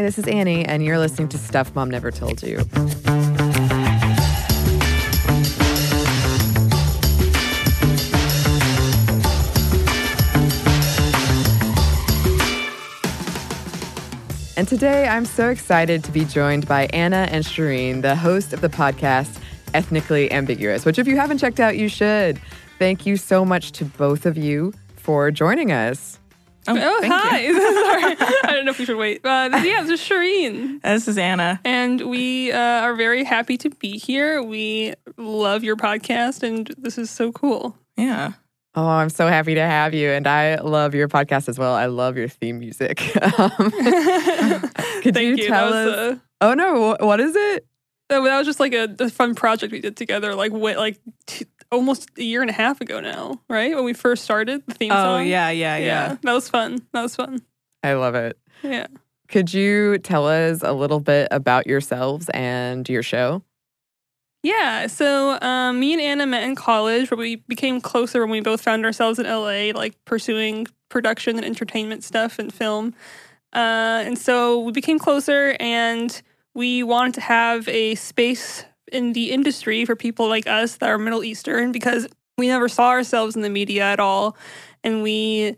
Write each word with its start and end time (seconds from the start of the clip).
Hi, 0.00 0.04
this 0.04 0.18
is 0.18 0.26
Annie, 0.28 0.64
and 0.64 0.82
you're 0.82 0.98
listening 0.98 1.28
to 1.28 1.36
Stuff 1.36 1.74
Mom 1.74 1.90
Never 1.90 2.10
Told 2.10 2.42
You. 2.42 2.60
And 14.56 14.66
today 14.66 15.06
I'm 15.06 15.26
so 15.26 15.50
excited 15.50 16.02
to 16.04 16.10
be 16.10 16.24
joined 16.24 16.66
by 16.66 16.86
Anna 16.94 17.28
and 17.30 17.44
Shereen, 17.44 18.00
the 18.00 18.16
host 18.16 18.54
of 18.54 18.62
the 18.62 18.70
podcast 18.70 19.38
Ethnically 19.74 20.32
Ambiguous, 20.32 20.86
which 20.86 20.98
if 20.98 21.06
you 21.06 21.16
haven't 21.16 21.36
checked 21.36 21.60
out, 21.60 21.76
you 21.76 21.90
should. 21.90 22.40
Thank 22.78 23.04
you 23.04 23.18
so 23.18 23.44
much 23.44 23.72
to 23.72 23.84
both 23.84 24.24
of 24.24 24.38
you 24.38 24.72
for 24.96 25.30
joining 25.30 25.72
us. 25.72 26.18
Oh, 26.68 26.76
oh 26.76 27.00
hi. 27.06 27.52
Sorry. 27.52 28.16
I 28.44 28.52
don't 28.54 28.64
know 28.64 28.70
if 28.72 28.78
we 28.78 28.84
should 28.84 28.96
wait. 28.96 29.24
Uh, 29.24 29.48
yeah, 29.64 29.82
this 29.82 30.00
is 30.00 30.00
Shereen. 30.00 30.82
This 30.82 31.08
is 31.08 31.18
Anna. 31.18 31.60
And 31.64 32.02
we 32.02 32.52
uh, 32.52 32.58
are 32.58 32.94
very 32.94 33.24
happy 33.24 33.56
to 33.58 33.70
be 33.70 33.98
here. 33.98 34.42
We 34.42 34.94
love 35.16 35.64
your 35.64 35.76
podcast, 35.76 36.42
and 36.42 36.72
this 36.78 36.98
is 36.98 37.10
so 37.10 37.32
cool. 37.32 37.76
Yeah. 37.96 38.32
Oh, 38.74 38.86
I'm 38.86 39.10
so 39.10 39.26
happy 39.26 39.54
to 39.54 39.62
have 39.62 39.94
you. 39.94 40.10
And 40.10 40.26
I 40.26 40.56
love 40.56 40.94
your 40.94 41.08
podcast 41.08 41.48
as 41.48 41.58
well. 41.58 41.74
I 41.74 41.86
love 41.86 42.16
your 42.16 42.28
theme 42.28 42.58
music. 42.58 43.00
Um, 43.38 43.70
could 45.02 45.14
Thank 45.14 45.38
you 45.38 45.48
tell 45.48 45.72
us? 45.72 46.14
A, 46.14 46.20
oh, 46.42 46.54
no. 46.54 46.96
What 47.00 47.20
is 47.20 47.34
it? 47.34 47.66
That, 48.08 48.20
that 48.20 48.38
was 48.38 48.46
just 48.46 48.60
like 48.60 48.74
a, 48.74 48.94
a, 48.98 49.08
fun 49.08 49.34
project 49.34 49.72
we 49.72 49.80
did 49.80 49.96
together, 49.96 50.34
like, 50.34 50.52
what, 50.52 50.76
like 50.76 50.98
t- 51.26 51.46
almost 51.70 52.10
a 52.18 52.22
year 52.22 52.40
and 52.40 52.50
a 52.50 52.54
half 52.54 52.80
ago 52.80 53.00
now, 53.00 53.40
right? 53.48 53.74
When 53.74 53.84
we 53.84 53.92
first 53.92 54.24
started 54.24 54.62
the 54.66 54.74
theme 54.74 54.92
oh, 54.92 54.94
song. 54.94 55.20
Oh, 55.20 55.24
yeah, 55.24 55.50
yeah, 55.50 55.76
yeah, 55.76 55.84
yeah. 55.84 56.16
That 56.22 56.32
was 56.32 56.48
fun. 56.48 56.78
That 56.92 57.02
was 57.02 57.16
fun. 57.16 57.42
I 57.82 57.94
love 57.94 58.14
it. 58.14 58.38
Yeah. 58.62 58.86
Could 59.28 59.54
you 59.54 59.98
tell 59.98 60.26
us 60.26 60.60
a 60.62 60.72
little 60.72 61.00
bit 61.00 61.28
about 61.30 61.66
yourselves 61.66 62.28
and 62.30 62.88
your 62.88 63.02
show? 63.02 63.42
Yeah, 64.42 64.86
so 64.86 65.38
um, 65.42 65.78
me 65.78 65.92
and 65.92 66.00
Anna 66.00 66.26
met 66.26 66.44
in 66.44 66.56
college, 66.56 67.10
but 67.10 67.18
we 67.18 67.36
became 67.36 67.80
closer 67.80 68.20
when 68.20 68.30
we 68.30 68.40
both 68.40 68.62
found 68.62 68.86
ourselves 68.86 69.18
in 69.18 69.26
LA, 69.26 69.72
like 69.74 70.02
pursuing 70.06 70.66
production 70.88 71.36
and 71.36 71.44
entertainment 71.44 72.04
stuff 72.04 72.38
and 72.38 72.52
film. 72.52 72.94
Uh, 73.52 74.02
and 74.04 74.18
so 74.18 74.60
we 74.60 74.72
became 74.72 74.98
closer, 74.98 75.56
and 75.60 76.22
we 76.54 76.82
wanted 76.82 77.14
to 77.14 77.20
have 77.20 77.68
a 77.68 77.94
space 77.96 78.64
in 78.92 79.12
the 79.12 79.30
industry 79.30 79.84
for 79.84 79.96
people 79.96 80.28
like 80.28 80.46
us 80.46 80.76
that 80.76 80.88
are 80.88 80.98
Middle 80.98 81.24
Eastern 81.24 81.72
because 81.72 82.06
we 82.36 82.48
never 82.48 82.68
saw 82.68 82.88
ourselves 82.88 83.36
in 83.36 83.42
the 83.42 83.50
media 83.50 83.84
at 83.84 84.00
all, 84.00 84.36
and 84.82 85.02
we 85.02 85.56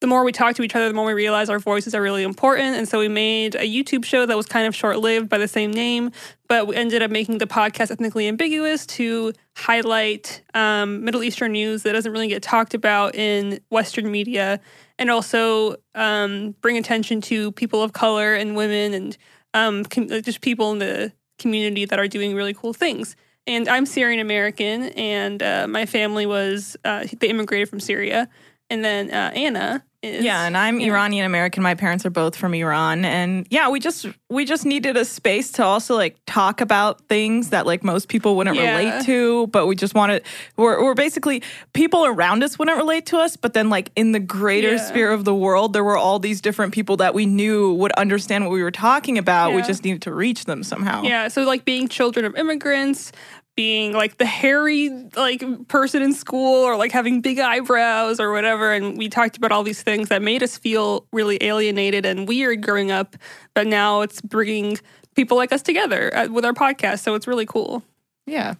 the 0.00 0.06
more 0.06 0.24
we 0.24 0.32
talk 0.32 0.54
to 0.54 0.62
each 0.62 0.76
other, 0.76 0.88
the 0.88 0.94
more 0.94 1.06
we 1.06 1.14
realize 1.14 1.48
our 1.48 1.58
voices 1.58 1.94
are 1.94 2.02
really 2.02 2.22
important. 2.22 2.76
And 2.76 2.86
so 2.86 2.98
we 2.98 3.08
made 3.08 3.54
a 3.54 3.60
YouTube 3.60 4.04
show 4.04 4.26
that 4.26 4.36
was 4.36 4.44
kind 4.44 4.66
of 4.66 4.76
short 4.76 4.98
lived 4.98 5.28
by 5.28 5.38
the 5.38 5.48
same 5.48 5.70
name, 5.70 6.10
but 6.48 6.66
we 6.66 6.76
ended 6.76 7.02
up 7.02 7.10
making 7.10 7.38
the 7.38 7.46
podcast 7.46 7.90
ethnically 7.90 8.28
ambiguous 8.28 8.84
to 8.86 9.32
highlight 9.56 10.42
um, 10.52 11.02
Middle 11.02 11.22
Eastern 11.22 11.52
news 11.52 11.82
that 11.84 11.92
doesn't 11.92 12.12
really 12.12 12.28
get 12.28 12.42
talked 12.42 12.74
about 12.74 13.14
in 13.14 13.58
Western 13.70 14.10
media 14.10 14.60
and 14.98 15.10
also 15.10 15.76
um, 15.94 16.54
bring 16.60 16.76
attention 16.76 17.22
to 17.22 17.52
people 17.52 17.82
of 17.82 17.94
color 17.94 18.34
and 18.34 18.54
women 18.54 18.92
and 18.92 19.16
um, 19.54 19.82
com- 19.84 20.08
just 20.08 20.42
people 20.42 20.72
in 20.72 20.78
the 20.78 21.12
community 21.38 21.84
that 21.84 21.98
are 21.98 22.08
doing 22.08 22.34
really 22.34 22.54
cool 22.54 22.72
things. 22.72 23.16
And 23.46 23.68
I'm 23.68 23.86
Syrian 23.86 24.20
American, 24.20 24.84
and 24.90 25.42
uh, 25.42 25.66
my 25.68 25.86
family 25.86 26.26
was, 26.26 26.76
uh, 26.84 27.06
they 27.20 27.28
immigrated 27.28 27.68
from 27.68 27.78
Syria. 27.78 28.28
And 28.68 28.84
then 28.84 29.10
uh, 29.10 29.30
Anna 29.34 29.84
is 30.06 30.24
yeah, 30.24 30.46
and 30.46 30.56
I'm 30.56 30.80
yeah. 30.80 30.88
Iranian 30.88 31.26
American. 31.26 31.62
My 31.62 31.74
parents 31.74 32.06
are 32.06 32.10
both 32.10 32.36
from 32.36 32.54
Iran, 32.54 33.04
and 33.04 33.46
yeah, 33.50 33.68
we 33.68 33.80
just 33.80 34.06
we 34.28 34.44
just 34.44 34.64
needed 34.64 34.96
a 34.96 35.04
space 35.04 35.52
to 35.52 35.64
also 35.64 35.94
like 35.94 36.16
talk 36.26 36.60
about 36.60 37.00
things 37.08 37.50
that 37.50 37.66
like 37.66 37.84
most 37.84 38.08
people 38.08 38.36
wouldn't 38.36 38.56
yeah. 38.56 38.76
relate 38.76 39.04
to, 39.06 39.46
but 39.48 39.66
we 39.66 39.76
just 39.76 39.94
wanted 39.94 40.22
we're, 40.56 40.82
we're 40.82 40.94
basically 40.94 41.42
people 41.72 42.04
around 42.04 42.42
us 42.42 42.58
wouldn't 42.58 42.76
relate 42.76 43.06
to 43.06 43.18
us, 43.18 43.36
but 43.36 43.52
then 43.52 43.68
like 43.68 43.90
in 43.96 44.12
the 44.12 44.20
greater 44.20 44.72
yeah. 44.72 44.88
sphere 44.88 45.12
of 45.12 45.24
the 45.24 45.34
world, 45.34 45.72
there 45.72 45.84
were 45.84 45.98
all 45.98 46.18
these 46.18 46.40
different 46.40 46.72
people 46.72 46.96
that 46.98 47.14
we 47.14 47.26
knew 47.26 47.74
would 47.74 47.92
understand 47.92 48.44
what 48.44 48.52
we 48.52 48.62
were 48.62 48.70
talking 48.70 49.18
about. 49.18 49.54
We 49.54 49.62
just 49.62 49.84
needed 49.84 50.02
to 50.02 50.14
reach 50.14 50.44
them 50.44 50.62
somehow. 50.62 51.02
Yeah, 51.02 51.28
so 51.28 51.42
like 51.44 51.64
being 51.64 51.88
children 51.88 52.24
of 52.24 52.34
immigrants, 52.36 53.12
being 53.56 53.94
like 53.94 54.18
the 54.18 54.26
hairy 54.26 54.90
like 55.16 55.42
person 55.66 56.02
in 56.02 56.12
school 56.12 56.62
or 56.62 56.76
like 56.76 56.92
having 56.92 57.22
big 57.22 57.38
eyebrows 57.38 58.20
or 58.20 58.30
whatever 58.30 58.72
and 58.72 58.98
we 58.98 59.08
talked 59.08 59.36
about 59.36 59.50
all 59.50 59.62
these 59.62 59.82
things 59.82 60.10
that 60.10 60.20
made 60.20 60.42
us 60.42 60.58
feel 60.58 61.06
really 61.12 61.38
alienated 61.40 62.04
and 62.04 62.28
weird 62.28 62.62
growing 62.62 62.90
up 62.90 63.16
but 63.54 63.66
now 63.66 64.02
it's 64.02 64.20
bringing 64.20 64.78
people 65.14 65.36
like 65.38 65.52
us 65.52 65.62
together 65.62 66.14
uh, 66.14 66.28
with 66.28 66.44
our 66.44 66.52
podcast 66.52 67.00
so 67.00 67.14
it's 67.14 67.26
really 67.26 67.46
cool. 67.46 67.82
Yeah. 68.26 68.54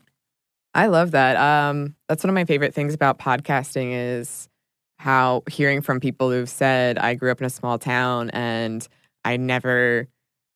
I 0.75 0.87
love 0.87 1.11
that. 1.13 1.37
Um 1.37 1.95
that's 2.09 2.25
one 2.25 2.31
of 2.31 2.35
my 2.35 2.47
favorite 2.47 2.75
things 2.75 2.95
about 2.95 3.19
podcasting 3.19 3.91
is 3.93 4.49
how 4.99 5.43
hearing 5.49 5.83
from 5.83 6.01
people 6.01 6.31
who've 6.31 6.49
said 6.49 6.97
i 6.97 7.13
grew 7.13 7.31
up 7.31 7.39
in 7.39 7.47
a 7.47 7.51
small 7.51 7.79
town 7.79 8.31
and 8.31 8.89
i 9.27 9.37
never 9.37 10.09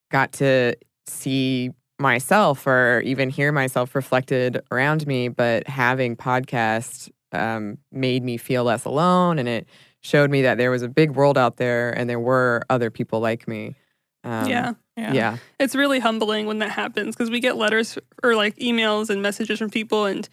got 0.09 0.31
to 0.31 0.75
see 1.05 1.69
myself 2.01 2.67
or 2.67 3.01
even 3.01 3.29
hear 3.29 3.51
myself 3.51 3.95
reflected 3.95 4.61
around 4.71 5.07
me, 5.07 5.29
but 5.29 5.67
having 5.67 6.15
podcasts 6.15 7.09
um, 7.31 7.77
made 7.91 8.23
me 8.23 8.37
feel 8.37 8.63
less 8.63 8.85
alone 8.85 9.39
and 9.39 9.47
it 9.47 9.67
showed 10.01 10.31
me 10.31 10.41
that 10.41 10.57
there 10.57 10.71
was 10.71 10.81
a 10.81 10.89
big 10.89 11.11
world 11.11 11.37
out 11.37 11.57
there 11.57 11.91
and 11.91 12.09
there 12.09 12.19
were 12.19 12.63
other 12.69 12.89
people 12.89 13.19
like 13.19 13.47
me. 13.47 13.75
Um, 14.23 14.47
yeah, 14.47 14.73
yeah. 14.97 15.13
Yeah. 15.13 15.37
It's 15.59 15.75
really 15.75 15.99
humbling 15.99 16.45
when 16.45 16.59
that 16.59 16.71
happens 16.71 17.15
because 17.15 17.29
we 17.29 17.39
get 17.39 17.55
letters 17.55 17.97
or 18.23 18.35
like 18.35 18.55
emails 18.57 19.09
and 19.09 19.21
messages 19.21 19.59
from 19.59 19.69
people 19.69 20.05
and 20.05 20.27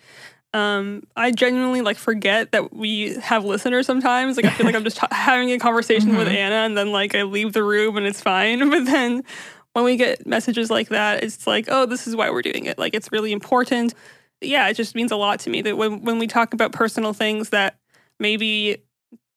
um, 0.55 1.03
I 1.15 1.31
genuinely 1.31 1.83
like 1.83 1.99
forget 1.99 2.53
that 2.53 2.73
we 2.73 3.15
have 3.17 3.45
listeners 3.45 3.87
sometimes. 3.87 4.37
Like 4.37 4.47
I 4.47 4.51
feel 4.51 4.65
like 4.65 4.75
I'm 4.75 4.85
just 4.85 4.97
t- 5.01 5.07
having 5.11 5.51
a 5.51 5.59
conversation 5.59 6.11
mm-hmm. 6.11 6.19
with 6.19 6.29
Anna 6.29 6.57
and 6.57 6.77
then 6.77 6.91
like 6.91 7.15
I 7.15 7.23
leave 7.23 7.53
the 7.53 7.63
room 7.63 7.97
and 7.97 8.07
it's 8.07 8.21
fine. 8.21 8.69
But 8.79 8.85
then 8.87 9.25
when 9.79 9.93
we 9.93 9.97
get 9.97 10.27
messages 10.27 10.71
like 10.71 10.89
that, 10.89 11.23
it's 11.23 11.47
like, 11.47 11.67
oh, 11.69 11.87
this 11.87 12.07
is 12.07 12.17
why 12.17 12.31
we're 12.31 12.43
doing 12.43 12.67
it. 12.67 12.79
Like 12.79 12.95
it's 12.95 13.13
really 13.13 13.33
important. 13.33 13.95
Yeah, 14.41 14.69
it 14.69 14.75
just 14.75 14.95
means 14.95 15.13
a 15.13 15.17
lot 15.17 15.41
to 15.41 15.51
me 15.51 15.63
that 15.63 15.77
when 15.77 16.03
when 16.03 16.19
we 16.19 16.27
talk 16.27 16.53
about 16.53 16.73
personal 16.73 17.13
things 17.13 17.51
that 17.51 17.79
maybe 18.19 18.79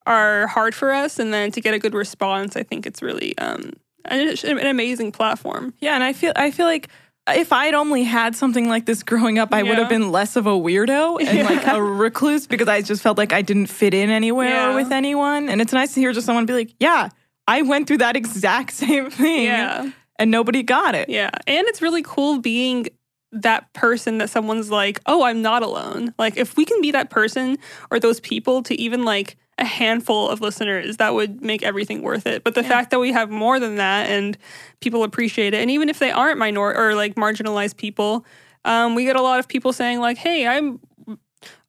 are 0.06 0.48
hard 0.48 0.74
for 0.74 0.92
us, 0.92 1.20
and 1.20 1.34
then 1.34 1.52
to 1.52 1.62
get 1.62 1.74
a 1.74 1.80
good 1.80 1.94
response, 1.94 2.56
I 2.56 2.64
think 2.64 2.86
it's 2.86 3.02
really 3.02 3.38
um, 3.38 3.74
an, 4.06 4.36
an 4.44 4.68
amazing 4.68 5.12
platform. 5.12 5.74
Yeah, 5.80 5.96
and 5.96 6.04
I 6.04 6.14
feel 6.14 6.34
I 6.36 6.52
feel 6.52 6.66
like 6.66 6.90
if 7.30 7.54
I'd 7.54 7.76
only 7.76 8.04
had 8.04 8.36
something 8.36 8.68
like 8.68 8.86
this 8.88 9.04
growing 9.04 9.38
up, 9.38 9.54
I 9.54 9.62
yeah. 9.62 9.70
would 9.70 9.78
have 9.78 9.90
been 9.90 10.12
less 10.12 10.36
of 10.36 10.48
a 10.48 10.52
weirdo 10.52 11.20
and 11.20 11.38
yeah. 11.38 11.46
like 11.46 11.68
a 11.68 11.82
recluse 11.82 12.48
because 12.48 12.68
I 12.68 12.82
just 12.82 13.04
felt 13.04 13.18
like 13.18 13.32
I 13.32 13.44
didn't 13.44 13.68
fit 13.68 13.94
in 13.94 14.10
anywhere 14.10 14.50
yeah. 14.50 14.76
with 14.76 14.92
anyone. 14.92 15.50
And 15.50 15.62
it's 15.62 15.74
nice 15.74 15.94
to 15.94 16.00
hear 16.00 16.14
just 16.14 16.26
someone 16.26 16.48
be 16.48 16.54
like, 16.54 16.74
yeah, 16.80 17.10
I 17.48 17.62
went 17.62 17.88
through 17.88 18.00
that 18.00 18.16
exact 18.16 18.74
same 18.74 19.12
thing. 19.12 19.44
Yeah 19.44 19.92
and 20.22 20.30
nobody 20.30 20.62
got 20.62 20.94
it. 20.94 21.10
Yeah. 21.10 21.32
And 21.48 21.68
it's 21.68 21.82
really 21.82 22.04
cool 22.04 22.40
being 22.40 22.88
that 23.32 23.74
person 23.74 24.20
that 24.20 24.30
someone's 24.30 24.70
like, 24.70 25.00
oh, 25.08 25.24
I'm 25.24 25.42
not 25.42 25.64
alone. 25.64 26.14
Like, 26.20 26.38
if 26.38 26.56
we 26.56 26.64
can 26.64 26.80
be 26.80 26.92
that 26.92 27.10
person 27.10 27.58
or 27.90 28.00
those 28.00 28.20
people 28.20 28.62
to 28.64 28.80
even 28.80 29.04
like 29.04 29.36
a 29.58 29.66
handful 29.66 30.30
of 30.30 30.40
listeners, 30.40 30.98
that 30.98 31.16
would 31.16 31.42
make 31.42 31.64
everything 31.64 32.04
worth 32.04 32.28
it. 32.28 32.44
But 32.44 32.54
the 32.54 32.62
yeah. 32.62 32.70
fact 32.70 32.92
that 32.92 33.00
we 33.00 33.12
have 33.14 33.32
more 33.32 33.60
than 33.60 33.78
that 33.78 34.12
and 34.12 34.38
people 34.80 35.04
appreciate 35.04 35.56
it, 35.56 35.58
and 35.58 35.72
even 35.72 35.90
if 35.90 35.98
they 35.98 36.12
aren't 36.12 36.38
minor 36.38 36.72
or 36.72 36.94
like 36.94 37.16
marginalized 37.16 37.78
people, 37.78 38.24
um, 38.64 38.94
we 38.94 39.06
get 39.06 39.16
a 39.16 39.24
lot 39.24 39.40
of 39.40 39.48
people 39.48 39.74
saying, 39.74 40.02
like, 40.02 40.18
hey, 40.18 40.46
I'm 40.46 40.80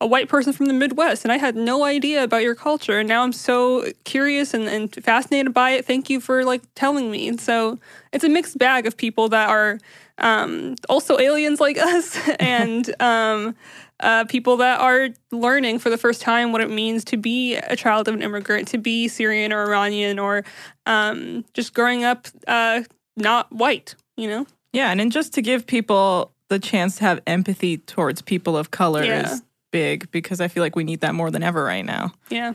a 0.00 0.06
white 0.06 0.28
person 0.28 0.52
from 0.52 0.66
the 0.66 0.72
Midwest, 0.72 1.24
and 1.24 1.32
I 1.32 1.38
had 1.38 1.56
no 1.56 1.84
idea 1.84 2.24
about 2.24 2.42
your 2.42 2.54
culture. 2.54 2.98
And 2.98 3.08
now 3.08 3.22
I'm 3.22 3.32
so 3.32 3.86
curious 4.04 4.52
and, 4.52 4.68
and 4.68 4.92
fascinated 5.04 5.54
by 5.54 5.70
it. 5.70 5.84
Thank 5.84 6.10
you 6.10 6.20
for 6.20 6.44
like 6.44 6.62
telling 6.74 7.10
me. 7.10 7.28
And 7.28 7.40
so 7.40 7.78
it's 8.12 8.24
a 8.24 8.28
mixed 8.28 8.58
bag 8.58 8.86
of 8.86 8.96
people 8.96 9.28
that 9.30 9.48
are 9.48 9.78
um, 10.18 10.76
also 10.88 11.18
aliens 11.18 11.60
like 11.60 11.78
us 11.78 12.18
and 12.40 12.92
um, 13.00 13.54
uh, 14.00 14.24
people 14.24 14.56
that 14.58 14.80
are 14.80 15.10
learning 15.30 15.78
for 15.78 15.90
the 15.90 15.98
first 15.98 16.20
time 16.20 16.52
what 16.52 16.60
it 16.60 16.70
means 16.70 17.04
to 17.04 17.16
be 17.16 17.56
a 17.56 17.76
child 17.76 18.08
of 18.08 18.14
an 18.14 18.22
immigrant, 18.22 18.68
to 18.68 18.78
be 18.78 19.08
Syrian 19.08 19.52
or 19.52 19.62
Iranian, 19.62 20.18
or 20.18 20.44
um, 20.86 21.44
just 21.54 21.74
growing 21.74 22.04
up 22.04 22.26
uh, 22.48 22.82
not 23.16 23.52
white, 23.52 23.94
you 24.16 24.28
know? 24.28 24.46
Yeah, 24.72 24.90
and 24.90 24.98
then 24.98 25.10
just 25.10 25.34
to 25.34 25.42
give 25.42 25.66
people 25.66 26.32
the 26.48 26.58
chance 26.58 26.96
to 26.96 27.04
have 27.04 27.20
empathy 27.26 27.78
towards 27.78 28.20
people 28.20 28.56
of 28.56 28.70
color 28.70 29.04
yeah. 29.04 29.32
is 29.32 29.42
big 29.72 30.08
because 30.12 30.40
I 30.40 30.46
feel 30.46 30.62
like 30.62 30.76
we 30.76 30.84
need 30.84 31.00
that 31.00 31.14
more 31.14 31.30
than 31.30 31.42
ever 31.42 31.64
right 31.64 31.84
now. 31.84 32.12
Yeah. 32.30 32.54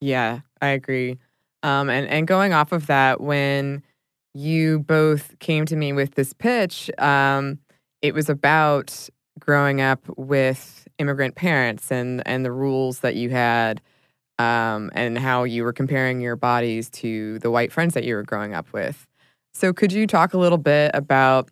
Yeah, 0.00 0.40
I 0.60 0.68
agree. 0.68 1.18
Um, 1.62 1.88
and 1.88 2.06
and 2.08 2.26
going 2.26 2.52
off 2.52 2.72
of 2.72 2.88
that, 2.88 3.20
when 3.20 3.82
you 4.34 4.80
both 4.80 5.38
came 5.38 5.64
to 5.66 5.76
me 5.76 5.92
with 5.92 6.14
this 6.14 6.32
pitch, 6.32 6.90
um, 6.98 7.58
it 8.02 8.12
was 8.12 8.28
about 8.28 9.08
growing 9.38 9.80
up 9.80 10.00
with 10.18 10.86
immigrant 10.98 11.36
parents 11.36 11.90
and 11.90 12.26
and 12.26 12.44
the 12.44 12.52
rules 12.52 13.00
that 13.00 13.16
you 13.16 13.30
had, 13.30 13.80
um, 14.38 14.90
and 14.94 15.16
how 15.16 15.44
you 15.44 15.64
were 15.64 15.72
comparing 15.72 16.20
your 16.20 16.36
bodies 16.36 16.90
to 16.90 17.38
the 17.38 17.50
white 17.50 17.72
friends 17.72 17.94
that 17.94 18.04
you 18.04 18.14
were 18.14 18.24
growing 18.24 18.52
up 18.52 18.70
with. 18.72 19.06
So 19.54 19.72
could 19.72 19.92
you 19.92 20.06
talk 20.06 20.34
a 20.34 20.38
little 20.38 20.58
bit 20.58 20.90
about 20.92 21.48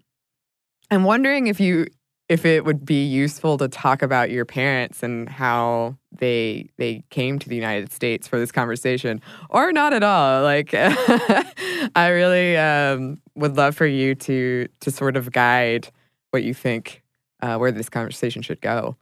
I'm 0.91 1.05
wondering 1.05 1.47
if 1.47 1.59
you 1.59 1.87
if 2.33 2.47
it 2.47 2.65
would 2.65 2.87
be 2.87 3.05
useful 3.05 3.59
to 3.59 3.69
talk 3.69 4.01
about 4.01 4.31
your 4.31 4.47
parents 4.47 5.03
and 5.03 5.29
how 5.29 5.97
they 6.19 6.71
they 6.79 7.05
came 7.11 7.39
to 7.39 7.49
the 7.49 7.55
United 7.55 7.93
States 7.93 8.27
for 8.27 8.39
this 8.39 8.51
conversation 8.51 9.21
or 9.51 9.71
not 9.71 9.93
at 9.93 10.03
all 10.03 10.43
like 10.43 10.71
I 10.75 12.09
really 12.09 12.57
um, 12.57 13.21
would 13.35 13.57
love 13.57 13.77
for 13.77 13.87
you 13.87 14.15
to 14.15 14.67
to 14.81 14.91
sort 14.91 15.17
of 15.17 15.31
guide 15.31 15.89
what 16.31 16.43
you 16.43 16.55
think 16.55 17.03
uh, 17.43 17.59
where 17.59 17.71
this 17.71 17.91
conversation 17.91 18.41
should 18.41 18.63
go 18.63 18.97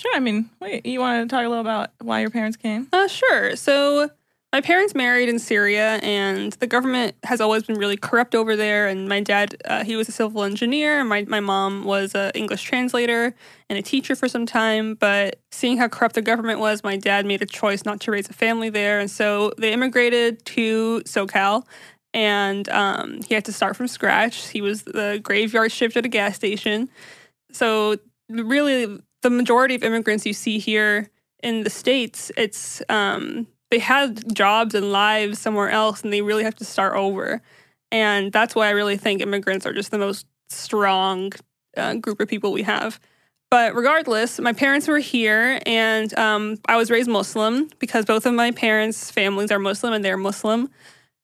Sure. 0.00 0.16
I 0.16 0.18
mean, 0.18 0.50
wait, 0.60 0.84
you 0.86 0.98
want 0.98 1.30
to 1.30 1.32
talk 1.32 1.46
a 1.46 1.48
little 1.48 1.60
about 1.60 1.90
why 2.00 2.18
your 2.18 2.30
parents 2.30 2.56
came? 2.56 2.88
Uh, 2.92 3.06
sure. 3.06 3.54
So 3.54 4.10
my 4.54 4.60
parents 4.60 4.94
married 4.94 5.28
in 5.28 5.40
Syria, 5.40 5.98
and 6.00 6.52
the 6.52 6.68
government 6.68 7.16
has 7.24 7.40
always 7.40 7.64
been 7.64 7.74
really 7.74 7.96
corrupt 7.96 8.36
over 8.36 8.54
there. 8.54 8.86
And 8.86 9.08
my 9.08 9.18
dad, 9.18 9.56
uh, 9.64 9.82
he 9.82 9.96
was 9.96 10.08
a 10.08 10.12
civil 10.12 10.44
engineer, 10.44 11.00
and 11.00 11.08
my, 11.08 11.24
my 11.24 11.40
mom 11.40 11.82
was 11.82 12.14
an 12.14 12.30
English 12.36 12.62
translator 12.62 13.34
and 13.68 13.80
a 13.80 13.82
teacher 13.82 14.14
for 14.14 14.28
some 14.28 14.46
time. 14.46 14.94
But 14.94 15.40
seeing 15.50 15.76
how 15.76 15.88
corrupt 15.88 16.14
the 16.14 16.22
government 16.22 16.60
was, 16.60 16.84
my 16.84 16.96
dad 16.96 17.26
made 17.26 17.42
a 17.42 17.46
choice 17.46 17.84
not 17.84 17.98
to 18.02 18.12
raise 18.12 18.30
a 18.30 18.32
family 18.32 18.70
there. 18.70 19.00
And 19.00 19.10
so 19.10 19.52
they 19.58 19.72
immigrated 19.72 20.44
to 20.44 21.02
SoCal, 21.04 21.66
and 22.12 22.68
um, 22.68 23.22
he 23.26 23.34
had 23.34 23.44
to 23.46 23.52
start 23.52 23.74
from 23.76 23.88
scratch. 23.88 24.50
He 24.50 24.60
was 24.60 24.84
the 24.84 25.18
graveyard 25.20 25.72
shift 25.72 25.96
at 25.96 26.06
a 26.06 26.08
gas 26.08 26.36
station. 26.36 26.88
So, 27.50 27.96
really, 28.28 29.00
the 29.22 29.30
majority 29.30 29.74
of 29.74 29.82
immigrants 29.82 30.24
you 30.24 30.32
see 30.32 30.60
here 30.60 31.10
in 31.42 31.64
the 31.64 31.70
States, 31.70 32.30
it's 32.36 32.80
um, 32.88 33.48
they 33.74 33.80
had 33.80 34.32
jobs 34.32 34.72
and 34.72 34.92
lives 34.92 35.40
somewhere 35.40 35.68
else 35.68 36.02
and 36.02 36.12
they 36.12 36.22
really 36.22 36.44
have 36.44 36.54
to 36.54 36.64
start 36.64 36.94
over. 36.94 37.42
And 37.90 38.30
that's 38.30 38.54
why 38.54 38.68
I 38.68 38.70
really 38.70 38.96
think 38.96 39.20
immigrants 39.20 39.66
are 39.66 39.72
just 39.72 39.90
the 39.90 39.98
most 39.98 40.26
strong 40.48 41.32
uh, 41.76 41.94
group 41.94 42.20
of 42.20 42.28
people 42.28 42.52
we 42.52 42.62
have. 42.62 43.00
But 43.50 43.74
regardless, 43.74 44.38
my 44.38 44.52
parents 44.52 44.86
were 44.86 45.00
here 45.00 45.60
and 45.66 46.16
um, 46.16 46.58
I 46.68 46.76
was 46.76 46.88
raised 46.88 47.10
Muslim 47.10 47.68
because 47.80 48.04
both 48.04 48.26
of 48.26 48.34
my 48.34 48.52
parents' 48.52 49.10
families 49.10 49.50
are 49.50 49.58
Muslim 49.58 49.92
and 49.92 50.04
they're 50.04 50.16
Muslim. 50.16 50.70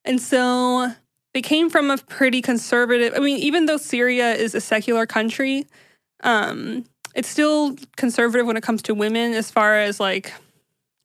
And 0.04 0.20
so 0.20 0.90
they 1.32 1.42
came 1.42 1.70
from 1.70 1.88
a 1.88 1.98
pretty 1.98 2.42
conservative, 2.42 3.14
I 3.14 3.20
mean, 3.20 3.38
even 3.38 3.66
though 3.66 3.76
Syria 3.76 4.34
is 4.34 4.56
a 4.56 4.60
secular 4.60 5.06
country, 5.06 5.68
um, 6.24 6.84
it's 7.14 7.28
still 7.28 7.76
conservative 7.96 8.44
when 8.44 8.56
it 8.56 8.64
comes 8.64 8.82
to 8.82 8.92
women 8.92 9.34
as 9.34 9.52
far 9.52 9.76
as 9.76 10.00
like 10.00 10.32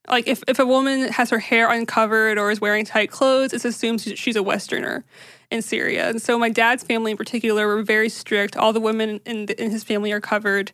like 0.10 0.28
if, 0.28 0.44
if 0.48 0.60
a 0.60 0.66
woman 0.66 1.12
has 1.12 1.30
her 1.30 1.40
hair 1.40 1.72
uncovered 1.72 2.38
or 2.38 2.52
is 2.52 2.62
wearing 2.62 2.86
tight 2.86 3.12
clothes, 3.12 3.54
it's 3.54 3.66
assumed 3.66 4.02
she's 4.02 4.36
a 4.36 4.44
Westerner 4.44 5.04
in 5.52 5.62
Syria. 5.62 6.10
And 6.10 6.22
so 6.22 6.38
my 6.38 6.50
dad's 6.50 6.84
family 6.84 7.12
in 7.12 7.18
particular 7.18 7.68
were 7.68 7.84
very 7.84 8.10
strict. 8.10 8.56
All 8.58 8.74
the 8.74 8.80
women 8.80 9.20
in, 9.26 9.48
the, 9.48 9.64
in 9.64 9.72
his 9.72 9.84
family 9.84 10.12
are 10.12 10.22
covered. 10.22 10.72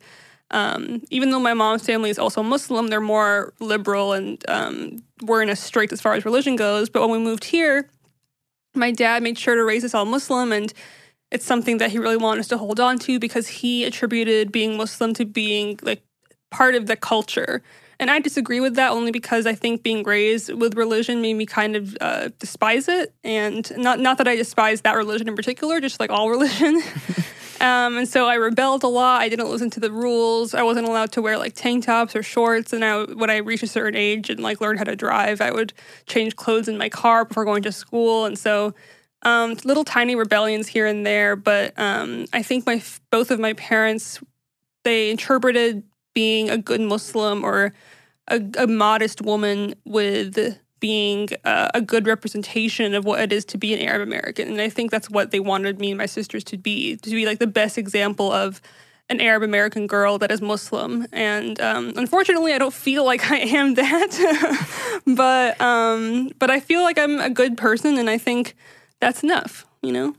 Um, 0.52 1.02
even 1.10 1.32
though 1.32 1.40
my 1.40 1.54
mom's 1.54 1.86
family 1.86 2.10
is 2.10 2.20
also 2.20 2.44
Muslim, 2.44 2.88
they're 2.88 3.00
more 3.00 3.54
liberal 3.60 4.14
and 4.14 4.44
um, 4.50 5.04
weren't 5.22 5.50
as 5.50 5.60
strict 5.60 5.94
as 5.94 6.02
far 6.02 6.14
as 6.14 6.26
religion 6.26 6.58
goes. 6.58 6.90
But 6.90 7.02
when 7.02 7.12
we 7.12 7.20
moved 7.20 7.46
here, 7.46 7.90
my 8.76 8.92
dad 8.92 9.24
made 9.24 9.38
sure 9.38 9.56
to 9.56 9.64
raise 9.64 9.84
us 9.84 9.94
all 9.94 10.06
Muslim, 10.06 10.52
and 10.52 10.74
it's 11.30 11.46
something 11.46 11.78
that 11.78 11.92
he 11.92 12.00
really 12.00 12.18
wanted 12.18 12.42
us 12.42 12.48
to 12.50 12.58
hold 12.58 12.80
on 12.80 13.00
to 13.00 13.20
because 13.20 13.48
he 13.48 13.86
attributed 13.86 14.52
being 14.52 14.78
Muslim 14.78 15.14
to 15.16 15.26
being 15.26 15.80
like 15.82 16.02
part 16.52 16.76
of 16.76 16.88
the 16.88 16.98
culture 16.98 17.62
and 18.02 18.10
I 18.10 18.20
disagree 18.20 18.60
with 18.60 18.76
that 18.76 18.92
only 18.92 19.12
because 19.12 19.46
I 19.46 19.54
think 19.54 19.84
being 19.84 20.04
raised 20.04 20.52
with 20.52 20.76
religion 20.76 21.22
made 21.22 21.36
me 21.36 21.46
kind 21.46 21.76
of 21.76 21.96
uh, 22.02 22.30
despise 22.40 22.88
it. 22.88 23.14
And 23.24 23.72
not, 23.78 24.00
not 24.00 24.18
that 24.18 24.28
I 24.28 24.36
despise 24.36 24.82
that 24.82 24.96
religion 24.96 25.28
in 25.28 25.36
particular, 25.36 25.80
just 25.80 26.00
like 26.00 26.10
all 26.10 26.28
religion. 26.36 26.82
um, 27.62 28.00
and 28.00 28.08
so 28.08 28.26
I 28.26 28.34
rebelled 28.34 28.84
a 28.84 28.88
lot. 28.88 29.22
I 29.22 29.30
didn't 29.30 29.50
listen 29.50 29.70
to 29.70 29.80
the 29.80 29.92
rules. 29.92 30.56
I 30.56 30.64
wasn't 30.64 30.88
allowed 30.88 31.12
to 31.12 31.22
wear 31.22 31.38
like 31.38 31.54
tank 31.54 31.86
tops 31.86 32.16
or 32.16 32.24
shorts. 32.24 32.74
And 32.74 32.84
I, 32.84 33.04
when 33.04 33.30
I 33.30 33.38
reached 33.38 33.62
a 33.62 33.68
certain 33.68 33.96
age 33.96 34.32
and 34.32 34.40
like 34.40 34.60
learned 34.60 34.80
how 34.80 34.86
to 34.86 34.96
drive, 34.96 35.40
I 35.40 35.52
would 35.52 35.72
change 36.08 36.36
clothes 36.36 36.68
in 36.68 36.80
my 36.80 36.90
car 36.90 37.26
before 37.26 37.46
going 37.46 37.62
to 37.64 37.72
school. 37.72 38.26
And 38.26 38.36
so 38.36 38.74
um, 39.22 39.56
little 39.64 39.84
tiny 39.84 40.16
rebellions 40.16 40.68
here 40.68 40.88
and 40.88 41.06
there. 41.06 41.36
But 41.36 41.78
um, 41.78 42.26
I 42.34 42.42
think 42.42 42.66
my 42.66 42.82
both 43.12 43.30
of 43.30 43.40
my 43.40 43.54
parents 43.54 44.20
they 44.84 45.12
interpreted 45.12 45.84
being 46.14 46.50
a 46.50 46.58
good 46.58 46.82
Muslim 46.82 47.44
or 47.44 47.74
a, 48.28 48.42
a 48.58 48.68
modest 48.68 49.22
woman 49.22 49.76
with 49.86 50.58
being 50.80 51.30
uh, 51.46 51.70
a 51.74 51.82
good 51.82 52.08
representation 52.08 52.94
of 52.96 53.06
what 53.06 53.22
it 53.22 53.32
is 53.32 53.46
to 53.46 53.58
be 53.58 53.74
an 53.74 53.80
Arab 53.80 54.02
American. 54.02 54.50
And 54.50 54.60
I 54.60 54.70
think 54.70 54.92
that's 54.92 55.10
what 55.10 55.32
they 55.32 55.40
wanted 55.40 55.80
me 55.80 55.92
and 55.92 55.98
my 55.98 56.08
sisters 56.08 56.44
to 56.46 56.58
be, 56.58 56.98
to 56.98 57.10
be 57.10 57.26
like 57.26 57.40
the 57.40 57.48
best 57.48 57.78
example 57.78 58.32
of 58.32 58.62
an 59.12 59.22
Arab 59.22 59.44
American 59.44 59.88
girl 59.88 60.18
that 60.18 60.32
is 60.32 60.42
Muslim. 60.42 61.06
And 61.12 61.62
um, 61.62 61.94
unfortunately, 61.96 62.54
I 62.54 62.58
don't 62.58 62.74
feel 62.74 63.06
like 63.06 63.30
I 63.30 63.38
am 63.38 63.74
that. 63.76 65.02
but 65.06 65.62
um, 65.62 66.32
but 66.40 66.50
I 66.50 66.60
feel 66.60 66.82
like 66.82 66.98
I'm 66.98 67.20
a 67.20 67.30
good 67.30 67.58
person, 67.58 67.98
and 67.98 68.10
I 68.10 68.18
think 68.18 68.56
that's 69.00 69.22
enough. 69.22 69.66
You 69.84 69.92
know. 69.92 70.16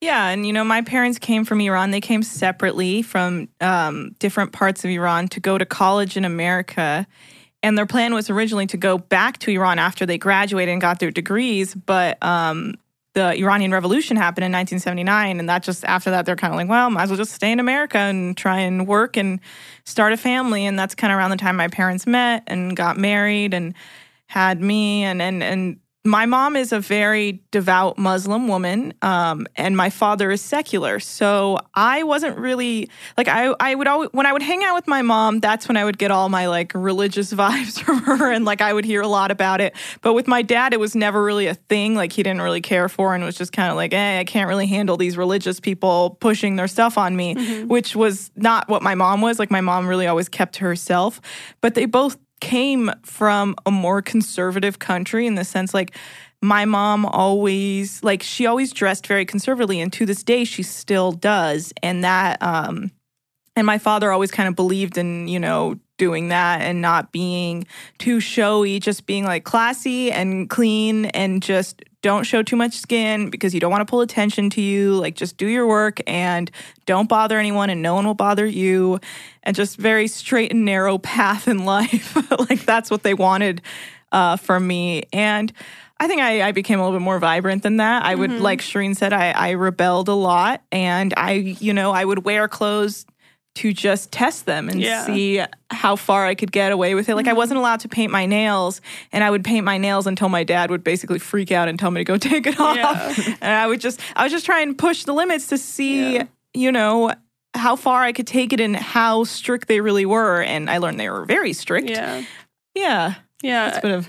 Yeah, 0.00 0.28
and 0.28 0.46
you 0.46 0.52
know, 0.52 0.64
my 0.64 0.80
parents 0.80 1.18
came 1.18 1.44
from 1.44 1.60
Iran. 1.60 1.90
They 1.90 2.00
came 2.00 2.22
separately 2.22 3.02
from 3.02 3.48
um, 3.60 4.14
different 4.18 4.52
parts 4.52 4.82
of 4.84 4.90
Iran 4.90 5.28
to 5.28 5.40
go 5.40 5.58
to 5.58 5.66
college 5.66 6.16
in 6.16 6.24
America. 6.24 7.06
And 7.62 7.76
their 7.76 7.84
plan 7.84 8.14
was 8.14 8.30
originally 8.30 8.66
to 8.68 8.78
go 8.78 8.96
back 8.96 9.38
to 9.40 9.50
Iran 9.50 9.78
after 9.78 10.06
they 10.06 10.16
graduated 10.16 10.72
and 10.72 10.80
got 10.80 11.00
their 11.00 11.10
degrees. 11.10 11.74
But 11.74 12.16
um, 12.22 12.76
the 13.12 13.34
Iranian 13.36 13.72
Revolution 13.72 14.16
happened 14.16 14.44
in 14.44 14.52
1979. 14.52 15.38
And 15.38 15.48
that 15.50 15.62
just 15.62 15.84
after 15.84 16.10
that, 16.10 16.24
they're 16.24 16.36
kind 16.36 16.54
of 16.54 16.56
like, 16.56 16.70
well, 16.70 16.88
might 16.88 17.02
as 17.02 17.10
well 17.10 17.18
just 17.18 17.34
stay 17.34 17.52
in 17.52 17.60
America 17.60 17.98
and 17.98 18.34
try 18.34 18.60
and 18.60 18.86
work 18.86 19.18
and 19.18 19.40
start 19.84 20.14
a 20.14 20.16
family. 20.16 20.64
And 20.64 20.78
that's 20.78 20.94
kind 20.94 21.12
of 21.12 21.18
around 21.18 21.30
the 21.30 21.36
time 21.36 21.56
my 21.56 21.68
parents 21.68 22.06
met 22.06 22.44
and 22.46 22.74
got 22.74 22.96
married 22.96 23.52
and 23.52 23.74
had 24.26 24.62
me. 24.62 25.04
And, 25.04 25.20
and, 25.20 25.42
and 25.42 25.80
my 26.04 26.24
mom 26.24 26.56
is 26.56 26.72
a 26.72 26.80
very 26.80 27.42
devout 27.50 27.98
Muslim 27.98 28.48
woman, 28.48 28.94
um, 29.02 29.46
and 29.54 29.76
my 29.76 29.90
father 29.90 30.30
is 30.30 30.40
secular. 30.40 30.98
So 30.98 31.58
I 31.74 32.04
wasn't 32.04 32.38
really 32.38 32.88
like 33.18 33.28
I. 33.28 33.54
I 33.60 33.74
would 33.74 33.86
always 33.86 34.08
when 34.12 34.24
I 34.24 34.32
would 34.32 34.40
hang 34.40 34.64
out 34.64 34.74
with 34.74 34.88
my 34.88 35.02
mom. 35.02 35.40
That's 35.40 35.68
when 35.68 35.76
I 35.76 35.84
would 35.84 35.98
get 35.98 36.10
all 36.10 36.30
my 36.30 36.48
like 36.48 36.72
religious 36.74 37.32
vibes 37.34 37.78
from 37.78 37.98
her, 37.98 38.32
and 38.32 38.46
like 38.46 38.62
I 38.62 38.72
would 38.72 38.86
hear 38.86 39.02
a 39.02 39.08
lot 39.08 39.30
about 39.30 39.60
it. 39.60 39.76
But 40.00 40.14
with 40.14 40.26
my 40.26 40.40
dad, 40.40 40.72
it 40.72 40.80
was 40.80 40.94
never 40.94 41.22
really 41.22 41.48
a 41.48 41.54
thing. 41.54 41.94
Like 41.94 42.12
he 42.12 42.22
didn't 42.22 42.40
really 42.40 42.62
care 42.62 42.88
for, 42.88 43.14
and 43.14 43.22
was 43.22 43.36
just 43.36 43.52
kind 43.52 43.70
of 43.70 43.76
like, 43.76 43.92
"Hey, 43.92 44.18
I 44.20 44.24
can't 44.24 44.48
really 44.48 44.66
handle 44.66 44.96
these 44.96 45.18
religious 45.18 45.60
people 45.60 46.16
pushing 46.20 46.56
their 46.56 46.68
stuff 46.68 46.96
on 46.96 47.14
me," 47.14 47.34
mm-hmm. 47.34 47.68
which 47.68 47.94
was 47.94 48.30
not 48.36 48.70
what 48.70 48.82
my 48.82 48.94
mom 48.94 49.20
was. 49.20 49.38
Like 49.38 49.50
my 49.50 49.60
mom 49.60 49.86
really 49.86 50.06
always 50.06 50.30
kept 50.30 50.54
to 50.54 50.64
herself. 50.64 51.20
But 51.60 51.74
they 51.74 51.84
both 51.84 52.16
came 52.40 52.90
from 53.02 53.54
a 53.66 53.70
more 53.70 54.02
conservative 54.02 54.78
country 54.78 55.26
in 55.26 55.34
the 55.34 55.44
sense 55.44 55.74
like 55.74 55.96
my 56.42 56.64
mom 56.64 57.04
always 57.04 58.02
like 58.02 58.22
she 58.22 58.46
always 58.46 58.72
dressed 58.72 59.06
very 59.06 59.24
conservatively 59.24 59.80
and 59.80 59.92
to 59.92 60.06
this 60.06 60.22
day 60.22 60.44
she 60.44 60.62
still 60.62 61.12
does 61.12 61.72
and 61.82 62.02
that 62.02 62.42
um 62.42 62.90
and 63.56 63.66
my 63.66 63.78
father 63.78 64.10
always 64.10 64.30
kind 64.30 64.48
of 64.48 64.56
believed 64.56 64.96
in 64.96 65.28
you 65.28 65.38
know 65.38 65.78
doing 65.98 66.28
that 66.28 66.62
and 66.62 66.80
not 66.80 67.12
being 67.12 67.66
too 67.98 68.20
showy 68.20 68.80
just 68.80 69.04
being 69.04 69.24
like 69.24 69.44
classy 69.44 70.10
and 70.10 70.48
clean 70.48 71.06
and 71.06 71.42
just 71.42 71.82
don't 72.02 72.24
show 72.24 72.42
too 72.42 72.56
much 72.56 72.74
skin 72.74 73.28
because 73.28 73.52
you 73.52 73.60
don't 73.60 73.70
want 73.70 73.86
to 73.86 73.90
pull 73.90 74.00
attention 74.00 74.48
to 74.50 74.60
you. 74.60 74.94
Like, 74.94 75.14
just 75.14 75.36
do 75.36 75.46
your 75.46 75.66
work 75.66 76.00
and 76.06 76.50
don't 76.86 77.08
bother 77.08 77.38
anyone, 77.38 77.70
and 77.70 77.82
no 77.82 77.94
one 77.94 78.06
will 78.06 78.14
bother 78.14 78.46
you. 78.46 79.00
And 79.42 79.56
just 79.56 79.76
very 79.76 80.06
straight 80.06 80.52
and 80.52 80.64
narrow 80.64 80.98
path 80.98 81.48
in 81.48 81.64
life. 81.64 82.16
like, 82.38 82.64
that's 82.64 82.90
what 82.90 83.02
they 83.02 83.14
wanted 83.14 83.62
uh, 84.12 84.36
from 84.36 84.66
me. 84.66 85.04
And 85.12 85.52
I 85.98 86.08
think 86.08 86.22
I, 86.22 86.48
I, 86.48 86.52
became 86.52 86.78
a 86.78 86.82
little 86.82 86.98
bit 86.98 87.04
more 87.04 87.18
vibrant 87.18 87.62
than 87.62 87.76
that. 87.76 88.04
I 88.04 88.14
would, 88.14 88.30
mm-hmm. 88.30 88.42
like 88.42 88.60
Shereen 88.60 88.96
said, 88.96 89.12
I, 89.12 89.32
I 89.32 89.50
rebelled 89.50 90.08
a 90.08 90.14
lot, 90.14 90.62
and 90.72 91.12
I, 91.16 91.32
you 91.32 91.74
know, 91.74 91.92
I 91.92 92.04
would 92.04 92.24
wear 92.24 92.48
clothes 92.48 93.04
to 93.56 93.72
just 93.72 94.12
test 94.12 94.46
them 94.46 94.68
and 94.68 94.80
yeah. 94.80 95.04
see 95.04 95.42
how 95.70 95.96
far 95.96 96.24
I 96.24 96.34
could 96.34 96.52
get 96.52 96.72
away 96.72 96.94
with 96.94 97.08
it. 97.08 97.16
Like 97.16 97.24
mm-hmm. 97.24 97.30
I 97.30 97.34
wasn't 97.34 97.58
allowed 97.58 97.80
to 97.80 97.88
paint 97.88 98.12
my 98.12 98.24
nails, 98.24 98.80
and 99.12 99.22
I 99.24 99.30
would 99.30 99.44
paint 99.44 99.64
my 99.64 99.76
nails 99.76 100.06
until 100.06 100.28
my 100.28 100.44
dad 100.44 100.70
would 100.70 100.84
basically 100.84 101.18
freak 101.18 101.52
out 101.52 101.68
and 101.68 101.78
tell 101.78 101.90
me 101.90 102.00
to 102.00 102.04
go 102.04 102.16
take 102.18 102.46
it 102.46 102.58
off. 102.58 102.76
Yeah. 102.76 103.36
and 103.40 103.52
I 103.52 103.66
would 103.66 103.80
just 103.80 104.00
I 104.16 104.22
was 104.22 104.32
just 104.32 104.46
trying 104.46 104.68
to 104.68 104.74
push 104.74 105.04
the 105.04 105.12
limits 105.12 105.48
to 105.48 105.58
see, 105.58 106.14
yeah. 106.14 106.24
you 106.54 106.72
know, 106.72 107.12
how 107.54 107.76
far 107.76 108.02
I 108.02 108.12
could 108.12 108.26
take 108.26 108.52
it 108.52 108.60
and 108.60 108.76
how 108.76 109.24
strict 109.24 109.68
they 109.68 109.80
really 109.80 110.06
were. 110.06 110.42
And 110.42 110.70
I 110.70 110.78
learned 110.78 111.00
they 111.00 111.10
were 111.10 111.24
very 111.24 111.52
strict. 111.52 111.90
Yeah. 111.90 112.24
Yeah. 112.74 113.14
Yeah. 113.42 113.68
It's 113.68 113.80
been 113.80 113.90
a 113.92 114.04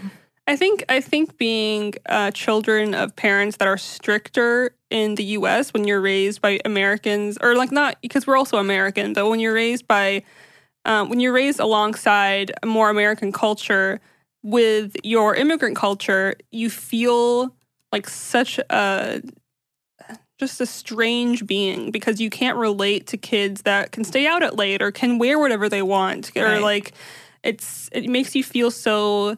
I 0.47 0.55
think 0.55 0.83
I 0.89 1.01
think 1.01 1.37
being 1.37 1.93
uh, 2.07 2.31
children 2.31 2.93
of 2.93 3.15
parents 3.15 3.57
that 3.57 3.67
are 3.67 3.77
stricter 3.77 4.75
in 4.89 5.15
the 5.15 5.23
U.S. 5.23 5.73
when 5.73 5.85
you're 5.85 6.01
raised 6.01 6.41
by 6.41 6.59
Americans, 6.65 7.37
or 7.39 7.55
like 7.55 7.71
not 7.71 7.97
because 8.01 8.25
we're 8.25 8.37
also 8.37 8.57
American, 8.57 9.13
but 9.13 9.29
when 9.29 9.39
you're 9.39 9.53
raised 9.53 9.87
by 9.87 10.23
um, 10.83 11.09
when 11.09 11.19
you're 11.19 11.33
raised 11.33 11.59
alongside 11.59 12.51
a 12.63 12.65
more 12.65 12.89
American 12.89 13.31
culture 13.31 14.01
with 14.43 14.95
your 15.03 15.35
immigrant 15.35 15.77
culture, 15.77 16.35
you 16.51 16.69
feel 16.69 17.55
like 17.91 18.09
such 18.09 18.59
a 18.69 19.21
just 20.41 20.59
a 20.59 20.65
strange 20.65 21.45
being 21.45 21.91
because 21.91 22.19
you 22.19 22.29
can't 22.29 22.57
relate 22.57 23.07
to 23.07 23.15
kids 23.17 23.61
that 23.61 23.91
can 23.91 24.03
stay 24.03 24.25
out 24.27 24.41
at 24.43 24.55
late 24.55 24.81
or 24.81 24.91
can 24.91 25.19
wear 25.19 25.37
whatever 25.39 25.69
they 25.69 25.81
want 25.83 26.31
or 26.35 26.43
Right. 26.43 26.61
like 26.61 26.93
it's 27.43 27.89
it 27.93 28.09
makes 28.09 28.35
you 28.35 28.43
feel 28.43 28.71
so 28.71 29.37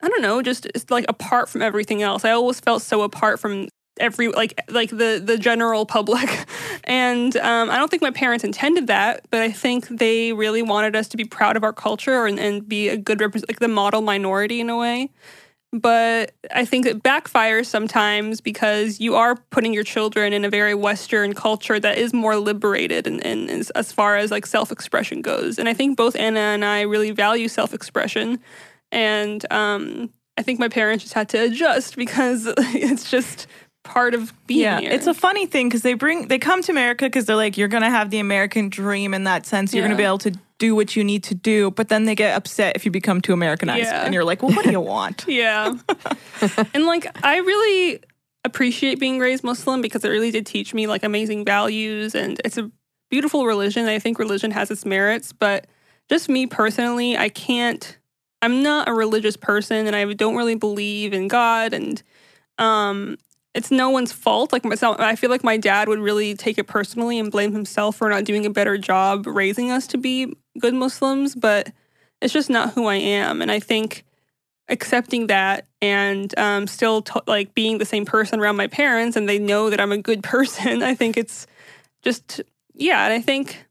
I 0.00 0.08
don't 0.08 0.22
know, 0.22 0.42
just 0.42 0.64
it's 0.66 0.90
like 0.90 1.04
apart 1.08 1.48
from 1.48 1.60
everything 1.60 2.02
else. 2.02 2.24
I 2.24 2.30
always 2.30 2.58
felt 2.60 2.82
so 2.82 3.02
apart 3.02 3.38
from 3.40 3.68
every 4.00 4.28
like 4.28 4.58
like 4.70 4.90
the 4.90 5.20
the 5.24 5.36
general 5.36 5.84
public 5.84 6.28
and 6.84 7.36
um, 7.38 7.68
i 7.68 7.76
don't 7.76 7.90
think 7.90 8.00
my 8.00 8.12
parents 8.12 8.44
intended 8.44 8.86
that 8.86 9.26
but 9.32 9.42
i 9.42 9.50
think 9.50 9.88
they 9.88 10.32
really 10.32 10.62
wanted 10.62 10.94
us 10.94 11.08
to 11.08 11.16
be 11.16 11.24
proud 11.24 11.56
of 11.56 11.64
our 11.64 11.72
culture 11.72 12.24
and, 12.26 12.38
and 12.38 12.68
be 12.68 12.88
a 12.88 12.96
good 12.96 13.20
represent 13.20 13.48
like 13.50 13.58
the 13.58 13.66
model 13.66 14.00
minority 14.00 14.60
in 14.60 14.70
a 14.70 14.76
way 14.78 15.10
but 15.72 16.32
i 16.54 16.64
think 16.64 16.86
it 16.86 17.02
backfires 17.02 17.66
sometimes 17.66 18.40
because 18.40 19.00
you 19.00 19.14
are 19.14 19.36
putting 19.50 19.74
your 19.74 19.84
children 19.84 20.32
in 20.32 20.44
a 20.44 20.50
very 20.50 20.74
western 20.74 21.34
culture 21.34 21.78
that 21.78 21.98
is 21.98 22.14
more 22.14 22.36
liberated 22.36 23.06
and, 23.06 23.24
and 23.24 23.50
as, 23.50 23.92
far 23.92 24.16
as 24.16 24.30
like 24.30 24.46
self-expression 24.46 25.20
goes 25.20 25.58
and 25.58 25.68
i 25.68 25.74
think 25.74 25.96
both 25.96 26.16
anna 26.16 26.40
and 26.40 26.64
i 26.64 26.80
really 26.82 27.10
value 27.10 27.48
self-expression 27.48 28.38
and 28.92 29.50
um, 29.52 30.10
i 30.38 30.42
think 30.42 30.58
my 30.58 30.68
parents 30.68 31.04
just 31.04 31.14
had 31.14 31.28
to 31.28 31.38
adjust 31.38 31.96
because 31.96 32.46
it's 32.58 33.10
just 33.10 33.46
part 33.88 34.14
of 34.14 34.32
being 34.46 34.60
yeah, 34.60 34.80
here. 34.80 34.92
it's 34.92 35.06
a 35.06 35.14
funny 35.14 35.46
thing 35.46 35.68
because 35.68 35.82
they 35.82 35.94
bring 35.94 36.28
they 36.28 36.38
come 36.38 36.62
to 36.62 36.70
America 36.70 37.06
because 37.06 37.24
they're 37.24 37.36
like 37.36 37.56
you're 37.56 37.68
gonna 37.68 37.90
have 37.90 38.10
the 38.10 38.18
American 38.18 38.68
dream 38.68 39.14
in 39.14 39.24
that 39.24 39.46
sense. 39.46 39.72
You're 39.72 39.82
gonna 39.82 39.96
be 39.96 40.02
able 40.02 40.18
to 40.18 40.32
do 40.58 40.74
what 40.74 40.96
you 40.96 41.04
need 41.04 41.22
to 41.24 41.34
do, 41.34 41.70
but 41.70 41.88
then 41.88 42.04
they 42.04 42.14
get 42.14 42.36
upset 42.36 42.74
if 42.76 42.84
you 42.84 42.90
become 42.90 43.20
too 43.20 43.32
Americanized, 43.32 43.84
Yeah. 43.84 44.04
and 44.04 44.12
you're 44.12 44.24
like, 44.24 44.42
well, 44.42 44.52
what 44.54 44.64
do 44.64 44.70
you 44.72 44.80
want? 44.94 45.24
Yeah. 45.28 45.72
and 46.74 46.84
like 46.86 47.06
I 47.24 47.36
really 47.38 48.00
appreciate 48.44 48.98
being 48.98 49.18
raised 49.18 49.44
Muslim 49.44 49.80
because 49.82 50.04
it 50.04 50.08
really 50.08 50.30
did 50.30 50.46
teach 50.46 50.74
me 50.74 50.86
like 50.86 51.02
amazing 51.04 51.44
values 51.44 52.14
and 52.14 52.40
it's 52.44 52.58
a 52.58 52.70
beautiful 53.10 53.46
religion. 53.46 53.86
I 53.86 53.98
think 53.98 54.18
religion 54.18 54.50
has 54.52 54.70
its 54.70 54.84
merits, 54.84 55.32
but 55.32 55.66
just 56.08 56.28
me 56.28 56.46
personally, 56.46 57.16
I 57.16 57.28
can't 57.28 57.96
I'm 58.40 58.62
not 58.62 58.88
a 58.88 58.94
religious 58.94 59.36
person 59.36 59.86
and 59.86 59.96
I 59.96 60.12
don't 60.12 60.36
really 60.36 60.54
believe 60.54 61.12
in 61.12 61.28
God 61.28 61.72
and 61.72 62.02
um 62.58 63.16
it's 63.58 63.72
no 63.72 63.90
one's 63.90 64.12
fault. 64.12 64.52
Like 64.52 64.64
myself, 64.64 65.00
I 65.00 65.16
feel 65.16 65.30
like 65.30 65.42
my 65.42 65.56
dad 65.56 65.88
would 65.88 65.98
really 65.98 66.36
take 66.36 66.58
it 66.58 66.68
personally 66.68 67.18
and 67.18 67.30
blame 67.30 67.52
himself 67.52 67.96
for 67.96 68.08
not 68.08 68.24
doing 68.24 68.46
a 68.46 68.50
better 68.50 68.78
job 68.78 69.26
raising 69.26 69.72
us 69.72 69.88
to 69.88 69.98
be 69.98 70.32
good 70.60 70.74
Muslims, 70.74 71.34
but 71.34 71.72
it's 72.22 72.32
just 72.32 72.48
not 72.48 72.74
who 72.74 72.86
I 72.86 72.94
am. 72.94 73.42
And 73.42 73.50
I 73.50 73.58
think 73.58 74.04
accepting 74.68 75.26
that 75.26 75.66
and 75.82 76.38
um, 76.38 76.68
still 76.68 77.02
t- 77.02 77.18
like 77.26 77.52
being 77.52 77.78
the 77.78 77.84
same 77.84 78.04
person 78.04 78.38
around 78.38 78.56
my 78.56 78.68
parents 78.68 79.16
and 79.16 79.28
they 79.28 79.40
know 79.40 79.70
that 79.70 79.80
I'm 79.80 79.92
a 79.92 79.98
good 79.98 80.22
person. 80.34 80.84
I 80.84 80.94
think 80.94 81.16
it's 81.16 81.48
just 82.02 82.40
yeah, 82.74 83.04
and 83.06 83.12
I 83.12 83.20
think 83.20 83.66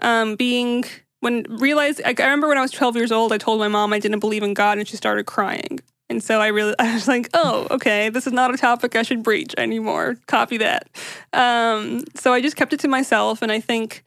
um, 0.00 0.36
being 0.36 0.84
when 1.20 1.44
realized 1.48 2.02
like, 2.04 2.20
I 2.20 2.24
remember 2.24 2.48
when 2.48 2.58
I 2.58 2.62
was 2.62 2.70
12 2.70 2.96
years 2.96 3.12
old, 3.12 3.32
I 3.32 3.38
told 3.38 3.60
my 3.60 3.68
mom 3.68 3.94
I 3.94 3.98
didn't 3.98 4.20
believe 4.20 4.42
in 4.42 4.52
God 4.52 4.76
and 4.76 4.86
she 4.86 4.96
started 4.96 5.24
crying. 5.24 5.80
And 6.10 6.22
so 6.22 6.40
I 6.40 6.48
really 6.48 6.74
I 6.78 6.92
was 6.92 7.08
like, 7.08 7.30
oh, 7.32 7.68
okay, 7.70 8.10
this 8.10 8.26
is 8.26 8.34
not 8.34 8.52
a 8.52 8.58
topic 8.58 8.96
I 8.96 9.02
should 9.02 9.22
breach 9.22 9.54
anymore. 9.56 10.16
Copy 10.26 10.58
that. 10.58 10.88
Um, 11.32 12.04
so 12.16 12.34
I 12.34 12.42
just 12.42 12.56
kept 12.56 12.74
it 12.74 12.80
to 12.80 12.88
myself, 12.88 13.40
and 13.40 13.50
I 13.50 13.60
think 13.60 14.04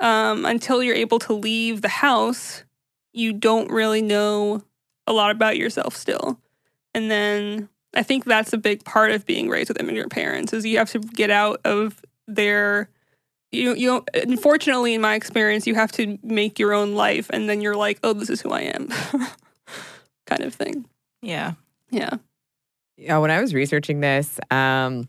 um, 0.00 0.44
until 0.44 0.82
you're 0.82 0.96
able 0.96 1.20
to 1.20 1.34
leave 1.34 1.82
the 1.82 1.88
house, 1.88 2.64
you 3.12 3.32
don't 3.32 3.70
really 3.70 4.02
know 4.02 4.62
a 5.06 5.12
lot 5.12 5.30
about 5.30 5.56
yourself 5.56 5.94
still. 5.94 6.40
And 6.94 7.10
then 7.10 7.68
I 7.94 8.02
think 8.02 8.24
that's 8.24 8.52
a 8.52 8.58
big 8.58 8.84
part 8.84 9.12
of 9.12 9.26
being 9.26 9.48
raised 9.48 9.68
with 9.68 9.80
immigrant 9.80 10.10
parents 10.10 10.52
is 10.52 10.64
you 10.64 10.78
have 10.78 10.90
to 10.92 10.98
get 10.98 11.30
out 11.30 11.60
of 11.64 12.00
their 12.26 12.88
you 13.50 13.74
you 13.74 14.02
unfortunately 14.14 14.94
in 14.94 15.02
my 15.02 15.14
experience 15.14 15.66
you 15.66 15.74
have 15.74 15.92
to 15.92 16.18
make 16.22 16.58
your 16.58 16.72
own 16.72 16.94
life 16.94 17.28
and 17.30 17.50
then 17.50 17.60
you're 17.60 17.76
like, 17.76 17.98
"Oh, 18.02 18.14
this 18.14 18.30
is 18.30 18.40
who 18.40 18.50
I 18.50 18.62
am." 18.62 18.88
kind 20.26 20.42
of 20.42 20.54
thing. 20.54 20.86
Yeah, 21.22 21.52
Yeah. 21.90 22.16
Yeah, 22.98 23.18
when 23.18 23.30
I 23.30 23.40
was 23.40 23.54
researching 23.54 24.00
this, 24.00 24.38
um, 24.50 25.08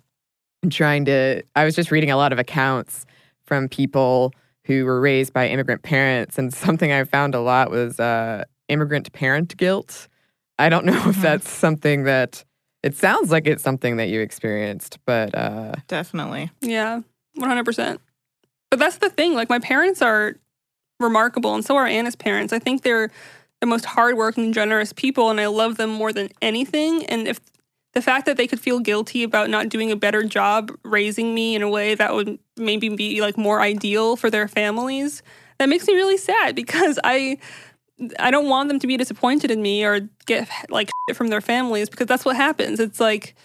and 0.64 0.72
trying 0.72 1.06
to, 1.06 1.44
I 1.56 1.66
was 1.66 1.76
just 1.76 1.92
reading 1.92 2.12
a 2.12 2.16
lot 2.18 2.32
of 2.32 2.40
accounts 2.40 3.06
from 3.46 3.68
people 3.68 4.34
who 4.66 4.86
were 4.86 5.02
raised 5.02 5.34
by 5.34 5.48
immigrant 5.50 5.84
parents, 5.84 6.38
and 6.40 6.54
something 6.54 6.92
I 6.92 7.04
found 7.04 7.36
a 7.36 7.42
lot 7.42 7.70
was 7.70 8.00
uh, 8.00 8.46
immigrant 8.70 9.12
parent 9.12 9.58
guilt. 9.58 10.08
I 10.58 10.70
don't 10.70 10.86
know 10.88 10.94
if 11.10 11.18
Mhm. 11.18 11.22
that's 11.22 11.50
something 11.50 12.04
that 12.04 12.44
it 12.84 12.96
sounds 12.96 13.32
like 13.32 13.48
it's 13.48 13.64
something 13.64 13.98
that 13.98 14.08
you 14.08 14.22
experienced, 14.22 15.00
but 15.06 15.36
uh, 15.36 15.74
definitely. 15.88 16.52
Yeah, 16.62 17.02
one 17.36 17.50
hundred 17.50 17.66
percent. 17.66 18.00
But 18.72 18.80
that's 18.80 18.98
the 18.98 19.10
thing. 19.10 19.34
Like 19.34 19.50
my 19.50 19.60
parents 19.60 20.02
are 20.02 20.36
remarkable, 21.00 21.54
and 21.54 21.66
so 21.66 21.76
are 21.76 21.86
Anna's 21.86 22.16
parents. 22.16 22.54
I 22.54 22.60
think 22.60 22.82
they're 22.84 23.12
the 23.64 23.68
most 23.68 23.86
hardworking, 23.86 24.52
generous 24.52 24.92
people, 24.92 25.30
and 25.30 25.40
I 25.40 25.48
love 25.48 25.78
them 25.78 25.90
more 25.90 26.12
than 26.12 26.28
anything. 26.42 27.06
And 27.06 27.30
if 27.30 27.40
the 27.94 28.02
fact 28.02 28.26
that 28.26 28.36
they 28.36 28.46
could 28.46 28.60
feel 28.60 28.82
guilty 28.82 29.24
about 29.24 29.50
not 29.50 29.70
doing 29.70 29.90
a 29.90 29.96
better 29.96 30.22
job 30.22 30.70
raising 30.84 31.34
me 31.34 31.56
in 31.56 31.62
a 31.62 31.70
way 31.70 31.96
that 31.96 32.14
would 32.14 32.40
maybe 32.58 32.90
be 32.90 33.22
like 33.22 33.38
more 33.38 33.62
ideal 33.62 34.18
for 34.18 34.30
their 34.30 34.50
families, 34.50 35.24
that 35.60 35.70
makes 35.70 35.88
me 35.88 35.94
really 35.94 36.18
sad 36.18 36.56
because 36.56 37.00
I. 37.04 37.38
I 38.20 38.32
don't 38.32 38.50
want 38.50 38.70
them 38.70 38.80
to 38.80 38.88
be 38.88 38.98
disappointed 38.98 39.52
in 39.52 39.62
me 39.62 39.86
or 39.86 40.10
get 40.26 40.50
like 40.70 40.90
from 41.14 41.28
their 41.28 41.42
families 41.42 41.90
because 41.90 42.08
that's 42.08 42.26
what 42.26 42.36
happens. 42.36 42.80
It's 42.80 43.00
like 43.00 43.36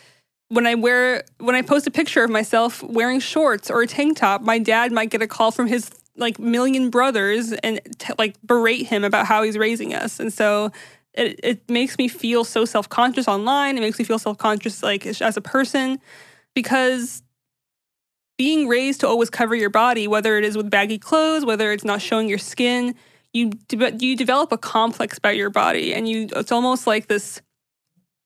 when 0.49 0.67
I 0.67 0.75
wear 0.75 1.23
when 1.39 1.55
I 1.55 1.61
post 1.61 1.87
a 1.87 1.91
picture 1.91 2.25
of 2.25 2.31
myself 2.31 2.83
wearing 2.83 3.21
shorts 3.21 3.71
or 3.71 3.83
a 3.83 3.87
tank 3.87 4.17
top, 4.17 4.41
my 4.41 4.59
dad 4.59 4.91
might 4.91 5.11
get 5.11 5.21
a 5.21 5.29
call 5.29 5.53
from 5.53 5.67
his 5.67 5.91
like 6.19 6.39
million 6.39 6.91
brothers 6.91 7.53
and 7.53 7.81
t- 7.99 8.13
like 8.19 8.37
berate 8.43 8.87
him 8.87 9.05
about 9.05 9.27
how 9.27 9.43
he's 9.43 9.57
raising 9.57 9.95
us. 9.95 10.21
And 10.21 10.33
so 10.33 10.71
it 11.15 11.41
it 11.43 11.71
makes 11.71 11.99
me 11.99 12.09
feel 12.09 12.45
so 12.45 12.65
self-conscious 12.65 13.29
online. 13.29 13.79
It 13.79 13.81
makes 13.81 13.99
me 13.99 14.05
feel 14.05 14.19
self-conscious 14.19 14.83
like 14.83 15.07
as 15.07 15.23
as 15.23 15.37
a 15.37 15.41
person 15.41 15.99
because 16.55 17.23
being 18.37 18.69
raised 18.69 19.01
to 19.01 19.09
always 19.09 19.31
cover 19.31 19.55
your 19.55 19.71
body, 19.71 20.07
whether 20.07 20.39
it 20.39 20.45
is 20.45 20.57
with 20.57 20.71
baggy 20.71 20.99
clothes, 20.99 21.45
whether 21.45 21.73
it's 21.73 21.85
not 21.85 22.01
showing 22.01 22.29
your 22.29 22.39
skin, 22.39 22.95
you 23.33 23.51
de- 23.69 23.97
you 23.99 24.17
develop 24.17 24.53
a 24.53 24.59
complex 24.59 25.19
about 25.19 25.37
your 25.37 25.51
body 25.51 25.95
and 25.95 26.09
you 26.09 26.29
it's 26.37 26.53
almost 26.53 26.87
like 26.87 27.09
this 27.09 27.43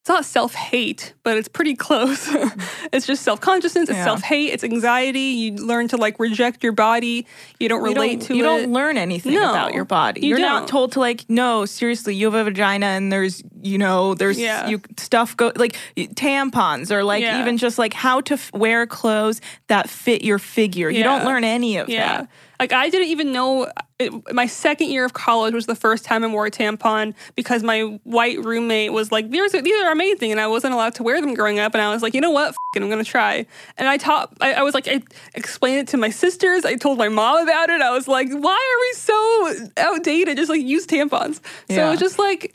it's 0.02 0.08
not 0.08 0.24
self 0.24 0.52
hate, 0.54 1.14
but 1.22 1.36
it's 1.38 1.46
pretty 1.46 1.76
close. 1.76 2.26
it's 2.92 3.06
just 3.06 3.22
self 3.22 3.40
consciousness, 3.40 3.88
it's 3.88 3.96
Yeah. 3.98 4.02
self 4.04 4.20
hate, 4.22 4.48
it's 4.52 4.64
anxiety. 4.64 5.20
You 5.20 5.52
learn 5.64 5.86
to 5.88 5.96
like 5.96 6.18
reject 6.18 6.64
your 6.64 6.72
body. 6.72 7.24
You 7.60 7.68
don't 7.68 7.82
You 7.84 7.92
relate 7.94 8.18
don't- 8.18 8.26
to 8.26 8.34
you 8.36 8.42
it. 8.42 8.46
don't 8.46 8.72
learn 8.72 8.98
anything 8.98 9.34
No, 9.34 9.50
about 9.50 9.74
your 9.74 9.84
body. 9.84 10.22
you 10.22 10.30
You're 10.30 10.38
don't. 10.38 10.62
not 10.62 10.66
told 10.68 10.90
to 10.92 10.98
like, 11.00 11.24
no, 11.28 11.66
seriously, 11.66 12.16
you 12.16 12.26
have 12.26 12.34
a 12.34 12.42
vagina 12.42 12.86
and 12.86 13.12
there's, 13.12 13.44
you 13.62 13.78
know, 13.78 14.14
there's 14.14 14.38
Yeah. 14.38 14.68
you 14.68 14.80
stuff 14.98 15.36
go 15.36 15.52
like 15.56 15.76
tampons 15.96 16.90
or 16.90 17.04
like 17.04 17.22
Yeah. 17.22 17.40
even 17.40 17.56
just 17.58 17.78
like 17.78 17.94
how 17.94 18.20
to 18.22 18.34
f- 18.34 18.52
wear 18.52 18.86
clothes 18.86 19.40
that 19.68 19.88
fit 19.88 20.22
your 20.22 20.38
figure. 20.38 20.90
You 20.90 21.02
don't 21.02 21.24
learn 21.24 21.44
any 21.44 21.76
of 21.76 21.88
Yeah. 21.88 22.18
that. 22.18 22.28
Like 22.60 22.72
I 22.72 22.90
didn't 22.90 23.08
even 23.08 23.32
know 23.32 23.68
it, 23.98 24.12
my 24.32 24.46
second 24.46 24.88
year 24.90 25.04
of 25.04 25.12
college 25.12 25.52
was 25.54 25.66
the 25.66 25.74
first 25.74 26.04
time 26.04 26.22
I 26.24 26.28
wore 26.28 26.46
a 26.46 26.50
tampon 26.50 27.14
because 27.36 27.62
my 27.62 27.98
white 28.04 28.38
roommate 28.44 28.92
was 28.92 29.10
like, 29.12 29.30
"These 29.30 29.54
are, 29.54 29.62
these 29.62 29.84
are 29.84 29.90
amazing," 29.92 30.30
and 30.32 30.40
I 30.40 30.46
wasn't 30.48 30.74
allowed 30.74 30.94
to 30.96 31.02
wear 31.04 31.20
them 31.20 31.34
growing 31.34 31.58
up. 31.60 31.74
And 31.74 31.82
I 31.82 31.92
was 31.92 32.02
like, 32.02 32.14
"You 32.14 32.20
know 32.20 32.30
what? 32.30 32.48
F- 32.50 32.54
it, 32.76 32.82
I'm 32.82 32.88
gonna 32.90 33.02
try." 33.04 33.46
And 33.78 33.88
I 33.88 33.96
taught. 33.96 34.32
I, 34.40 34.54
I 34.54 34.62
was 34.62 34.74
like, 34.74 34.86
I 34.88 35.02
explained 35.34 35.78
it 35.80 35.88
to 35.88 35.96
my 35.96 36.10
sisters. 36.10 36.64
I 36.64 36.74
told 36.76 36.98
my 36.98 37.08
mom 37.08 37.42
about 37.42 37.68
it. 37.70 37.80
I 37.80 37.90
was 37.90 38.06
like, 38.08 38.28
"Why 38.30 38.52
are 38.52 38.80
we 38.80 38.92
so 38.94 39.66
outdated? 39.76 40.36
Just 40.36 40.50
like 40.50 40.62
use 40.62 40.86
tampons." 40.86 41.36
So 41.68 41.90
Yeah. 41.90 41.96
just 41.96 42.18
like, 42.18 42.54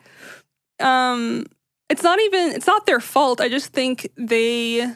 um, 0.79 1.45
it's 1.89 2.03
not 2.03 2.19
even. 2.19 2.51
It's 2.51 2.67
not 2.67 2.85
their 2.85 2.99
fault. 2.99 3.41
I 3.41 3.49
just 3.49 3.73
think 3.73 4.09
they 4.17 4.91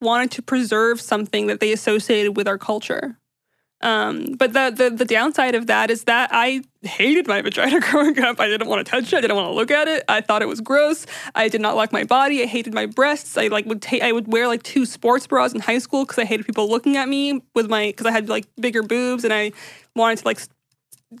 wanted 0.00 0.30
to 0.32 0.42
preserve 0.42 1.00
something 1.00 1.46
that 1.48 1.60
they 1.60 1.72
associated 1.72 2.36
with 2.36 2.46
our 2.46 2.58
culture. 2.58 3.18
Um, 3.82 4.36
but 4.38 4.54
the, 4.54 4.72
the 4.74 4.90
the 4.90 5.04
downside 5.04 5.54
of 5.54 5.66
that 5.66 5.90
is 5.90 6.04
that 6.04 6.30
I 6.32 6.62
hated 6.82 7.26
my 7.26 7.42
vagina 7.42 7.80
growing 7.90 8.18
up. 8.20 8.40
I 8.40 8.46
didn't 8.46 8.68
want 8.68 8.86
to 8.86 8.90
touch 8.90 9.12
it. 9.12 9.16
I 9.18 9.20
didn't 9.20 9.36
want 9.36 9.48
to 9.48 9.54
look 9.54 9.70
at 9.70 9.86
it. 9.86 10.02
I 10.08 10.22
thought 10.22 10.40
it 10.40 10.48
was 10.48 10.62
gross. 10.62 11.06
I 11.34 11.48
did 11.48 11.60
not 11.60 11.76
like 11.76 11.92
my 11.92 12.04
body. 12.04 12.42
I 12.42 12.46
hated 12.46 12.72
my 12.72 12.86
breasts. 12.86 13.36
I 13.36 13.48
like 13.48 13.66
would 13.66 13.82
take. 13.82 14.02
I 14.02 14.12
would 14.12 14.32
wear 14.32 14.48
like 14.48 14.62
two 14.62 14.86
sports 14.86 15.26
bras 15.26 15.52
in 15.52 15.60
high 15.60 15.78
school 15.78 16.04
because 16.04 16.18
I 16.18 16.24
hated 16.24 16.46
people 16.46 16.68
looking 16.70 16.96
at 16.96 17.08
me 17.08 17.42
with 17.54 17.68
my 17.68 17.88
because 17.88 18.06
I 18.06 18.12
had 18.12 18.30
like 18.30 18.46
bigger 18.58 18.82
boobs 18.82 19.24
and 19.24 19.32
I 19.32 19.52
wanted 19.94 20.18
to 20.18 20.24
like 20.24 20.40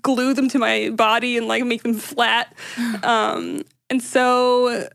glue 0.02 0.34
them 0.34 0.48
to 0.48 0.58
my 0.58 0.90
body 0.90 1.36
and 1.36 1.46
like 1.48 1.64
make 1.64 1.82
them 1.82 1.94
flat. 1.94 2.54
Um, 3.02 3.62
and 3.88 4.02
so 4.02 4.88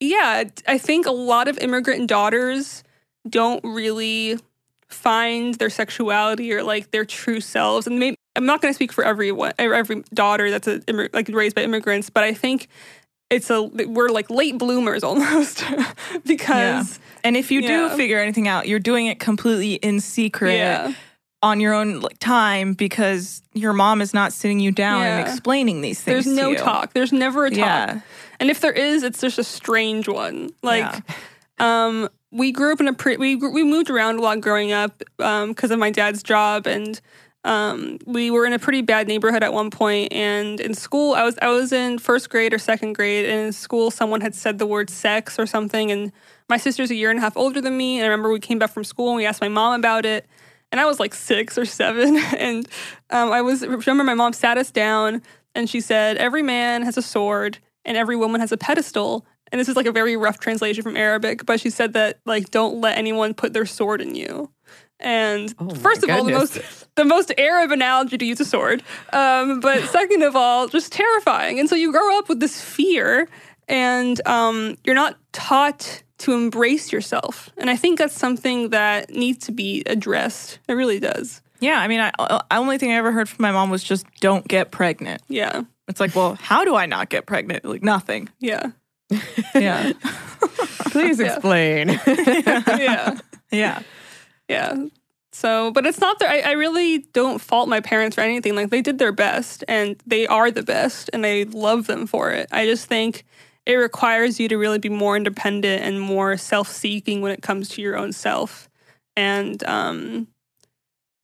yeah, 0.00 0.44
I 0.66 0.78
think 0.78 1.06
a 1.06 1.10
lot 1.10 1.48
of 1.48 1.58
immigrant 1.58 2.08
daughters 2.08 2.84
don't 3.28 3.62
really 3.64 4.38
find 4.88 5.54
their 5.54 5.70
sexuality 5.70 6.52
or 6.52 6.62
like 6.62 6.90
their 6.92 7.04
true 7.04 7.40
selves. 7.40 7.86
And 7.86 7.98
maybe, 7.98 8.16
I'm 8.36 8.46
not 8.46 8.62
going 8.62 8.72
to 8.72 8.74
speak 8.74 8.92
for 8.92 9.04
everyone, 9.04 9.52
or 9.58 9.74
every 9.74 10.02
daughter 10.14 10.50
that's 10.50 10.68
a, 10.68 10.80
like 11.12 11.28
raised 11.28 11.56
by 11.56 11.62
immigrants, 11.62 12.08
but 12.10 12.22
I 12.24 12.32
think 12.32 12.68
it's 13.28 13.50
a 13.50 13.62
we're 13.64 14.08
like 14.08 14.30
late 14.30 14.56
bloomers 14.56 15.02
almost 15.08 15.62
because 16.24 16.98
And 17.24 17.36
if 17.36 17.50
you 17.50 17.60
Yeah. 17.60 17.88
do 17.90 17.96
figure 17.96 18.18
anything 18.20 18.48
out, 18.48 18.68
you're 18.68 18.78
doing 18.78 19.06
it 19.06 19.18
completely 19.18 19.74
in 19.74 20.00
secret 20.00 20.54
Yeah. 20.56 20.92
On 21.42 21.60
your 21.60 21.72
own 21.72 22.00
like, 22.00 22.18
time 22.18 22.72
because 22.72 23.42
your 23.54 23.72
mom 23.72 24.00
is 24.00 24.12
not 24.12 24.32
sitting 24.32 24.60
you 24.60 24.72
down 24.72 25.02
and 25.02 25.26
explaining 25.26 25.80
these 25.80 26.00
things. 26.00 26.24
There's 26.24 26.36
no 26.36 26.54
talk. 26.54 26.92
There's 26.94 27.12
never 27.12 27.46
a 27.46 27.50
talk. 27.50 27.58
Yeah. 27.58 28.00
And 28.40 28.50
if 28.50 28.60
there 28.60 28.72
is, 28.72 29.02
it's 29.02 29.20
just 29.20 29.38
a 29.38 29.44
strange 29.44 30.08
one. 30.08 30.50
Like, 30.62 31.02
um, 31.58 32.08
we 32.30 32.52
grew 32.52 32.72
up 32.72 32.80
in 32.80 32.88
a 32.88 32.92
pre- 32.92 33.16
we 33.16 33.36
we 33.36 33.64
moved 33.64 33.90
around 33.90 34.18
a 34.18 34.22
lot 34.22 34.40
growing 34.40 34.72
up 34.72 35.02
because 35.16 35.70
of 35.70 35.78
my 35.78 35.90
dad's 35.90 36.22
job, 36.22 36.66
and 36.66 37.00
um, 37.44 37.98
we 38.04 38.30
were 38.30 38.44
in 38.44 38.52
a 38.52 38.58
pretty 38.58 38.82
bad 38.82 39.08
neighborhood 39.08 39.42
at 39.42 39.52
one 39.52 39.70
point. 39.70 40.12
And 40.12 40.60
in 40.60 40.74
school, 40.74 41.14
I 41.14 41.24
was 41.24 41.38
I 41.40 41.48
was 41.48 41.72
in 41.72 41.98
first 41.98 42.30
grade 42.30 42.52
or 42.52 42.58
second 42.58 42.94
grade, 42.94 43.26
and 43.26 43.46
in 43.46 43.52
school, 43.52 43.90
someone 43.90 44.20
had 44.20 44.34
said 44.34 44.58
the 44.58 44.66
word 44.66 44.90
sex 44.90 45.38
or 45.38 45.46
something, 45.46 45.90
and 45.90 46.12
my 46.48 46.58
sister's 46.58 46.90
a 46.90 46.94
year 46.94 47.10
and 47.10 47.18
a 47.18 47.22
half 47.22 47.36
older 47.36 47.60
than 47.60 47.76
me. 47.76 47.98
And 47.98 48.04
I 48.06 48.08
remember 48.08 48.30
we 48.30 48.40
came 48.40 48.58
back 48.58 48.70
from 48.70 48.84
school 48.84 49.08
and 49.08 49.16
we 49.16 49.26
asked 49.26 49.40
my 49.40 49.48
mom 49.48 49.78
about 49.78 50.04
it. 50.04 50.26
And 50.70 50.80
I 50.80 50.84
was 50.84 51.00
like 51.00 51.14
six 51.14 51.56
or 51.56 51.64
seven. 51.64 52.16
And 52.38 52.68
um, 53.10 53.32
I 53.32 53.42
was, 53.42 53.66
remember 53.66 54.04
my 54.04 54.14
mom 54.14 54.32
sat 54.32 54.58
us 54.58 54.70
down 54.70 55.22
and 55.54 55.68
she 55.68 55.80
said, 55.80 56.16
Every 56.18 56.42
man 56.42 56.82
has 56.82 56.96
a 56.96 57.02
sword 57.02 57.58
and 57.84 57.96
every 57.96 58.16
woman 58.16 58.40
has 58.40 58.52
a 58.52 58.56
pedestal. 58.56 59.26
And 59.50 59.58
this 59.58 59.68
is 59.68 59.76
like 59.76 59.86
a 59.86 59.92
very 59.92 60.16
rough 60.16 60.38
translation 60.38 60.82
from 60.82 60.96
Arabic, 60.96 61.46
but 61.46 61.58
she 61.58 61.70
said 61.70 61.94
that, 61.94 62.20
like, 62.26 62.50
don't 62.50 62.82
let 62.82 62.98
anyone 62.98 63.32
put 63.32 63.54
their 63.54 63.64
sword 63.64 64.02
in 64.02 64.14
you. 64.14 64.50
And 65.00 65.54
Oh 65.58 65.70
first 65.70 66.02
of 66.02 66.10
all, 66.10 66.24
the 66.24 66.32
most 66.32 66.60
the 66.96 67.04
most 67.04 67.32
Arab 67.38 67.70
analogy 67.70 68.18
to 68.18 68.24
use 68.24 68.40
a 68.40 68.44
sword. 68.44 68.82
Um, 69.12 69.60
but 69.60 69.84
second 69.84 70.22
of 70.22 70.34
all, 70.34 70.66
just 70.68 70.92
terrifying. 70.92 71.60
And 71.60 71.68
so 71.68 71.76
you 71.76 71.92
grow 71.92 72.18
up 72.18 72.28
with 72.28 72.40
this 72.40 72.60
fear, 72.60 73.28
and 73.68 74.20
um, 74.26 74.76
you're 74.84 74.96
not 74.96 75.16
taught 75.32 76.02
to 76.18 76.32
embrace 76.32 76.92
yourself. 76.92 77.50
And 77.56 77.70
I 77.70 77.76
think 77.76 77.98
that's 77.98 78.14
something 78.18 78.70
that 78.70 79.10
needs 79.10 79.46
to 79.46 79.52
be 79.52 79.82
addressed. 79.86 80.58
It 80.68 80.72
really 80.74 80.98
does. 81.00 81.40
Yeah, 81.60 81.80
I 81.80 81.88
mean, 81.88 82.00
I, 82.00 82.12
uh, 82.18 82.38
the 82.50 82.56
only 82.56 82.78
thing 82.78 82.92
I 82.92 82.94
ever 82.96 83.10
heard 83.12 83.28
from 83.28 83.42
my 83.42 83.50
mom 83.52 83.70
was 83.70 83.82
just 83.82 84.06
don't 84.20 84.46
get 84.46 84.70
pregnant. 84.70 85.22
Yeah. 85.28 85.62
It's 85.88 86.00
like, 86.00 86.14
well, 86.14 86.34
how 86.34 86.64
do 86.64 86.74
I 86.76 86.86
not 86.86 87.08
get 87.08 87.26
pregnant? 87.26 87.64
Like 87.64 87.82
nothing. 87.82 88.28
Yeah. 88.38 88.70
Yeah, 89.54 89.92
Please 90.90 91.18
Yeah. 91.18 91.26
explain. 91.34 91.88
yeah. 92.06 93.18
yeah, 93.50 93.82
Yeah. 94.48 94.86
So, 95.32 95.70
but 95.70 95.86
it's 95.86 96.00
not 96.00 96.18
that 96.18 96.28
I, 96.30 96.40
I 96.50 96.52
really 96.52 96.98
don't 97.12 97.40
fault 97.40 97.68
my 97.68 97.80
parents 97.80 98.16
for 98.16 98.20
anything. 98.22 98.54
Like, 98.56 98.70
they 98.70 98.82
did 98.82 98.98
their 98.98 99.12
best 99.12 99.62
and 99.68 99.96
they 100.06 100.26
are 100.26 100.50
the 100.50 100.62
best 100.62 101.10
and 101.12 101.24
I 101.24 101.46
love 101.50 101.86
them 101.86 102.06
for 102.06 102.30
it. 102.32 102.48
I 102.52 102.66
just 102.66 102.86
think 102.86 103.24
it 103.68 103.74
requires 103.74 104.40
you 104.40 104.48
to 104.48 104.56
really 104.56 104.78
be 104.78 104.88
more 104.88 105.14
independent 105.14 105.82
and 105.82 106.00
more 106.00 106.38
self 106.38 106.68
seeking 106.72 107.20
when 107.20 107.30
it 107.30 107.42
comes 107.42 107.68
to 107.68 107.82
your 107.82 107.96
own 107.96 108.12
self. 108.12 108.68
And, 109.14 109.62
um, 109.64 110.26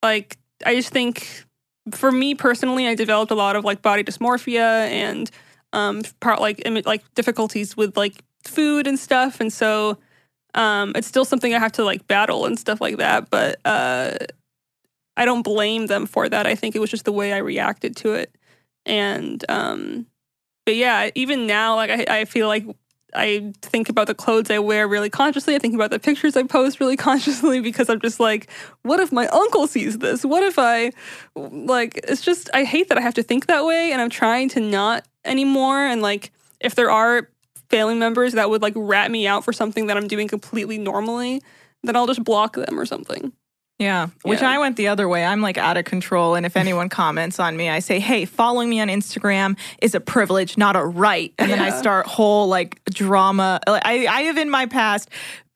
like, 0.02 0.36
I 0.64 0.74
just 0.74 0.90
think 0.90 1.44
for 1.92 2.12
me 2.12 2.34
personally, 2.34 2.86
I 2.86 2.94
developed 2.94 3.32
a 3.32 3.34
lot 3.34 3.56
of 3.56 3.64
like 3.64 3.80
body 3.80 4.04
dysmorphia 4.04 4.88
and, 4.90 5.30
um, 5.72 6.02
part 6.20 6.40
like, 6.40 6.58
imi- 6.58 6.84
like 6.84 7.02
difficulties 7.14 7.78
with 7.78 7.96
like 7.96 8.22
food 8.44 8.86
and 8.86 8.98
stuff. 8.98 9.40
And 9.40 9.50
so, 9.50 9.96
um, 10.52 10.92
it's 10.94 11.08
still 11.08 11.24
something 11.24 11.54
I 11.54 11.58
have 11.58 11.72
to 11.72 11.84
like 11.84 12.06
battle 12.06 12.44
and 12.44 12.58
stuff 12.58 12.78
like 12.78 12.98
that. 12.98 13.30
But 13.30 13.58
uh, 13.64 14.18
I 15.16 15.24
don't 15.24 15.42
blame 15.42 15.86
them 15.86 16.04
for 16.04 16.28
that. 16.28 16.46
I 16.46 16.54
think 16.56 16.76
it 16.76 16.80
was 16.80 16.90
just 16.90 17.06
the 17.06 17.12
way 17.12 17.32
I 17.32 17.38
reacted 17.38 17.96
to 17.96 18.12
it. 18.12 18.36
And 18.84 19.42
um, 19.48 20.06
but 20.64 20.76
yeah, 20.76 21.10
even 21.14 21.46
now, 21.46 21.76
like 21.76 21.90
I, 21.90 22.20
I 22.20 22.24
feel 22.24 22.48
like 22.48 22.64
I 23.14 23.52
think 23.62 23.88
about 23.88 24.06
the 24.06 24.14
clothes 24.14 24.50
I 24.50 24.58
wear 24.58 24.88
really 24.88 25.10
consciously. 25.10 25.54
I 25.54 25.58
think 25.58 25.74
about 25.74 25.90
the 25.90 25.98
pictures 25.98 26.36
I 26.36 26.42
post 26.44 26.80
really 26.80 26.96
consciously 27.08 27.60
because 27.60 27.88
I'm 27.88 28.00
just 28.00 28.18
like, 28.18 28.50
what 28.82 29.00
if 29.00 29.12
my 29.12 29.26
uncle 29.28 29.66
sees 29.66 29.98
this? 29.98 30.24
What 30.24 30.42
if 30.42 30.58
I 30.58 30.92
like? 31.36 32.00
It's 32.08 32.22
just 32.22 32.50
I 32.54 32.64
hate 32.64 32.88
that 32.88 32.98
I 32.98 33.02
have 33.02 33.14
to 33.14 33.22
think 33.22 33.46
that 33.46 33.64
way, 33.64 33.92
and 33.92 34.00
I'm 34.00 34.10
trying 34.10 34.48
to 34.50 34.60
not 34.60 35.06
anymore. 35.24 35.78
And 35.78 36.02
like, 36.02 36.32
if 36.60 36.74
there 36.74 36.90
are 36.90 37.28
family 37.70 37.94
members 37.94 38.32
that 38.34 38.50
would 38.50 38.62
like 38.62 38.74
rat 38.76 39.10
me 39.10 39.26
out 39.26 39.44
for 39.44 39.52
something 39.52 39.86
that 39.86 39.96
I'm 39.96 40.08
doing 40.08 40.28
completely 40.28 40.78
normally, 40.78 41.42
then 41.82 41.96
I'll 41.96 42.06
just 42.06 42.24
block 42.24 42.56
them 42.56 42.78
or 42.78 42.86
something. 42.86 43.32
Yeah. 43.78 44.08
Which 44.22 44.40
Yeah. 44.40 44.50
I 44.50 44.58
went 44.58 44.76
the 44.76 44.88
other 44.88 45.08
way. 45.08 45.24
I'm 45.24 45.40
like 45.40 45.58
out 45.58 45.76
of 45.76 45.84
control, 45.84 46.34
and 46.34 46.46
if 46.46 46.56
anyone 46.64 46.88
comments 46.88 47.38
on 47.40 47.56
me, 47.56 47.68
I 47.68 47.80
say, 47.80 47.98
"Hey, 48.00 48.24
following 48.24 48.68
me 48.70 48.80
on 48.80 48.88
Instagram 48.88 49.56
is 49.82 49.94
a 49.94 50.00
privilege, 50.00 50.56
not 50.56 50.76
a 50.76 50.84
right." 50.84 51.32
And 51.38 51.50
then 51.50 51.60
I 51.60 51.70
start 51.70 52.06
whole 52.06 52.48
like 52.48 52.82
drama. 52.86 53.60
I, 53.66 54.06
I 54.06 54.22
have 54.22 54.38
in 54.38 54.50
my 54.50 54.66
past. 54.66 55.08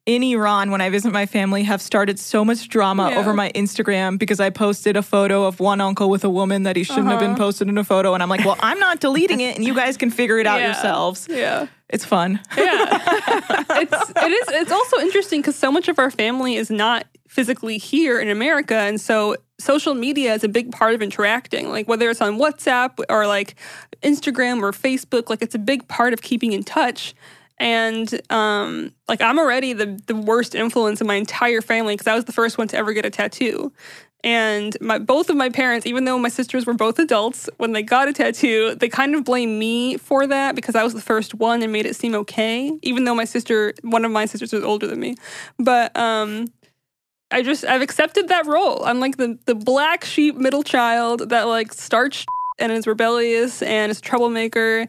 In 0.07 0.23
Iran, 0.23 0.71
when 0.71 0.81
I 0.81 0.89
visit 0.89 1.13
my 1.13 1.27
family, 1.27 1.65
have 1.65 1.83
started 1.83 2.19
so 2.19 2.43
much 2.43 2.71
drama 2.71 3.11
Yeah. 3.11 3.19
over 3.19 3.35
my 3.35 3.53
Instagram 3.53 4.19
because 4.19 4.41
I 4.41 4.49
posted 4.49 4.97
a 4.97 5.03
photo 5.03 5.45
of 5.45 5.61
one 5.61 5.83
uncle 5.83 6.09
with 6.09 6.25
a 6.25 6.31
woman 6.31 6.63
that 6.63 6.77
he 6.77 6.83
shouldn't 6.83 7.09
have 7.09 7.21
been 7.21 7.33
Uh-huh. 7.33 7.45
posted 7.45 7.69
in 7.69 7.77
a 7.77 7.85
photo, 7.85 8.15
and 8.15 8.23
I'm 8.23 8.31
like, 8.31 8.43
"Well, 8.43 8.57
I'm 8.61 8.79
not 8.79 9.01
deleting 9.01 9.41
it, 9.43 9.57
and 9.57 9.67
you 9.67 9.75
guys 9.75 9.99
can 9.99 10.11
figure 10.11 10.39
it 10.39 10.47
out 10.47 10.61
Yeah. 10.61 10.69
yourselves." 10.69 11.29
Yeah. 11.31 11.67
It's 11.91 12.07
fun. 12.07 12.41
Yeah. 12.57 12.65
it's 13.83 14.11
it 14.11 14.33
is 14.33 14.49
it's 14.63 14.73
also 14.73 14.99
interesting 14.99 15.43
because 15.43 15.57
so 15.57 15.71
much 15.71 15.89
of 15.89 15.99
our 15.99 16.11
family 16.11 16.57
is 16.57 16.71
not 16.71 17.05
physically 17.29 17.79
here 17.79 18.19
in 18.19 18.29
America. 18.29 18.75
And 18.75 19.01
so 19.01 19.37
social 19.59 19.95
media 19.95 20.35
is 20.35 20.43
a 20.43 20.49
big 20.49 20.73
part 20.73 20.95
of 20.95 21.03
interacting. 21.03 21.69
Like 21.69 21.87
whether 21.87 22.11
it's 22.11 22.21
on 22.21 22.39
WhatsApp 22.39 22.99
or 23.09 23.27
like 23.27 23.55
Instagram 24.03 24.63
or 24.63 24.73
Facebook, 24.73 25.31
like 25.31 25.43
it's 25.43 25.55
a 25.55 25.59
big 25.59 25.87
part 25.89 26.13
of 26.13 26.23
keeping 26.23 26.53
in 26.53 26.65
touch. 26.65 27.15
And 27.59 28.21
um, 28.31 28.93
like 29.09 29.21
I'm 29.21 29.39
already 29.39 29.73
the 29.73 30.01
the 30.07 30.15
worst 30.15 30.55
influence 30.55 31.01
in 31.01 31.07
my 31.07 31.17
entire 31.17 31.61
family 31.61 31.95
because 31.95 32.07
I 32.07 32.15
was 32.15 32.25
the 32.25 32.33
first 32.33 32.57
one 32.57 32.69
to 32.69 32.77
ever 32.77 32.93
get 32.93 33.05
a 33.05 33.11
tattoo. 33.11 33.73
And 34.25 34.77
my 34.81 34.99
both 34.99 35.31
of 35.31 35.37
my 35.37 35.49
parents, 35.49 35.87
even 35.87 36.05
though 36.05 36.19
my 36.19 36.29
sisters 36.29 36.67
were 36.67 36.75
both 36.75 36.99
adults, 36.99 37.49
when 37.59 37.73
they 37.73 37.83
got 37.83 38.09
a 38.09 38.13
tattoo, 38.13 38.75
they 38.75 38.89
kind 38.89 39.15
of 39.15 39.25
blame 39.25 39.59
me 39.59 39.97
for 39.97 40.27
that 40.27 40.57
because 40.57 40.75
I 40.75 40.83
was 40.83 40.93
the 40.95 41.01
first 41.01 41.35
one 41.35 41.63
and 41.63 41.73
made 41.73 41.87
it 41.87 41.95
seem 41.95 42.15
okay. 42.15 42.77
Even 42.83 43.05
though 43.05 43.15
my 43.15 43.25
sister, 43.25 43.75
one 43.83 44.05
of 44.05 44.11
my 44.11 44.27
sisters, 44.27 44.53
was 44.53 44.65
older 44.65 44.89
than 44.89 44.99
me, 44.99 45.17
but 45.59 45.97
um, 45.97 46.47
I 47.31 47.43
just 47.43 47.65
I've 47.65 47.83
accepted 47.83 48.29
that 48.29 48.47
role. 48.47 48.85
I'm 48.85 49.01
like 49.01 49.17
the 49.17 49.39
the 49.45 49.55
black 49.55 50.05
sheep 50.05 50.37
middle 50.37 50.63
child 50.63 51.29
that 51.29 51.43
like 51.45 51.73
starts 51.73 52.25
and 52.59 52.73
is 52.73 52.87
rebellious 52.87 53.63
and 53.63 53.91
is 53.91 54.01
troublemaker 54.01 54.87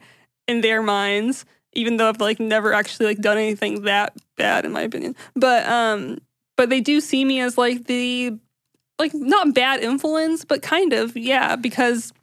in 0.48 0.62
their 0.62 0.82
minds, 0.82 1.46
even 1.74 1.98
though 1.98 2.10
I've 2.10 2.22
like 2.22 2.40
never 2.40 2.74
actually 2.74 3.08
like 3.08 3.20
done 3.20 3.38
anything 3.38 3.84
that 3.84 4.14
bad 4.38 4.66
in 4.66 4.72
my 4.72 4.82
opinion. 4.82 5.16
But 5.36 5.68
um, 5.68 6.20
but 6.56 6.70
they 6.70 6.82
do 6.82 7.02
see 7.02 7.26
me 7.26 7.42
as 7.42 7.58
like 7.58 7.86
the 7.86 8.38
like 8.98 9.14
not 9.14 9.54
bad 9.54 9.82
influence, 9.82 10.46
but 10.46 10.62
kind 10.62 10.94
of 10.94 11.18
yeah, 11.18 11.56
because 11.58 12.14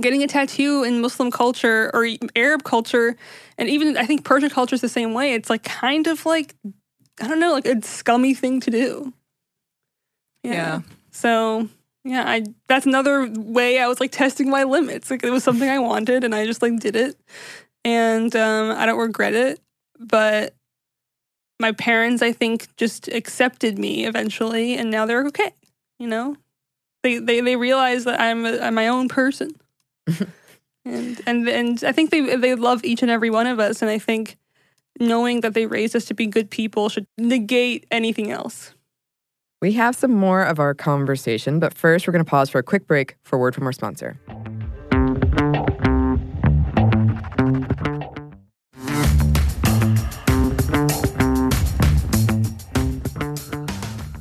getting 0.00 0.22
a 0.22 0.26
tattoo 0.26 0.84
in 0.84 1.00
Muslim 1.00 1.30
culture 1.30 1.90
or 1.92 2.08
Arab 2.34 2.64
culture, 2.64 3.16
and 3.58 3.68
even 3.68 3.96
I 3.98 4.06
think 4.06 4.24
Persian 4.24 4.50
culture 4.50 4.74
is 4.74 4.80
the 4.80 4.88
same 4.88 5.12
way. 5.12 5.34
It's 5.34 5.50
like 5.50 5.64
kind 5.64 6.06
of 6.06 6.24
like 6.24 6.54
I 7.20 7.28
don't 7.28 7.40
know, 7.40 7.52
like 7.52 7.66
a 7.66 7.82
scummy 7.82 8.34
thing 8.34 8.60
to 8.60 8.70
do. 8.70 9.12
Yeah. 10.42 10.80
So 11.10 11.68
yeah, 12.04 12.24
I 12.26 12.44
that's 12.68 12.86
another 12.86 13.28
way 13.28 13.78
I 13.78 13.88
was 13.88 14.00
like 14.00 14.12
testing 14.12 14.50
my 14.50 14.64
limits. 14.64 15.10
Like 15.10 15.24
it 15.24 15.30
was 15.30 15.44
something 15.44 15.68
I 15.68 15.78
wanted, 15.78 16.24
and 16.24 16.34
I 16.34 16.46
just 16.46 16.62
like 16.62 16.78
did 16.80 16.96
it, 16.96 17.18
and 17.84 18.34
um, 18.34 18.70
I 18.76 18.86
don't 18.86 18.98
regret 18.98 19.34
it. 19.34 19.60
But 19.98 20.54
my 21.60 21.72
parents, 21.72 22.22
I 22.22 22.32
think, 22.32 22.74
just 22.76 23.08
accepted 23.08 23.78
me 23.78 24.06
eventually, 24.06 24.74
and 24.76 24.90
now 24.90 25.06
they're 25.06 25.26
okay. 25.26 25.52
You 25.98 26.06
know, 26.06 26.36
they 27.02 27.18
they 27.18 27.40
they 27.40 27.56
realize 27.56 28.04
that 28.04 28.20
I'm 28.20 28.46
a, 28.46 28.58
I'm 28.58 28.74
my 28.74 28.88
own 28.88 29.08
person, 29.08 29.50
and 30.84 31.20
and 31.26 31.48
and 31.48 31.84
I 31.84 31.92
think 31.92 32.10
they 32.10 32.36
they 32.36 32.54
love 32.54 32.84
each 32.84 33.02
and 33.02 33.10
every 33.10 33.30
one 33.30 33.46
of 33.46 33.58
us, 33.60 33.82
and 33.82 33.90
I 33.90 33.98
think 33.98 34.38
knowing 35.00 35.42
that 35.42 35.54
they 35.54 35.66
raised 35.66 35.94
us 35.94 36.06
to 36.06 36.14
be 36.14 36.26
good 36.26 36.50
people 36.50 36.88
should 36.88 37.06
negate 37.18 37.86
anything 37.90 38.30
else. 38.30 38.72
We 39.60 39.72
have 39.72 39.96
some 39.96 40.12
more 40.12 40.42
of 40.44 40.60
our 40.60 40.72
conversation, 40.74 41.58
but 41.58 41.74
first 41.74 42.06
we're 42.06 42.12
going 42.12 42.24
to 42.24 42.28
pause 42.30 42.48
for 42.48 42.58
a 42.58 42.62
quick 42.62 42.86
break 42.86 43.16
for 43.24 43.36
a 43.36 43.38
word 43.40 43.54
from 43.56 43.66
our 43.66 43.72
sponsor. 43.72 44.18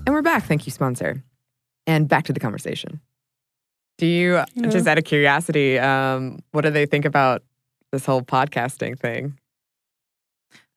And 0.06 0.14
we're 0.14 0.22
back. 0.22 0.46
Thank 0.46 0.66
you, 0.66 0.72
sponsor. 0.72 1.24
And 1.86 2.08
back 2.08 2.26
to 2.26 2.34
the 2.34 2.40
conversation. 2.40 3.02
Do 3.98 4.06
you, 4.06 4.36
Yeah. 4.56 4.68
just 4.70 4.88
out 4.88 4.98
of 4.98 5.04
curiosity, 5.04 5.80
um, 5.80 6.40
what 6.52 6.62
do 6.62 6.70
they 6.70 6.86
think 6.86 7.06
about 7.06 7.44
this 7.92 8.06
whole 8.06 8.22
podcasting 8.22 8.98
thing? 9.00 9.38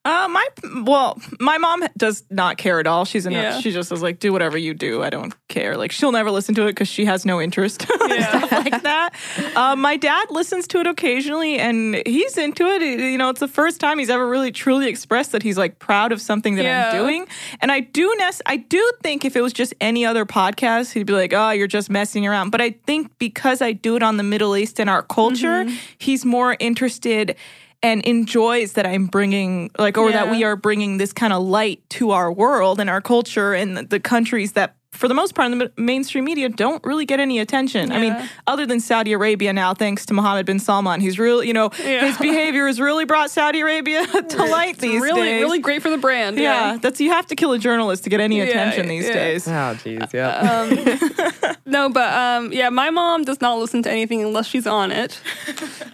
Uh, 0.03 0.27
my 0.29 0.47
well, 0.83 1.19
my 1.39 1.59
mom 1.59 1.83
does 1.95 2.23
not 2.31 2.57
care 2.57 2.79
at 2.79 2.87
all. 2.87 3.05
She's 3.05 3.27
in. 3.27 3.33
Yeah. 3.33 3.59
She 3.59 3.71
just 3.71 3.91
is 3.91 4.01
like, 4.01 4.17
do 4.19 4.33
whatever 4.33 4.57
you 4.57 4.73
do. 4.73 5.03
I 5.03 5.11
don't 5.11 5.31
care. 5.47 5.77
Like 5.77 5.91
she'll 5.91 6.11
never 6.11 6.31
listen 6.31 6.55
to 6.55 6.63
it 6.63 6.69
because 6.71 6.87
she 6.87 7.05
has 7.05 7.23
no 7.25 7.39
interest. 7.39 7.85
Yeah. 8.11 8.27
Stuff 8.45 8.51
like 8.51 8.83
that. 8.83 9.15
Uh, 9.55 9.75
my 9.75 9.95
dad 9.95 10.25
listens 10.31 10.67
to 10.67 10.79
it 10.79 10.87
occasionally, 10.87 11.57
and 11.59 12.01
he's 12.05 12.37
into 12.37 12.65
it. 12.65 12.81
You 12.81 13.17
know, 13.17 13.29
it's 13.29 13.39
the 13.39 13.47
first 13.47 13.79
time 13.79 13.99
he's 13.99 14.09
ever 14.09 14.27
really 14.27 14.51
truly 14.51 14.87
expressed 14.89 15.31
that 15.31 15.43
he's 15.43 15.57
like 15.57 15.79
proud 15.79 16.11
of 16.11 16.19
something 16.19 16.55
that 16.55 16.65
Yeah. 16.65 16.89
I'm 16.91 16.97
doing. 16.97 17.25
And 17.61 17.71
I 17.71 17.79
do 17.79 18.13
nest. 18.17 18.41
I 18.45 18.57
do 18.57 18.91
think 19.01 19.23
if 19.23 19.37
it 19.37 19.41
was 19.41 19.53
just 19.53 19.73
any 19.79 20.05
other 20.05 20.25
podcast, 20.25 20.91
he'd 20.91 21.05
be 21.05 21.13
like, 21.13 21.31
"Oh, 21.31 21.51
you're 21.51 21.67
just 21.67 21.89
messing 21.89 22.27
around." 22.27 22.49
But 22.49 22.59
I 22.59 22.71
think 22.85 23.11
because 23.17 23.61
I 23.61 23.71
do 23.71 23.95
it 23.95 24.03
on 24.03 24.17
the 24.17 24.23
Middle 24.23 24.57
East 24.57 24.79
and 24.79 24.89
our 24.89 25.03
culture, 25.03 25.63
Mm-hmm. 25.63 25.75
he's 25.99 26.25
more 26.25 26.57
interested 26.59 27.35
and 27.83 28.03
enjoys 28.03 28.73
that 28.73 28.85
I'm 28.85 29.07
bringing, 29.07 29.71
like, 29.77 29.97
or 29.97 30.11
that 30.11 30.29
we 30.29 30.43
are 30.43 30.55
bringing 30.55 30.97
this 30.97 31.13
kind 31.13 31.33
of 31.33 31.43
light 31.43 31.81
to 31.91 32.11
our 32.11 32.31
world 32.31 32.79
and 32.79 32.89
our 32.89 33.01
culture 33.01 33.53
and 33.53 33.77
the, 33.77 33.83
the 33.83 33.99
countries 33.99 34.53
that. 34.53 34.75
For 34.91 35.07
the 35.07 35.13
most 35.13 35.35
part, 35.35 35.51
in 35.51 35.57
the 35.57 35.71
mainstream 35.77 36.25
media 36.25 36.49
don't 36.49 36.83
really 36.83 37.05
get 37.05 37.19
any 37.21 37.39
attention. 37.39 37.91
I 37.93 37.99
mean, 37.99 38.29
other 38.45 38.65
than 38.65 38.81
Saudi 38.81 39.13
Arabia 39.13 39.53
now, 39.53 39.73
thanks 39.73 40.05
to 40.07 40.13
Mohammed 40.13 40.45
bin 40.45 40.59
Salman, 40.59 40.99
he's 40.99 41.17
really, 41.17 41.47
you 41.47 41.53
know, 41.53 41.71
Yeah. 41.79 42.05
his 42.05 42.17
behavior 42.17 42.67
has 42.67 42.79
really 42.79 43.05
brought 43.05 43.31
Saudi 43.31 43.61
Arabia 43.61 44.05
to 44.29 44.43
light 44.43 44.79
these 44.79 45.01
really, 45.01 45.21
days. 45.23 45.41
really 45.41 45.59
great 45.59 45.81
for 45.81 45.89
the 45.89 45.97
brand. 45.97 46.37
yeah, 46.37 46.73
Yeah. 46.73 46.77
that's 46.77 46.99
you 46.99 47.09
have 47.09 47.25
to 47.27 47.35
kill 47.35 47.53
a 47.53 47.57
journalist 47.57 48.03
to 48.03 48.09
get 48.09 48.19
any 48.19 48.39
Yeah, 48.39 48.43
attention 48.43 48.89
these 48.89 49.07
yeah. 49.07 49.13
days. 49.13 49.47
Oh, 49.47 49.51
jeez. 49.51 50.11
Yeah. 50.13 51.47
Um, 51.47 51.55
no, 51.65 51.89
but 51.89 52.13
um, 52.13 52.51
yeah, 52.51 52.69
my 52.69 52.89
mom 52.89 53.23
does 53.23 53.39
not 53.39 53.57
listen 53.59 53.81
to 53.83 53.89
anything 53.89 54.21
unless 54.21 54.45
she's 54.45 54.67
on 54.67 54.91
it. 54.91 55.19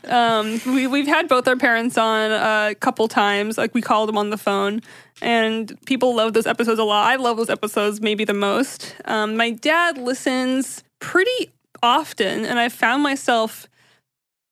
Um, 0.08 0.62
we 0.66 0.88
we've 0.88 1.06
had 1.06 1.28
both 1.28 1.50
our 1.50 1.58
parents 1.58 1.98
on 1.98 2.32
a 2.32 2.74
couple 2.76 3.10
times. 3.10 3.58
Like 3.58 3.74
we 3.74 3.82
called 3.82 4.08
them 4.08 4.18
on 4.18 4.30
the 4.30 4.38
phone, 4.38 4.82
and 5.22 5.78
people 5.86 6.16
love 6.16 6.34
those 6.34 6.48
episodes 6.48 6.80
a 6.80 6.84
lot. 6.84 7.08
I 7.08 7.16
love 7.16 7.38
those 7.38 7.50
episodes 7.50 8.02
maybe 8.02 8.24
the 8.24 8.34
most. 8.34 8.96
Um, 9.06 9.38
my 9.38 9.52
dad 9.52 9.98
listens 9.98 10.84
pretty 11.00 11.52
often, 11.82 12.46
and 12.46 12.60
I 12.60 12.70
found 12.70 13.04
myself 13.04 13.68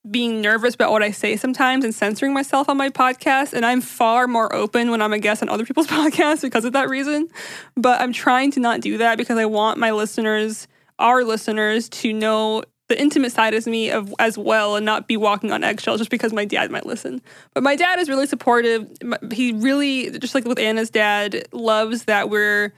being 0.10 0.41
nervous 0.41 0.75
about 0.75 0.91
what 0.91 1.01
I 1.01 1.12
say 1.12 1.36
sometimes 1.36 1.84
and 1.84 1.93
censoring 1.93 2.34
myself 2.34 2.69
on 2.69 2.78
my 2.78 2.89
podcast. 2.89 3.54
And 3.54 3.65
I'm 3.65 3.82
far 3.82 4.28
more 4.28 4.54
open 4.54 4.91
when 4.91 5.01
I'm 5.01 5.13
a 5.13 5.19
guest 5.19 5.41
on 5.41 5.49
other 5.49 5.65
people's 5.65 5.88
podcasts 5.88 6.41
because 6.41 6.65
of 6.65 6.73
that 6.73 6.89
reason. 6.89 7.28
But 7.75 8.01
I'm 8.01 8.13
trying 8.13 8.51
to 8.51 8.60
not 8.60 8.82
do 8.82 8.97
that 8.99 9.17
because 9.17 9.38
I 9.38 9.45
want 9.45 9.80
my 9.80 9.91
listeners, 9.91 10.67
our 10.99 11.23
listeners, 11.23 11.89
to 11.89 12.13
know 12.13 12.63
the 12.88 13.00
intimate 13.00 13.32
side 13.32 13.54
of 13.54 13.65
me 13.65 13.89
of, 13.89 14.13
as 14.19 14.38
well 14.38 14.76
and 14.76 14.86
not 14.86 15.08
be 15.08 15.17
walking 15.17 15.52
on 15.52 15.63
eggshells 15.63 16.00
just 16.00 16.12
because 16.12 16.34
my 16.34 16.45
dad 16.45 16.69
might 16.69 16.86
listen. 16.86 17.21
But 17.54 17.63
my 17.63 17.76
dad 17.76 18.00
is 18.00 18.10
really 18.10 18.28
supportive. 18.28 18.88
He 19.32 19.54
really, 19.54 20.12
just 20.19 20.36
like 20.36 20.45
with 20.45 20.60
Anna's 20.60 20.89
dad, 20.89 21.48
loves 21.52 22.04
that 22.04 22.30
we're 22.30 22.74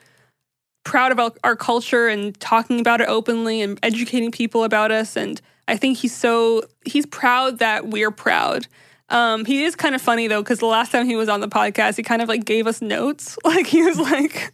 proud 0.85 1.11
of 1.11 1.19
our, 1.19 1.33
our 1.43 1.55
culture 1.55 2.07
and 2.07 2.39
talking 2.39 2.79
about 2.79 3.01
it 3.01 3.09
openly 3.09 3.61
and 3.61 3.77
educating 3.83 4.31
people 4.31 4.63
about 4.63 4.91
us. 4.91 5.17
And 5.17 5.41
I 5.67 5.75
think 5.75 5.97
he's 5.97 6.15
so 6.15 6.63
he's 6.85 7.05
proud 7.05 7.59
that 7.59 7.87
we're 7.87 8.11
proud. 8.11 8.67
Um, 9.09 9.45
he 9.45 9.63
is 9.63 9.75
kind 9.75 9.95
of 9.95 10.01
funny 10.01 10.27
though, 10.27 10.41
because 10.41 10.59
the 10.59 10.65
last 10.65 10.91
time 10.91 11.05
he 11.05 11.15
was 11.15 11.29
on 11.29 11.39
the 11.39 11.47
podcast, 11.47 11.95
he 11.95 12.03
kind 12.03 12.21
of 12.21 12.27
like 12.27 12.43
gave 12.45 12.67
us 12.67 12.81
notes. 12.81 13.37
Like 13.45 13.65
he 13.67 13.81
was 13.81 13.97
like, 13.97 14.51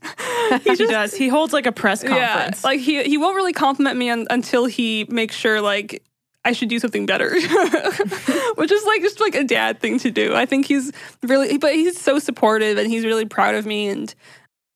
he 0.64 0.70
He 0.76 0.86
does. 0.86 1.14
He 1.16 1.28
holds 1.28 1.52
like 1.52 1.66
a 1.66 1.72
press 1.72 2.04
conference. 2.04 2.62
yeah, 2.64 2.70
like 2.70 2.80
he 2.80 3.04
he 3.04 3.18
won't 3.18 3.36
really 3.36 3.54
compliment 3.54 3.98
me 3.98 4.10
un, 4.10 4.28
until 4.30 4.66
he 4.66 5.06
makes 5.10 5.36
sure 5.36 5.62
like 5.62 6.04
I 6.46 6.52
should 6.52 6.70
do 6.70 6.78
something 6.78 7.06
better, 7.06 7.34
which 8.56 8.72
is 8.72 8.86
like 8.86 9.02
just 9.02 9.20
like 9.20 9.36
a 9.36 9.44
dad 9.44 9.80
thing 9.80 9.98
to 10.00 10.12
do. 10.12 10.36
I 10.36 10.46
think 10.46 10.68
he's 10.68 10.92
really, 11.24 11.58
but 11.58 11.74
he's 11.74 12.00
so 12.00 12.20
supportive 12.20 12.78
and 12.78 12.88
he's 12.88 13.06
really 13.06 13.26
proud 13.26 13.56
of 13.56 13.66
me. 13.66 13.88
And 13.88 14.14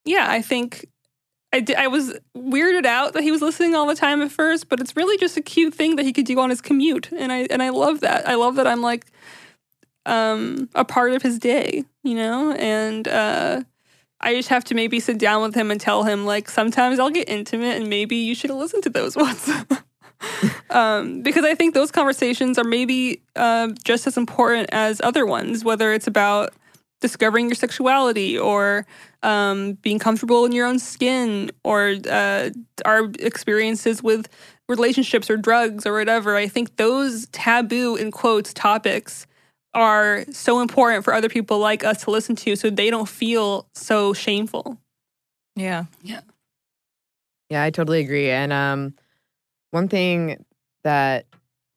yeah, 0.05 0.27
I 0.29 0.41
think 0.41 0.87
I 1.53 1.65
I 1.77 1.87
was 1.87 2.17
weirded 2.35 2.85
out 2.85 3.13
that 3.13 3.23
he 3.23 3.31
was 3.31 3.41
listening 3.41 3.75
all 3.75 3.85
the 3.85 3.95
time 3.95 4.21
at 4.21 4.31
first, 4.31 4.69
but 4.69 4.79
it's 4.79 4.95
really 4.95 5.17
just 5.17 5.37
a 5.37 5.41
cute 5.41 5.73
thing 5.73 5.97
that 5.97 6.05
he 6.05 6.13
could 6.13 6.25
do 6.25 6.39
on 6.39 6.49
his 6.49 6.61
commute, 6.61 7.11
and 7.11 7.31
I 7.31 7.47
and 7.49 7.61
I 7.61 7.69
love 7.69 7.99
that. 7.99 8.27
I 8.27 8.35
love 8.35 8.55
that 8.55 8.65
I'm 8.67 8.81
like 8.81 9.05
um 10.07 10.69
a 10.73 10.85
part 10.85 11.13
of 11.13 11.21
his 11.21 11.39
day, 11.39 11.83
you 12.03 12.15
know, 12.15 12.51
and 12.53 13.07
uh 13.07 13.61
I 14.19 14.33
just 14.33 14.49
have 14.49 14.63
to 14.65 14.75
maybe 14.75 14.99
sit 14.99 15.19
down 15.19 15.43
with 15.43 15.53
him 15.53 15.69
and 15.69 15.79
tell 15.79 16.03
him 16.03 16.25
like 16.25 16.49
sometimes 16.49 16.99
I'll 16.99 17.11
get 17.11 17.29
intimate 17.29 17.77
and 17.77 17.87
maybe 17.87 18.15
you 18.15 18.33
should 18.33 18.49
listen 18.49 18.81
to 18.81 18.89
those 18.89 19.15
ones. 19.25 19.49
um, 20.71 21.21
because 21.21 21.45
I 21.45 21.53
think 21.53 21.73
those 21.73 21.91
conversations 21.91 22.57
are 22.57 22.63
maybe 22.63 23.21
uh, 23.35 23.69
just 23.83 24.07
as 24.07 24.17
important 24.17 24.69
as 24.71 24.99
other 25.01 25.25
ones, 25.25 25.63
whether 25.63 25.93
it's 25.93 26.07
about 26.07 26.53
discovering 26.99 27.45
your 27.45 27.55
sexuality 27.55 28.37
or 28.37 28.87
um, 29.21 29.73
being 29.73 29.99
comfortable 29.99 30.45
in 30.45 30.51
your 30.51 30.65
own 30.65 30.79
skin 30.79 31.51
or 31.63 31.95
uh, 32.09 32.49
our 32.85 33.11
experiences 33.19 34.01
with 34.01 34.27
relationships 34.67 35.29
or 35.29 35.37
drugs 35.37 35.85
or 35.85 35.93
whatever. 35.93 36.35
I 36.35 36.47
think 36.47 36.77
those 36.77 37.27
taboo, 37.27 37.95
in 37.95 38.09
quotes, 38.09 38.51
topics 38.51 39.27
are 39.73 40.25
so 40.31 40.61
important 40.61 41.03
for 41.03 41.13
other 41.13 41.29
people 41.29 41.59
like 41.59 41.83
us 41.83 42.03
to 42.03 42.11
listen 42.11 42.35
to 42.37 42.55
so 42.55 42.69
they 42.69 42.89
don't 42.89 43.09
feel 43.09 43.67
so 43.73 44.13
shameful. 44.13 44.77
yeah. 45.55 45.85
Yeah, 46.01 46.21
Yeah, 47.49 47.63
I 47.63 47.69
totally 47.69 47.99
agree. 48.01 48.29
And 48.31 48.51
um, 48.51 48.95
one 49.71 49.87
thing 49.87 50.43
that 50.83 51.25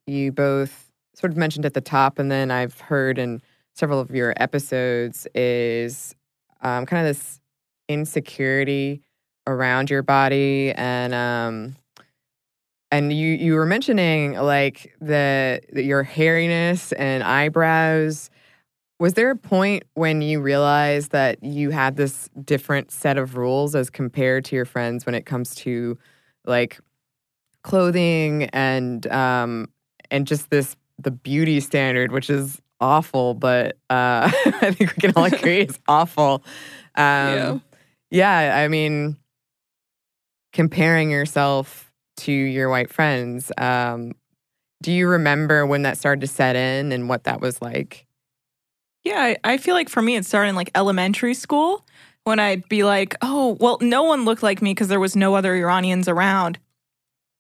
you 0.07 0.33
both 0.33 0.91
sort 1.15 1.33
of 1.33 1.37
mentioned 1.37 1.67
at 1.67 1.75
the 1.75 1.81
top, 1.81 2.19
and 2.19 2.31
then 2.31 2.51
I've 2.51 2.81
heard 2.81 3.19
in 3.19 3.43
several 3.75 4.01
of 4.01 4.11
your 4.11 4.33
episodes, 4.37 5.27
is 5.35 6.15
um, 6.63 6.87
kind 6.87 7.07
of 7.07 7.15
this 7.17 7.41
insecurity 7.89 9.03
around 9.47 9.91
your 9.91 10.03
body, 10.03 10.73
and 10.73 11.15
um, 11.15 11.77
and 12.91 13.13
you 13.13 13.29
you 13.29 13.55
were 13.55 13.67
mentioning 13.67 14.33
like 14.35 14.95
the, 15.01 15.61
the 15.73 15.83
your 15.83 16.05
hairiness 16.05 16.93
and 16.93 17.23
eyebrows. 17.23 18.31
Was 18.99 19.15
there 19.15 19.31
a 19.31 19.37
point 19.37 19.85
when 19.95 20.21
you 20.21 20.41
realized 20.41 21.13
that 21.13 21.43
you 21.43 21.71
had 21.71 21.97
this 21.97 22.29
different 22.45 22.91
set 22.91 23.17
of 23.17 23.37
rules 23.37 23.75
as 23.75 23.89
compared 23.89 24.45
to 24.47 24.57
your 24.57 24.67
friends 24.67 25.07
when 25.07 25.15
it 25.15 25.25
comes 25.25 25.55
to 25.57 25.97
like 26.45 26.79
clothing 27.63 28.45
and 28.53 29.07
um 29.09 29.69
and 30.11 30.27
just 30.27 30.51
this 30.51 30.77
the 30.99 31.11
beauty 31.11 31.61
standard, 31.61 32.13
which 32.13 32.29
is 32.29 32.61
awful, 32.81 33.35
but 33.35 33.77
uh 33.89 34.31
I 34.63 34.73
think 34.73 34.97
we 34.97 35.01
can 35.01 35.13
all 35.17 35.25
agree 35.33 35.61
it's 35.61 35.79
awful. 35.87 36.43
Um 36.97 37.63
yeah, 38.11 38.61
I 38.63 38.69
mean 38.69 39.17
comparing 40.53 41.11
yourself 41.11 41.90
to 42.21 42.33
your 42.33 42.69
white 42.69 42.91
friends, 42.91 43.53
um 43.59 44.13
do 44.83 44.93
you 44.93 45.09
remember 45.09 45.67
when 45.67 45.83
that 45.83 45.99
started 45.99 46.23
to 46.23 46.27
set 46.27 46.57
in 46.57 46.91
and 46.93 47.09
what 47.09 47.25
that 47.25 47.41
was 47.41 47.61
like? 47.61 48.07
Yeah, 49.05 49.19
I, 49.19 49.37
I 49.45 49.57
feel 49.59 49.75
like 49.75 49.89
for 49.89 50.03
me, 50.03 50.17
it 50.17 50.25
started 50.25 50.51
in 50.51 50.57
like 50.57 50.71
elementary 50.75 51.35
school 51.35 51.87
when 52.25 52.39
I'd 52.39 52.69
be 52.69 52.83
like, 52.83 53.15
oh, 53.23 53.57
well, 53.61 53.79
no 53.81 54.03
one 54.03 54.25
looked 54.25 54.43
like 54.43 54.63
me 54.63 54.73
because 54.73 54.89
there 54.89 55.01
was 55.01 55.17
no 55.17 55.35
other 55.35 55.55
Iranians 55.55 56.09
around. 56.09 56.59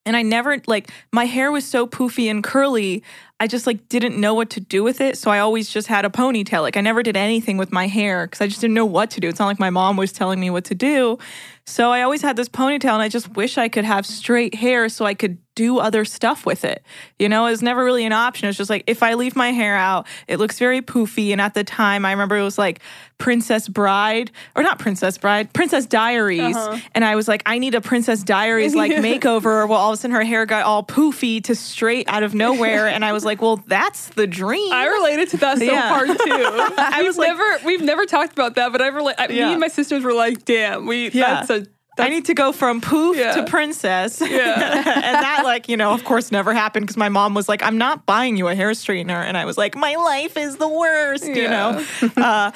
And 0.07 0.17
I 0.17 0.23
never, 0.23 0.61
like, 0.67 0.91
my 1.13 1.27
hair 1.27 1.53
was 1.53 1.67
so 1.67 1.87
poofy 1.87 2.31
and 2.31 2.43
curly, 2.43 3.03
I 3.39 3.47
just 3.47 3.67
like 3.67 3.89
didn't 3.89 4.19
know 4.19 4.35
what 4.35 4.51
to 4.51 4.61
do 4.61 4.83
with 4.83 5.01
it. 5.01 5.19
So 5.19 5.31
I 5.31 5.39
always 5.41 5.71
just 5.71 5.89
had 5.89 6.05
a 6.05 6.09
ponytail. 6.09 6.63
Like, 6.63 6.77
I 6.77 6.81
never 6.81 7.03
did 7.03 7.17
anything 7.17 7.59
with 7.59 7.71
my 7.71 7.87
hair 7.87 8.27
because 8.27 8.41
I 8.41 8.47
just 8.47 8.61
didn't 8.61 8.75
know 8.75 8.87
what 8.87 9.11
to 9.13 9.21
do. 9.21 9.29
It's 9.29 9.39
not 9.39 9.47
like 9.47 9.59
my 9.59 9.71
mom 9.71 9.97
was 9.97 10.13
telling 10.13 10.41
me 10.41 10.51
what 10.51 10.65
to 10.65 10.75
do. 10.75 11.19
So 11.67 11.91
I 11.91 12.03
always 12.03 12.23
had 12.23 12.37
this 12.37 12.49
ponytail, 12.49 12.95
and 12.95 13.03
I 13.03 13.09
just 13.09 13.35
wish 13.37 13.57
I 13.59 13.69
could 13.69 13.85
have 13.85 14.05
straight 14.05 14.55
hair 14.55 14.89
so 14.89 15.05
I 15.05 15.15
could 15.15 15.39
do 15.61 15.79
other 15.79 16.05
stuff 16.07 16.47
with 16.47 16.65
it. 16.65 16.83
You 17.19 17.29
know, 17.29 17.47
it 17.47 17.51
was 17.51 17.61
never 17.63 17.85
really 17.85 18.07
an 18.07 18.13
option. 18.13 18.49
It's 18.49 18.57
just 18.57 18.71
like 18.71 18.85
if 18.87 19.03
I 19.03 19.13
leave 19.15 19.37
my 19.37 19.53
hair 19.53 19.77
out, 19.77 20.07
it 20.27 20.39
looks 20.39 20.59
very 20.59 20.81
poofy. 20.81 21.33
And 21.33 21.41
at 21.41 21.53
the 21.55 21.65
time, 21.65 22.05
I 22.07 22.13
remember 22.13 22.37
it 22.39 22.43
was 22.43 22.57
like 22.57 22.81
Princess 23.19 23.69
Bride, 23.69 24.31
or 24.57 24.63
not 24.63 24.79
Princess 24.79 25.19
Bride, 25.19 25.53
Princess 25.53 25.85
Diaries. 25.85 26.57
Uh-huh. 26.57 26.79
And 26.95 27.05
I 27.05 27.15
was 27.17 27.29
like, 27.29 27.43
I 27.45 27.59
need 27.59 27.75
a 27.75 27.83
Princess 27.83 28.23
Diaries 28.23 28.75
like 28.75 28.93
makeover. 29.11 29.69
Well, 29.69 29.79
all 29.79 29.91
of 29.91 29.95
a 29.95 30.01
sudden 30.01 30.15
her 30.17 30.25
hair 30.25 30.47
got 30.47 30.65
all 30.65 30.83
poofy 30.83 31.45
to 31.45 31.55
straight 31.55 32.09
out 32.09 32.23
of 32.23 32.35
nowhere. 32.35 32.89
and 32.89 33.05
I 33.05 33.13
was 33.13 33.25
like, 33.27 33.43
well, 33.43 33.57
that's 33.67 34.09
the 34.11 34.27
dream. 34.27 34.73
I 34.73 34.87
related 34.87 35.29
to 35.31 35.37
that 35.39 35.59
so 35.59 35.65
Yeah. 35.65 35.89
hard 35.91 36.09
too. 36.09 36.15
I 36.79 37.03
was 37.03 37.09
was 37.11 37.19
like- 37.19 37.29
never, 37.29 37.67
we've 37.67 37.83
never 37.83 38.07
talked 38.07 38.33
about 38.33 38.55
that, 38.55 38.73
but 38.73 38.81
I 38.81 38.87
relate. 38.89 39.17
I, 39.19 39.27
Me 39.29 39.41
and 39.41 39.61
my 39.61 39.69
sisters 39.69 40.03
were 40.05 40.15
like, 40.15 40.45
"Damn, 40.47 40.87
we 40.87 41.11
Yeah. 41.11 41.43
that's 41.45 41.51
a 41.51 41.67
I 42.01 42.09
need 42.09 42.25
to 42.27 42.35
go 42.35 42.53
from 42.53 42.81
poof 42.81 43.17
Yeah. 43.17 43.33
to 43.35 43.45
princess. 43.45 44.21
Yeah. 44.21 44.29
and 44.77 45.15
that, 45.15 45.43
like, 45.45 45.69
you 45.69 45.77
know, 45.77 45.93
of 45.93 46.05
course, 46.05 46.31
never 46.33 46.53
happened 46.55 46.87
because 46.87 46.97
my 46.97 47.09
mom 47.09 47.35
was 47.35 47.49
like, 47.49 47.63
I'm 47.63 47.79
not 47.79 48.07
buying 48.07 48.37
you 48.37 48.49
a 48.49 48.55
hair 48.55 48.71
straightener. 48.73 49.23
And 49.25 49.37
I 49.37 49.45
was 49.45 49.57
like, 49.59 49.77
my 49.77 49.95
life 49.97 50.37
is 50.37 50.57
the 50.57 50.69
worst, 50.69 51.25
you 51.27 51.49
know? 51.49 51.85
uh, 52.17 52.51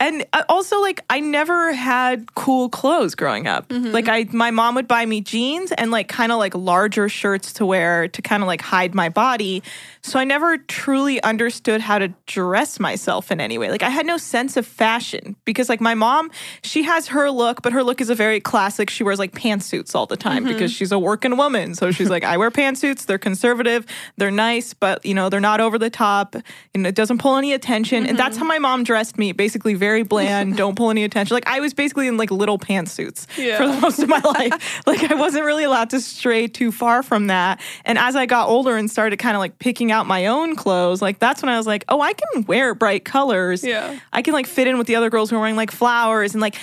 and 0.00 0.24
uh, 0.32 0.44
also 0.48 0.80
like 0.80 1.00
I 1.10 1.20
never 1.20 1.72
had 1.72 2.34
cool 2.34 2.68
clothes 2.68 3.14
growing 3.14 3.46
up. 3.46 3.68
Mm-hmm. 3.68 3.90
Like 3.92 4.08
I 4.08 4.26
my 4.32 4.50
mom 4.50 4.74
would 4.76 4.86
buy 4.88 5.04
me 5.06 5.20
jeans 5.20 5.72
and 5.72 5.90
like 5.90 6.08
kind 6.08 6.30
of 6.32 6.38
like 6.38 6.54
larger 6.54 7.08
shirts 7.08 7.52
to 7.54 7.66
wear 7.66 8.08
to 8.08 8.22
kind 8.22 8.42
of 8.42 8.46
like 8.46 8.60
hide 8.62 8.94
my 8.94 9.08
body. 9.08 9.62
So 10.02 10.18
I 10.18 10.24
never 10.24 10.56
truly 10.58 11.22
understood 11.22 11.80
how 11.80 11.98
to 11.98 12.08
dress 12.26 12.78
myself 12.80 13.30
in 13.32 13.40
any 13.40 13.58
way. 13.58 13.70
Like 13.70 13.82
I 13.82 13.90
had 13.90 14.06
no 14.06 14.16
sense 14.18 14.56
of 14.56 14.66
fashion 14.66 15.36
because 15.44 15.68
like 15.68 15.80
my 15.80 15.94
mom, 15.94 16.30
she 16.62 16.82
has 16.84 17.08
her 17.08 17.30
look, 17.30 17.62
but 17.62 17.72
her 17.72 17.82
look 17.82 18.00
is 18.00 18.10
a 18.10 18.14
very 18.14 18.40
classic. 18.40 18.90
She 18.90 19.02
wears 19.04 19.18
like 19.18 19.32
pantsuits 19.32 19.94
all 19.94 20.06
the 20.06 20.16
time 20.16 20.44
Mm-hmm. 20.44 20.52
because 20.52 20.72
she's 20.72 20.92
a 20.92 20.98
working 20.98 21.36
woman. 21.36 21.74
So 21.74 21.90
she's 21.90 22.10
like, 22.10 22.22
I 22.22 22.36
wear 22.36 22.50
pantsuits. 22.50 23.06
They're 23.06 23.18
conservative. 23.18 23.84
They're 24.16 24.30
nice, 24.30 24.74
but 24.74 25.04
you 25.04 25.14
know 25.14 25.28
they're 25.28 25.40
not 25.40 25.60
over 25.60 25.78
the 25.78 25.90
top, 25.90 26.36
and 26.74 26.86
it 26.86 26.94
doesn't 26.94 27.18
pull 27.18 27.36
any 27.36 27.52
attention. 27.52 28.06
And 28.06 28.16
that's 28.18 28.36
how 28.36 28.42
Mm-hmm. 28.42 28.48
my 28.48 28.58
mom 28.60 28.84
dressed 28.84 29.18
me. 29.18 29.32
Basically, 29.32 29.74
very 29.74 29.87
bland. 30.02 30.56
don't 30.56 30.74
pull 30.76 30.90
any 30.90 31.04
attention. 31.04 31.34
Like 31.34 31.46
I 31.46 31.60
was 31.60 31.74
basically 31.74 32.06
in 32.08 32.16
like 32.16 32.30
little 32.30 32.58
pantsuits 32.58 33.26
Yeah. 33.36 33.56
for 33.58 33.66
the 33.66 33.80
most 33.80 33.98
of 33.98 34.08
my 34.08 34.20
life. 34.20 34.82
Like 34.86 35.10
I 35.10 35.14
wasn't 35.14 35.44
really 35.44 35.64
allowed 35.64 35.90
to 35.90 36.00
stray 36.00 36.46
too 36.48 36.72
far 36.72 37.02
from 37.02 37.26
that. 37.28 37.60
And 37.84 37.98
as 37.98 38.16
I 38.16 38.26
got 38.26 38.48
older 38.48 38.76
and 38.76 38.90
started 38.90 39.18
kind 39.18 39.36
of 39.36 39.40
like 39.40 39.58
picking 39.58 39.90
out 39.92 40.06
my 40.06 40.26
own 40.26 40.56
clothes, 40.56 41.00
like 41.02 41.18
that's 41.18 41.42
when 41.42 41.48
I 41.48 41.56
was 41.58 41.66
like, 41.66 41.84
oh, 41.88 42.00
I 42.00 42.12
can 42.12 42.44
wear 42.44 42.74
bright 42.74 43.04
colors. 43.04 43.62
Yeah. 43.64 43.98
I 44.12 44.22
can 44.22 44.32
like 44.34 44.46
fit 44.46 44.66
in 44.68 44.78
with 44.78 44.86
the 44.86 44.96
other 44.96 45.10
girls 45.10 45.30
who 45.30 45.36
are 45.36 45.40
wearing 45.40 45.56
like 45.56 45.70
flowers 45.70 46.34
and 46.34 46.40
like 46.40 46.56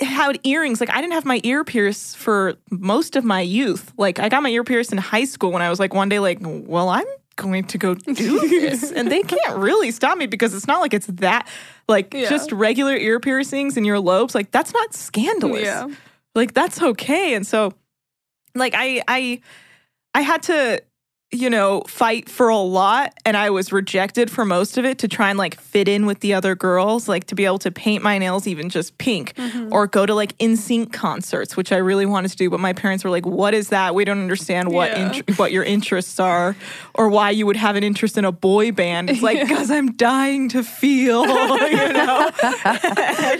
had 0.00 0.38
earrings. 0.44 0.80
Like 0.80 0.90
I 0.90 1.00
didn't 1.00 1.12
have 1.14 1.24
my 1.24 1.40
ear 1.44 1.64
pierced 1.64 2.16
for 2.16 2.54
most 2.70 3.14
of 3.16 3.24
my 3.24 3.40
youth. 3.40 3.92
Like 3.96 4.18
I 4.18 4.28
got 4.28 4.42
my 4.42 4.48
ear 4.50 4.64
pierced 4.64 4.92
in 4.92 4.98
high 4.98 5.24
school 5.24 5.52
when 5.52 5.62
I 5.62 5.70
was 5.70 5.78
like 5.78 5.94
one 5.94 6.08
day 6.08 6.18
like, 6.18 6.38
well, 6.42 6.88
I'm 6.88 7.06
going 7.40 7.64
to 7.64 7.78
go 7.78 7.94
do 8.14 8.48
this. 8.48 8.92
and 8.92 9.10
they 9.10 9.22
can't 9.22 9.56
really 9.56 9.90
stop 9.90 10.16
me 10.18 10.26
because 10.26 10.54
it's 10.54 10.66
not 10.66 10.80
like 10.80 10.94
it's 10.94 11.06
that 11.06 11.48
like 11.88 12.14
Yeah. 12.14 12.28
just 12.28 12.52
regular 12.52 12.94
ear 12.96 13.18
piercings 13.18 13.76
in 13.76 13.84
your 13.84 13.98
lobes. 13.98 14.34
Like 14.34 14.50
that's 14.52 14.72
not 14.72 14.94
scandalous. 14.94 15.62
Yeah. 15.62 15.88
Like 16.34 16.54
that's 16.54 16.80
okay. 16.80 17.34
And 17.34 17.46
so 17.46 17.72
like 18.54 18.74
I 18.76 19.02
I 19.08 19.40
I 20.14 20.20
had 20.22 20.42
to 20.44 20.82
you 21.32 21.48
know, 21.48 21.82
fight 21.82 22.28
for 22.28 22.48
a 22.48 22.56
lot 22.58 23.14
and 23.24 23.36
I 23.36 23.50
was 23.50 23.72
rejected 23.72 24.30
for 24.30 24.44
most 24.44 24.76
of 24.78 24.84
it 24.84 24.98
to 24.98 25.08
try 25.08 25.30
and 25.30 25.38
like 25.38 25.60
fit 25.60 25.86
in 25.86 26.04
with 26.04 26.20
the 26.20 26.34
other 26.34 26.56
girls, 26.56 27.08
like 27.08 27.24
to 27.28 27.36
be 27.36 27.44
able 27.44 27.60
to 27.60 27.70
paint 27.70 28.02
my 28.02 28.18
nails 28.18 28.48
even 28.48 28.68
just 28.68 28.98
pink 28.98 29.34
mm-hmm. 29.34 29.72
or 29.72 29.86
go 29.86 30.06
to 30.06 30.14
like 30.14 30.36
NSYNC 30.38 30.92
concerts, 30.92 31.56
which 31.56 31.70
I 31.70 31.76
really 31.76 32.04
wanted 32.04 32.32
to 32.32 32.36
do. 32.36 32.50
But 32.50 32.58
my 32.58 32.72
parents 32.72 33.04
were 33.04 33.10
like, 33.10 33.26
What 33.26 33.54
is 33.54 33.68
that? 33.68 33.94
We 33.94 34.04
don't 34.04 34.18
understand 34.18 34.72
what 34.72 34.90
Yeah. 34.90 35.12
int- 35.12 35.38
what 35.38 35.52
your 35.52 35.62
interests 35.62 36.18
are 36.18 36.56
or 36.94 37.08
why 37.08 37.30
you 37.30 37.46
would 37.46 37.56
have 37.56 37.76
an 37.76 37.84
interest 37.84 38.18
in 38.18 38.24
a 38.24 38.32
boy 38.32 38.72
band. 38.72 39.08
It's 39.08 39.22
like, 39.22 39.40
because 39.48 39.70
I'm 39.70 39.92
dying 39.92 40.48
to 40.48 40.64
feel, 40.64 41.26
you 41.70 41.92
know? 41.92 42.30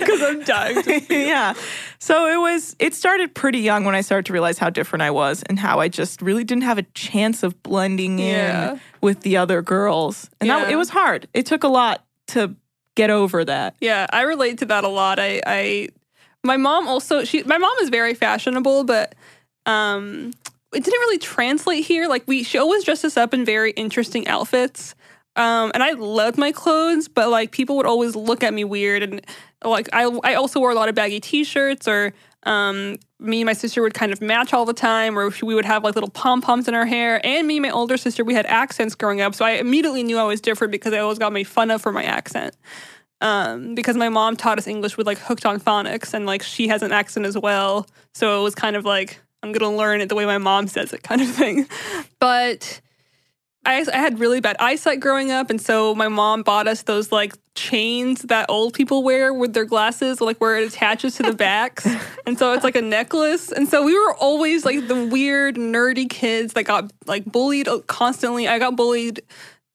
Because 0.01 0.23
I'm 0.23 0.43
dying. 0.45 0.83
To- 0.83 1.15
yeah. 1.15 1.55
So 2.03 2.27
it 2.27 2.39
was, 2.41 2.75
it 2.79 2.95
started 2.95 3.35
pretty 3.35 3.59
young 3.59 3.85
when 3.85 3.95
I 3.95 4.01
started 4.01 4.25
to 4.27 4.33
realize 4.33 4.57
how 4.59 4.71
different 4.71 5.03
I 5.03 5.11
was 5.11 5.43
and 5.43 5.59
how 5.59 5.81
I 5.81 5.89
just 5.89 6.23
really 6.23 6.45
didn't 6.45 6.63
have 6.65 6.79
a 6.79 6.83
chance 6.95 7.43
of 7.43 7.63
blending 7.63 8.19
Yeah. 8.19 8.73
in 8.73 8.81
with 9.03 9.21
the 9.21 9.37
other 9.37 9.61
girls. 9.61 10.31
And 10.41 10.49
that, 10.49 10.71
it 10.71 10.77
was 10.77 10.89
hard. 10.89 11.29
It 11.35 11.45
took 11.45 11.63
a 11.63 11.69
lot 11.69 12.03
to 12.29 12.57
get 12.97 13.11
over 13.11 13.45
that. 13.45 13.75
Yeah, 13.83 14.07
I 14.11 14.23
relate 14.23 14.59
to 14.59 14.67
that 14.67 14.85
a 14.85 14.89
lot. 14.89 15.19
I, 15.19 15.43
I, 15.47 15.89
my 16.43 16.57
mom 16.57 16.89
also 16.89 17.25
she, 17.25 17.43
my 17.43 17.59
mom 17.59 17.77
is 17.83 17.91
very 17.91 18.15
fashionable, 18.15 18.85
but 18.85 19.15
um, 19.67 20.33
it 20.73 20.83
didn't 20.83 21.01
really 21.01 21.19
translate 21.19 21.85
here. 21.85 22.09
Like 22.09 22.25
we, 22.27 22.43
she 22.45 22.57
always 22.57 22.83
dressed 22.83 23.05
us 23.05 23.19
up 23.19 23.35
in 23.35 23.45
very 23.45 23.73
interesting 23.73 24.27
outfits. 24.27 24.95
Um, 25.37 25.71
and 25.75 25.83
I 25.83 25.93
loved 25.93 26.39
my 26.39 26.53
clothes, 26.53 27.09
but 27.09 27.31
like 27.31 27.53
people 27.53 27.77
would 27.77 27.87
always 27.87 28.17
look 28.17 28.43
at 28.43 28.53
me 28.53 28.65
weird, 28.65 29.03
and 29.03 29.25
like 29.65 29.89
I, 29.93 30.05
I 30.25 30.35
also 30.35 30.61
wore 30.61 30.71
a 30.71 30.75
lot 30.75 30.89
of 30.89 30.95
baggy 30.95 31.21
T-shirts, 31.21 31.87
or 31.87 32.13
um, 32.43 32.97
me 33.19 33.41
and 33.41 33.47
my 33.47 33.53
sister 33.53 33.83
would 33.83 33.95
kind 33.95 34.13
of 34.13 34.21
match 34.21 34.53
all 34.53 34.65
the 34.65 34.73
time, 34.75 35.19
or 35.19 35.31
we 35.43 35.55
would 35.55 35.65
have 35.65 35.85
like 35.85 35.95
little 35.95 36.11
pom 36.11 36.41
poms 36.41 36.69
in 36.69 36.75
our 36.75 36.87
hair. 36.87 37.25
And 37.25 37.47
me 37.47 37.57
and 37.57 37.63
my 37.63 37.71
older 37.71 37.97
sister, 37.97 38.25
we 38.25 38.35
had 38.35 38.47
accents 38.47 38.95
growing 38.95 39.21
up, 39.21 39.35
so 39.35 39.45
I 39.45 39.53
immediately 39.53 40.03
knew 40.03 40.19
I 40.19 40.25
was 40.25 40.41
different 40.41 40.73
because 40.73 40.93
I 40.93 40.99
always 40.99 41.19
got 41.19 41.33
made 41.33 41.47
fun 41.47 41.71
of 41.71 41.81
for 41.81 41.93
my 41.93 42.03
accent 42.03 42.57
um, 43.21 43.75
because 43.75 43.97
my 43.97 44.09
mom 44.09 44.37
taught 44.37 44.59
us 44.59 44.67
English 44.67 44.97
with 44.97 45.07
like 45.07 45.19
hooked 45.19 45.47
on 45.47 45.61
phonics, 45.61 46.15
and 46.15 46.27
like 46.27 46.43
she 46.43 46.69
has 46.69 46.83
an 46.83 46.93
accent 46.93 47.27
as 47.27 47.37
well. 47.37 47.87
So 48.15 48.41
it 48.41 48.43
was 48.43 48.55
kind 48.55 48.77
of 48.77 48.85
like 48.85 49.21
I'm 49.43 49.53
gonna 49.53 49.75
learn 49.75 50.01
it 50.01 50.09
the 50.09 50.15
way 50.15 50.25
my 50.25 50.39
mom 50.39 50.69
says 50.69 50.93
it, 50.93 51.03
kind 51.03 51.21
of 51.21 51.29
thing. 51.29 51.67
But 52.19 52.83
I, 53.65 53.85
I 53.93 53.97
had 53.99 54.19
really 54.19 54.41
bad 54.41 54.57
eyesight 54.59 55.01
growing 55.01 55.31
up, 55.31 55.51
and 55.51 55.61
so 55.61 55.95
my 55.95 56.09
mom 56.09 56.43
bought 56.43 56.67
us 56.67 56.83
those 56.83 57.13
like 57.13 57.35
chains 57.55 58.23
that 58.23 58.47
old 58.49 58.73
people 58.73 59.03
wear 59.03 59.35
with 59.35 59.53
their 59.53 59.67
glasses, 59.67 60.21
like 60.21 60.39
where 60.39 60.57
it 60.59 60.67
attaches 60.67 61.17
to 61.17 61.23
the 61.23 61.35
backs, 61.35 61.87
and 62.27 62.39
so 62.39 62.53
it's 62.55 62.65
like 62.65 62.77
a 62.77 62.83
necklace. 62.83 63.53
And 63.53 63.69
so 63.69 63.85
we 63.85 63.99
were 63.99 64.15
always 64.15 64.65
like 64.65 64.89
the 64.89 65.07
weird, 65.07 65.57
nerdy 65.57 66.09
kids 66.09 66.55
that 66.55 66.65
got 66.65 66.91
like 67.07 67.27
bullied 67.27 67.69
constantly. 67.87 68.49
I 68.49 68.59
got 68.59 68.77
bullied 68.77 69.21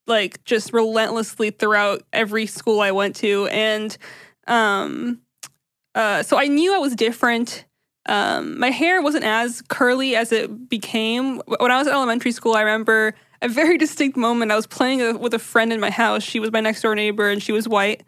like 0.08 0.44
just 0.46 0.74
relentlessly 0.74 1.52
throughout 1.52 2.04
every 2.14 2.46
school 2.46 2.82
I 2.82 2.92
went 2.92 3.16
to. 3.18 3.48
And 3.48 3.96
um 4.48 5.22
uh 5.94 6.24
so 6.24 6.38
I 6.38 6.48
knew 6.48 6.74
I 6.74 6.80
was 6.80 6.96
different. 6.96 7.66
Um 8.08 8.60
my 8.60 8.70
hair 8.70 9.02
wasn't 9.02 9.24
as 9.24 9.62
curly 9.62 10.16
as 10.16 10.32
it 10.32 10.70
became. 10.70 11.42
When 11.46 11.72
I 11.72 11.78
was 11.78 11.88
in 11.88 11.94
elementary 11.94 12.32
school, 12.32 12.54
I 12.54 12.62
remember 12.62 13.16
a 13.46 13.50
very 13.50 13.78
distinct 13.78 14.18
moment. 14.18 14.52
I 14.52 14.56
was 14.56 14.68
playing 14.68 15.02
a, 15.02 15.18
with 15.18 15.34
a 15.34 15.40
friend 15.40 15.72
in 15.72 15.80
my 15.80 15.92
house. 15.92 16.24
She 16.24 16.40
was 16.40 16.52
my 16.52 16.62
next 16.62 16.82
door 16.82 16.96
neighbor 16.96 17.30
and 17.30 17.42
she 17.42 17.52
was 17.52 17.68
white. 17.68 18.04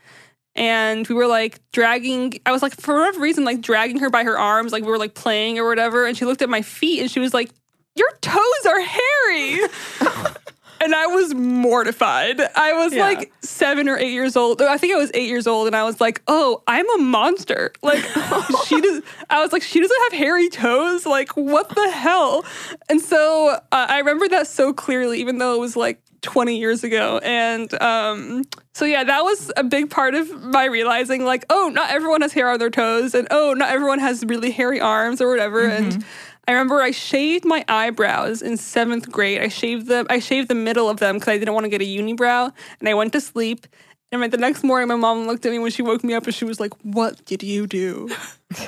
And 0.55 1.07
we 1.07 1.13
were 1.13 1.27
like 1.27 1.59
dragging, 1.71 2.39
I 2.45 2.51
was 2.51 2.63
like, 2.63 2.73
for 2.81 2.95
whatever 2.95 3.19
reason, 3.19 3.45
like 3.45 3.61
dragging 3.61 3.99
her 3.99 4.09
by 4.09 4.23
her 4.23 4.37
arms, 4.37 4.71
like 4.71 4.83
we 4.83 4.89
were 4.89 4.97
like 4.97 5.13
playing 5.13 5.59
or 5.59 5.67
whatever. 5.67 6.07
And 6.07 6.17
she 6.17 6.25
looked 6.25 6.41
at 6.41 6.49
my 6.49 6.63
feet 6.63 6.99
and 7.01 7.11
she 7.11 7.19
was 7.19 7.33
like, 7.33 7.51
Your 7.95 8.11
toes 8.21 8.65
are 8.67 8.81
hairy. 8.81 9.59
and 10.81 10.93
I 10.95 11.07
was 11.07 11.33
mortified. 11.33 12.39
I 12.55 12.73
was 12.73 12.93
Yeah. 12.93 13.03
like 13.05 13.31
seven 13.41 13.87
or 13.89 13.97
eight 13.97 14.11
years 14.13 14.35
old. 14.35 14.61
I 14.61 14.77
think 14.77 14.93
I 14.93 14.97
was 14.97 15.11
eight 15.13 15.27
years 15.27 15.47
old, 15.47 15.67
and 15.67 15.75
I 15.75 15.83
was 15.83 15.99
like, 16.01 16.21
"Oh, 16.27 16.63
I'm 16.67 16.89
a 16.99 17.03
monster." 17.03 17.71
Like 17.81 18.03
she 18.67 18.79
does. 18.81 19.01
I 19.29 19.41
was 19.41 19.51
like, 19.51 19.61
"She 19.63 19.79
doesn't 19.79 20.01
have 20.11 20.13
hairy 20.19 20.49
toes. 20.49 21.05
Like 21.05 21.31
what 21.37 21.69
the 21.69 21.89
hell?" 21.91 22.45
And 22.89 23.01
so 23.01 23.49
uh, 23.49 23.59
I 23.71 23.99
remember 23.99 24.27
that 24.29 24.47
so 24.47 24.73
clearly, 24.73 25.19
even 25.19 25.37
though 25.37 25.53
it 25.55 25.59
was 25.59 25.75
like 25.75 26.01
20 26.23 26.57
years 26.57 26.83
ago. 26.83 27.19
And 27.23 27.71
um, 27.81 28.43
so 28.73 28.85
yeah, 28.85 29.03
that 29.03 29.21
was 29.23 29.51
a 29.55 29.63
big 29.63 29.89
part 29.89 30.15
of 30.15 30.31
my 30.43 30.65
realizing, 30.65 31.23
like, 31.23 31.45
oh, 31.49 31.69
not 31.73 31.91
everyone 31.91 32.21
has 32.21 32.33
hair 32.33 32.49
on 32.49 32.59
their 32.59 32.69
toes, 32.71 33.13
and 33.13 33.27
oh, 33.31 33.53
not 33.53 33.69
everyone 33.69 33.99
has 33.99 34.23
really 34.25 34.51
hairy 34.51 34.79
arms 34.81 35.21
or 35.21 35.29
whatever. 35.29 35.61
And 35.67 36.03
I 36.47 36.53
remember 36.53 36.81
I 36.81 36.91
shaved 36.91 37.43
my 37.43 37.65
eyebrows 37.67 38.41
in 38.41 38.55
seventh 38.55 39.11
grade. 39.11 39.41
I 39.41 39.49
shaved 39.49 39.87
them. 39.87 40.07
I 40.09 40.19
shaved 40.19 40.47
the 40.47 40.55
middle 40.55 40.89
of 40.89 40.97
them 40.97 41.15
because 41.15 41.27
I 41.27 41.37
didn't 41.37 41.53
want 41.53 41.65
to 41.65 41.69
get 41.69 41.81
a 41.81 41.85
unibrow, 41.85 42.53
and 42.79 42.87
I 42.87 42.93
went 42.93 43.11
to 43.13 43.21
sleep. 43.21 43.67
And 44.13 44.31
the 44.31 44.37
next 44.37 44.63
morning, 44.63 44.87
my 44.87 44.95
mom 44.95 45.27
looked 45.27 45.45
at 45.45 45.51
me 45.51 45.59
when 45.59 45.71
she 45.71 45.81
woke 45.81 46.05
me 46.05 46.13
up, 46.13 46.23
and 46.23 46.33
she 46.33 46.45
was 46.45 46.61
like, 46.61 46.71
"What 46.83 47.25
did 47.25 47.43
you 47.43 47.67
do?" 47.67 48.09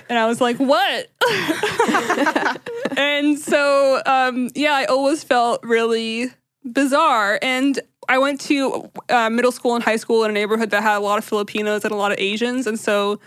And 0.10 0.20
I 0.20 0.26
was 0.26 0.42
like, 0.42 0.58
"What?" 0.58 1.08
and 2.98 3.40
so, 3.40 4.02
um, 4.06 4.50
yeah, 4.54 4.74
I 4.74 4.84
always 4.86 5.24
felt 5.24 5.64
really 5.64 6.34
bizarre. 6.66 7.40
And 7.42 7.80
I 8.10 8.18
went 8.18 8.42
to 8.42 8.92
uh, 9.08 9.30
middle 9.30 9.54
school 9.54 9.76
and 9.76 9.84
high 9.84 9.96
school 9.96 10.26
in 10.26 10.32
a 10.32 10.34
neighborhood 10.34 10.72
that 10.72 10.84
had 10.84 10.98
a 10.98 11.00
lot 11.00 11.18
of 11.18 11.24
Filipinos 11.24 11.86
and 11.86 11.94
a 11.94 11.96
lot 11.96 12.12
of 12.12 12.20
Asians, 12.20 12.68
and 12.68 12.78
so 12.78 13.22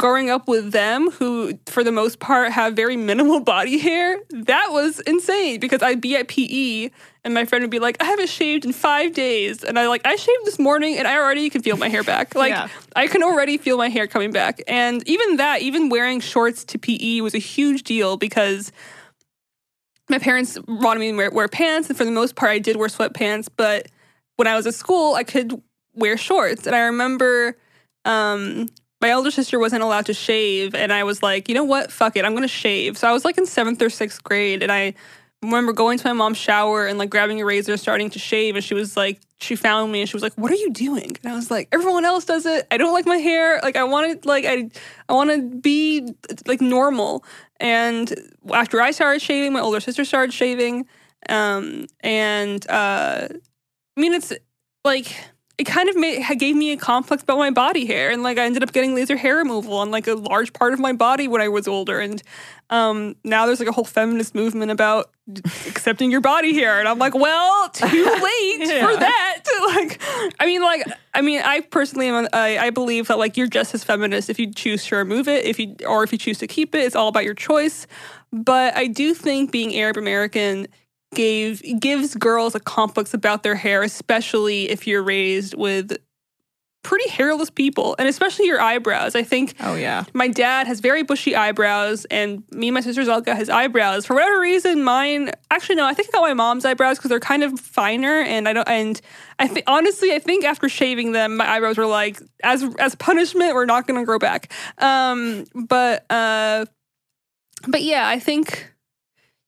growing 0.00 0.30
up 0.30 0.48
with 0.48 0.72
them 0.72 1.10
who 1.10 1.52
for 1.66 1.84
the 1.84 1.92
most 1.92 2.20
part 2.20 2.50
have 2.50 2.72
very 2.74 2.96
minimal 2.96 3.38
body 3.54 3.76
hair 3.76 4.18
that 4.30 4.68
was 4.70 4.98
insane 5.00 5.60
because 5.60 5.82
i'd 5.82 6.00
be 6.00 6.16
at 6.16 6.26
pe 6.26 6.88
and 7.22 7.34
my 7.34 7.44
friend 7.44 7.62
would 7.62 7.70
be 7.70 7.78
like 7.78 7.98
i 8.00 8.04
haven't 8.06 8.30
shaved 8.30 8.64
in 8.64 8.72
five 8.72 9.12
days. 9.12 9.62
And 9.62 9.78
i 9.78 9.86
like 9.88 10.00
i 10.06 10.16
shaved 10.16 10.46
this 10.46 10.58
morning 10.58 10.96
and 10.96 11.06
i 11.06 11.18
already 11.18 11.50
can 11.50 11.60
feel 11.60 11.76
my 11.76 11.88
hair 11.90 12.02
back. 12.02 12.34
Like 12.42 12.48
Yeah. 12.52 12.68
i 12.96 13.06
can 13.08 13.22
already 13.22 13.58
feel 13.58 13.76
my 13.76 13.90
hair 13.90 14.06
coming 14.06 14.32
back. 14.32 14.62
And 14.66 15.06
even 15.06 15.36
that 15.36 15.60
even 15.60 15.90
wearing 15.90 16.20
shorts 16.20 16.64
to 16.64 16.78
pe 16.78 17.20
was 17.20 17.34
a 17.34 17.38
huge 17.38 17.82
deal 17.82 18.16
because 18.16 18.72
my 20.08 20.18
parents 20.18 20.58
wanted 20.66 21.00
me 21.00 21.10
to 21.10 21.16
wear, 21.16 21.30
wear 21.30 21.48
pants. 21.48 21.88
And 21.90 21.98
for 21.98 22.06
the 22.06 22.10
most 22.10 22.36
part 22.36 22.52
i 22.52 22.58
did 22.58 22.76
wear 22.76 22.88
sweatpants. 22.88 23.48
But 23.54 23.88
when 24.36 24.46
i 24.48 24.56
was 24.56 24.66
at 24.66 24.72
school 24.74 25.14
i 25.14 25.24
could 25.24 25.60
wear 25.94 26.16
shorts. 26.16 26.66
And 26.66 26.74
i 26.74 26.80
remember 26.86 27.58
um 28.06 28.68
my 29.00 29.12
older 29.12 29.30
sister 29.30 29.58
wasn't 29.58 29.82
allowed 29.82 30.06
to 30.06 30.14
shave 30.14 30.74
and 30.74 30.92
i 30.92 31.04
was 31.04 31.22
like 31.22 31.48
you 31.48 31.54
know 31.54 31.64
what? 31.64 31.90
Fuck 31.90 32.16
it. 32.16 32.24
I'm 32.24 32.34
gonna 32.34 32.48
shave. 32.48 32.98
So 32.98 33.08
i 33.08 33.12
was 33.12 33.24
like 33.24 33.38
in 33.38 33.46
seventh 33.46 33.80
or 33.82 33.90
sixth 33.90 34.22
grade 34.22 34.62
and 34.62 34.70
i 34.70 34.94
remember 35.42 35.72
going 35.72 35.96
to 35.96 36.06
my 36.06 36.12
mom's 36.12 36.36
shower 36.36 36.86
and 36.86 36.98
like 36.98 37.08
grabbing 37.08 37.40
a 37.40 37.44
razor 37.44 37.76
starting 37.78 38.10
to 38.10 38.18
shave 38.18 38.56
and 38.56 38.64
she 38.64 38.74
was 38.74 38.94
like 38.94 39.18
she 39.38 39.56
found 39.56 39.90
me 39.90 40.00
and 40.00 40.08
she 40.08 40.14
was 40.14 40.22
like 40.22 40.34
what 40.34 40.52
are 40.52 40.56
you 40.56 40.70
doing? 40.70 41.16
And 41.22 41.32
i 41.32 41.34
was 41.34 41.50
like 41.50 41.68
everyone 41.72 42.04
else 42.04 42.24
does 42.24 42.46
it. 42.46 42.66
I 42.70 42.76
don't 42.76 42.92
like 42.92 43.06
my 43.06 43.16
hair. 43.16 43.60
Like 43.62 43.76
i 43.76 43.84
want 43.84 44.22
to 44.22 44.28
like 44.28 44.44
i 44.44 44.68
i 45.08 45.12
want 45.12 45.30
to 45.30 45.42
be 45.60 46.14
like 46.46 46.60
normal. 46.60 47.24
And 47.58 48.14
after 48.52 48.80
i 48.80 48.90
started 48.90 49.20
shaving 49.20 49.52
my 49.52 49.60
older 49.60 49.80
sister 49.80 50.04
started 50.04 50.32
shaving 50.32 50.86
um 51.28 51.86
and 52.00 52.66
uh 52.70 53.28
i 53.30 54.00
mean 54.00 54.14
it's 54.14 54.32
like 54.84 55.14
it 55.60 55.66
kind 55.66 55.90
of 55.90 55.96
made 55.96 56.24
gave 56.38 56.56
me 56.56 56.72
a 56.72 56.76
complex 56.78 57.22
about 57.22 57.36
my 57.36 57.50
body 57.50 57.84
hair, 57.84 58.10
and 58.10 58.22
like 58.22 58.38
I 58.38 58.46
ended 58.46 58.62
up 58.62 58.72
getting 58.72 58.94
laser 58.94 59.14
hair 59.14 59.36
removal 59.36 59.74
on 59.74 59.90
like 59.90 60.06
a 60.06 60.14
large 60.14 60.54
part 60.54 60.72
of 60.72 60.80
my 60.80 60.94
body 60.94 61.28
when 61.28 61.42
I 61.42 61.48
was 61.48 61.68
older, 61.68 62.00
and 62.00 62.22
um, 62.70 63.14
now 63.24 63.44
there's 63.44 63.60
like 63.60 63.68
a 63.68 63.72
whole 63.72 63.84
feminist 63.84 64.34
movement 64.34 64.70
about 64.70 65.10
accepting 65.66 66.10
your 66.10 66.22
body 66.22 66.54
hair, 66.54 66.78
and 66.78 66.88
I'm 66.88 66.98
like, 66.98 67.14
well, 67.14 67.68
too 67.68 67.86
late 67.86 68.68
yeah. 68.68 68.86
for 68.86 68.98
that. 68.98 69.36
Like, 69.60 70.00
I 70.40 70.46
mean, 70.46 70.62
like, 70.62 70.84
I 71.14 71.20
mean, 71.20 71.42
I 71.44 71.60
personally 71.60 72.08
am. 72.08 72.26
I, 72.32 72.58
I 72.58 72.70
believe 72.70 73.06
that 73.06 73.18
like 73.18 73.36
you're 73.36 73.46
just 73.46 73.72
as 73.74 73.84
feminist 73.84 74.30
if 74.30 74.38
you 74.38 74.52
choose 74.52 74.84
to 74.86 74.96
remove 74.96 75.28
it, 75.28 75.44
if 75.44 75.60
you 75.60 75.76
or 75.86 76.02
if 76.02 76.10
you 76.10 76.18
choose 76.18 76.38
to 76.38 76.46
keep 76.46 76.74
it. 76.74 76.80
It's 76.80 76.96
all 76.96 77.08
about 77.08 77.24
your 77.24 77.34
choice. 77.34 77.86
But 78.32 78.76
I 78.76 78.86
do 78.86 79.14
think 79.14 79.52
being 79.52 79.76
Arab 79.76 79.96
American 79.96 80.66
gave 81.14 81.62
gives 81.80 82.14
girls 82.14 82.54
a 82.54 82.60
complex 82.60 83.14
about 83.14 83.42
their 83.42 83.56
hair, 83.56 83.82
especially 83.82 84.70
if 84.70 84.86
you're 84.86 85.02
raised 85.02 85.54
with 85.54 85.96
pretty 86.82 87.08
hairless 87.10 87.50
people 87.50 87.94
and 87.98 88.08
especially 88.08 88.46
your 88.46 88.60
eyebrows. 88.60 89.14
I 89.14 89.22
think 89.22 89.54
Oh 89.60 89.74
yeah. 89.74 90.04
My 90.14 90.28
dad 90.28 90.66
has 90.66 90.80
very 90.80 91.02
bushy 91.02 91.36
eyebrows 91.36 92.06
and 92.06 92.42
me 92.52 92.68
and 92.68 92.74
my 92.74 92.80
sister 92.80 93.02
Zelka 93.02 93.36
has 93.36 93.50
eyebrows. 93.50 94.06
For 94.06 94.14
whatever 94.14 94.40
reason 94.40 94.82
mine 94.82 95.30
actually 95.50 95.74
no, 95.74 95.84
I 95.84 95.92
think 95.92 96.08
I 96.08 96.12
got 96.12 96.22
my 96.22 96.34
mom's 96.34 96.64
eyebrows 96.64 96.98
cuz 96.98 97.10
they're 97.10 97.20
kind 97.20 97.42
of 97.42 97.60
finer 97.60 98.20
and 98.22 98.48
I 98.48 98.54
don't 98.54 98.68
and 98.68 99.00
I 99.38 99.46
think 99.46 99.64
honestly 99.66 100.12
I 100.14 100.18
think 100.18 100.44
after 100.44 100.68
shaving 100.70 101.12
them 101.12 101.36
my 101.36 101.48
eyebrows 101.50 101.76
were 101.76 101.86
like 101.86 102.18
as 102.42 102.64
as 102.78 102.94
punishment 102.94 103.54
we're 103.54 103.66
not 103.66 103.86
going 103.86 104.00
to 104.00 104.06
grow 104.06 104.18
back. 104.18 104.50
Um 104.78 105.44
but 105.54 106.06
uh 106.10 106.64
but 107.66 107.82
yeah, 107.82 108.08
I 108.08 108.18
think 108.18 108.72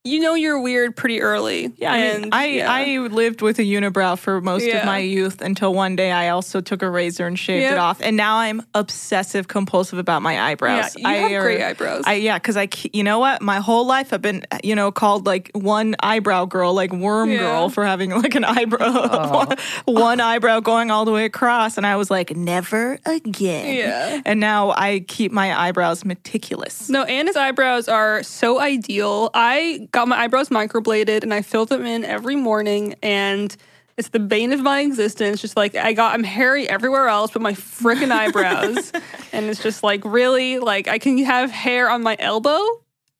you 0.05 0.19
know 0.19 0.35
you're 0.35 0.61
weird 0.61 0.97
pretty 0.97 1.23
early. 1.23 1.73
Yeah, 1.77 1.93
I 1.93 2.19
mean, 2.19 2.29
I, 2.33 2.47
yeah. 2.47 2.73
I 2.73 2.99
lived 3.07 3.41
with 3.41 3.61
a 3.61 3.63
unibrow 3.63 4.19
for 4.19 4.41
most 4.41 4.67
yeah. 4.67 4.79
of 4.79 4.87
my 4.87 4.99
youth 4.99 5.41
until 5.41 5.73
one 5.73 5.95
day 5.95 6.11
I 6.11 6.31
also 6.31 6.61
took 6.61 6.83
a 6.83 6.91
razor 6.91 7.25
and 7.25 7.39
shaved 7.39 7.63
yep. 7.63 7.73
it 7.73 7.79
off, 7.79 8.01
and 8.01 8.17
now 8.17 8.39
I'm 8.39 8.63
obsessive 8.75 9.47
compulsive 9.47 10.01
about 10.01 10.23
my 10.23 10.41
eyebrows. 10.41 10.97
Yeah, 10.97 11.09
you 11.09 11.15
I, 11.15 11.31
have 11.31 11.43
great 11.43 11.63
eyebrows. 11.63 12.03
I, 12.05 12.15
yeah, 12.15 12.37
because 12.37 12.57
I, 12.57 12.69
you 12.93 13.05
know 13.05 13.21
what, 13.21 13.43
my 13.43 13.61
whole 13.61 13.87
life 13.87 14.13
I've 14.13 14.23
been, 14.23 14.45
you 14.65 14.75
know, 14.75 14.91
called 14.91 15.25
like 15.25 15.53
one 15.55 15.95
eyebrow 16.03 16.47
girl, 16.47 16.75
like 16.75 16.93
worm 16.93 17.31
yeah. 17.31 17.39
girl, 17.39 17.69
for 17.69 17.85
having 17.85 18.11
like 18.11 18.35
an 18.35 18.45
eyebrow, 18.45 19.55
one 19.85 20.21
eyebrow 20.21 20.59
going 20.59 20.91
all 20.91 21.05
the 21.05 21.13
way 21.13 21.27
across, 21.27 21.77
and 21.77 21.87
I 21.87 21.95
was 21.95 22.11
like, 22.11 22.35
never 22.35 22.99
again. 23.07 23.77
Yeah, 23.77 24.21
and 24.25 24.41
now 24.41 24.71
I 24.71 25.05
keep 25.07 25.31
my 25.31 25.57
eyebrows 25.57 26.05
meticulous. 26.05 26.89
No, 26.89 27.05
Anna's 27.05 27.37
eyebrows 27.37 27.87
are 27.87 28.25
so 28.25 28.59
ideal. 28.59 29.31
I 29.33 29.87
got 29.93 30.09
my 30.09 30.19
eyebrows 30.19 30.49
microbladed 30.49 31.23
and 31.23 31.33
I 31.33 31.43
fill 31.43 31.67
them 31.67 31.85
in 31.87 32.05
every 32.05 32.35
morning 32.35 32.95
and 33.03 33.55
it's 33.99 34.09
the 34.09 34.19
bane 34.19 34.53
of 34.53 34.61
my 34.61 34.81
existence. 34.81 35.41
Just 35.41 35.57
like 35.57 35.75
I 35.75 35.93
got, 35.93 36.15
I'm 36.15 36.25
hairy 36.25 36.69
everywhere 36.69 37.09
else 37.09 37.31
but 37.31 37.43
my 37.43 37.53
freaking 37.53 38.11
eyebrows. 38.11 38.91
and 39.33 39.47
it's 39.47 39.63
just 39.63 39.83
like 39.83 40.03
really, 40.05 40.59
like 40.59 40.89
I 40.89 40.99
can 40.99 41.19
have 41.19 41.51
hair 41.51 41.91
on 41.91 42.03
my 42.03 42.17
elbow, 42.19 42.61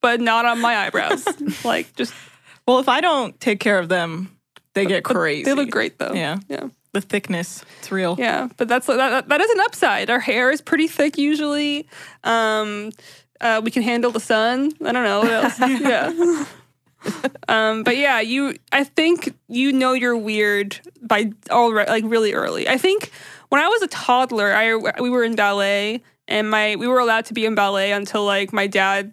but 0.01 0.21
not 0.21 0.47
on 0.47 0.61
my 0.61 0.77
eyebrows. 0.77 1.27
like 1.65 1.95
just. 1.95 2.15
Well, 2.67 2.79
if 2.79 2.89
I 2.89 3.01
don't 3.01 3.39
take 3.41 3.61
care 3.61 3.79
of 3.79 3.89
them, 3.89 4.37
they 4.75 4.87
get 4.87 5.05
crazy. 5.05 5.45
They 5.45 5.53
look 5.53 5.71
great 5.71 5.99
though. 5.99 6.15
Yeah. 6.15 6.39
Yeah. 6.49 6.69
The 6.93 7.01
thickness, 7.01 7.65
it's 7.79 7.91
real. 7.91 8.17
Yeah, 8.19 8.49
but 8.59 8.69
that's 8.69 8.87
that, 8.87 9.27
that 9.27 9.41
is 9.41 9.51
an 9.51 9.61
upside. 9.61 10.11
Our 10.11 10.21
hair 10.21 10.51
is 10.51 10.61
pretty 10.61 10.89
thick 10.89 11.17
usually. 11.17 11.89
Um, 12.23 12.93
uh, 13.41 13.63
we 13.65 13.71
can 13.71 13.83
handle 13.83 14.11
the 14.11 14.21
sun. 14.21 14.73
I 14.85 14.93
don't 14.93 15.03
know 15.03 15.21
what 15.21 15.31
else. 15.31 15.59
yeah 15.81 16.45
um, 17.49 17.83
but 17.83 17.97
yeah, 17.97 18.21
you. 18.21 18.57
I 18.73 18.85
think 18.85 19.35
you 19.49 19.73
know 19.73 19.93
you're 19.93 20.17
weird 20.17 20.81
by 21.01 21.33
already, 21.51 21.91
like 21.91 22.05
really 22.07 22.33
early. 22.33 22.69
I 22.69 22.79
think 22.79 23.11
when 23.49 23.61
I 23.61 23.69
was 23.69 23.83
a 23.83 23.89
toddler, 23.89 24.53
I 24.53 24.75
we 25.01 25.11
were 25.11 25.25
in 25.25 25.35
ballet, 25.35 26.03
and 26.29 26.51
my 26.51 26.77
we 26.77 26.87
were 26.87 26.99
allowed 26.99 27.27
to 27.27 27.35
be 27.35 27.45
in 27.45 27.55
ballet 27.55 27.93
until 27.93 28.25
like 28.25 28.53
my 28.53 28.67
dad 28.67 29.13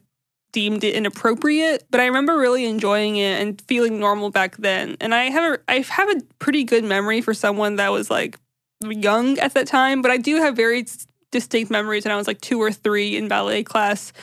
deemed 0.51 0.83
it 0.83 0.95
inappropriate. 0.95 1.85
But 1.91 2.01
I 2.01 2.05
remember 2.05 2.37
really 2.37 2.65
enjoying 2.65 3.17
it 3.17 3.41
and 3.41 3.61
feeling 3.61 3.99
normal 3.99 4.29
back 4.29 4.57
then. 4.57 4.97
And 4.99 5.13
I 5.13 5.25
have 5.25 5.53
a 5.53 5.59
I 5.67 5.79
have 5.89 6.09
a 6.09 6.21
pretty 6.39 6.63
good 6.63 6.83
memory 6.83 7.21
for 7.21 7.33
someone 7.33 7.75
that 7.77 7.91
was 7.91 8.09
like 8.09 8.39
young 8.81 9.37
at 9.39 9.53
that 9.53 9.67
time. 9.67 10.01
But 10.01 10.11
I 10.11 10.17
do 10.17 10.37
have 10.37 10.55
very 10.55 10.85
distinct 11.31 11.69
memories 11.69 12.05
when 12.05 12.11
I 12.11 12.17
was 12.17 12.27
like 12.27 12.41
two 12.41 12.61
or 12.61 12.71
three 12.71 13.15
in 13.15 13.27
ballet 13.27 13.63
class 13.63 14.13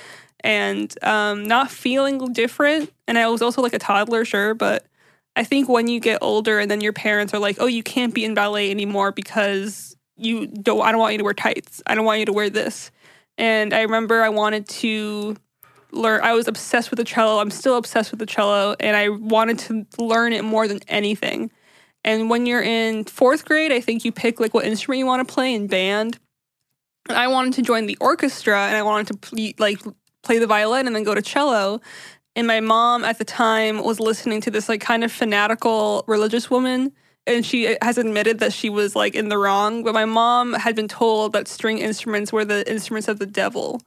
and 0.41 0.93
um, 1.03 1.45
not 1.45 1.71
feeling 1.71 2.33
different. 2.33 2.93
And 3.09 3.19
I 3.19 3.29
was 3.29 3.43
also 3.43 3.63
like 3.63 3.75
a 3.75 3.79
toddler, 3.79 4.25
sure, 4.25 4.55
but 4.55 4.87
I 5.37 5.45
think 5.45 5.69
when 5.69 5.87
you 5.87 6.01
get 6.01 6.19
older 6.23 6.59
and 6.59 6.71
then 6.71 6.81
your 6.81 6.95
parents 6.95 7.35
are 7.35 7.39
like, 7.39 7.57
"Oh, 7.61 7.67
you 7.67 7.83
can't 7.83 8.15
be 8.15 8.25
in 8.25 8.35
ballet 8.35 8.71
anymore 8.71 9.13
because 9.13 9.95
you 10.17 10.47
don't. 10.47 10.81
I 10.81 10.91
don't 10.91 11.01
want 11.01 11.13
you 11.13 11.19
to 11.19 11.25
wear 11.25 11.35
tights. 11.35 11.83
I 11.87 11.95
don't 11.95 12.07
want 12.07 12.21
you 12.21 12.27
to 12.27 12.33
wear 12.33 12.49
this." 12.49 12.91
And 13.39 13.75
I 13.75 13.83
remember 13.83 14.23
I 14.23 14.31
wanted 14.31 14.67
to 14.69 15.37
learn. 15.93 16.23
I 16.23 16.33
was 16.33 16.49
obsessed 16.49 16.91
with 16.91 16.99
the 16.99 17.05
cello. 17.05 17.39
I'm 17.41 17.51
still 17.51 17.77
obsessed 17.77 18.11
with 18.11 18.21
the 18.21 18.27
cello, 18.27 18.77
and 18.81 18.97
I 18.97 19.11
wanted 19.11 19.59
to 19.61 19.87
learn 19.99 20.33
it 20.33 20.43
more 20.43 20.67
than 20.67 20.81
anything. 20.89 21.51
And 22.03 22.31
when 22.31 22.47
you're 22.47 22.63
in 22.63 23.05
fourth 23.05 23.45
grade, 23.45 23.73
I 23.73 23.81
think 23.81 24.05
you 24.05 24.13
pick 24.13 24.41
like 24.41 24.55
what 24.55 24.65
instrument 24.65 25.01
you 25.01 25.07
want 25.07 25.27
to 25.27 25.33
play 25.33 25.55
in 25.55 25.67
band. 25.67 26.19
I 27.11 27.29
wanted 27.29 27.53
to 27.55 27.63
join 27.63 27.87
the 27.87 27.99
orchestra, 28.01 28.59
and 28.59 28.77
I 28.77 28.83
wanted 28.83 29.21
to 29.21 29.53
like 29.59 29.81
play 30.27 30.39
the 30.39 30.47
violin 30.47 30.87
and 30.87 30.95
then 30.95 31.05
go 31.05 31.15
to 31.15 31.23
cello. 31.23 31.81
And 32.35 32.47
my 32.47 32.61
mom 32.61 33.05
at 33.05 33.19
the 33.19 33.25
time 33.25 33.83
was 33.83 33.99
listening 33.99 34.43
to 34.43 34.51
this 34.51 34.69
like 34.69 34.81
kind 34.81 35.05
of 35.05 35.11
fanatical 35.11 36.05
religious 36.07 36.51
woman. 36.51 36.93
And 37.27 37.45
she 37.45 37.77
has 37.83 37.99
admitted 37.99 38.39
that 38.41 38.53
she 38.53 38.69
was 38.69 38.95
like 38.95 39.15
in 39.15 39.31
the 39.31 39.39
wrong. 39.39 39.83
But 39.83 39.95
my 39.95 40.05
mom 40.05 40.53
had 40.53 40.77
been 40.77 40.89
told 40.89 41.33
that 41.33 41.49
string 41.49 41.79
instruments 41.79 42.33
were 42.33 42.45
the 42.45 42.71
instruments 42.71 43.09
of 43.09 43.19
the 43.19 43.27
devil. 43.27 43.81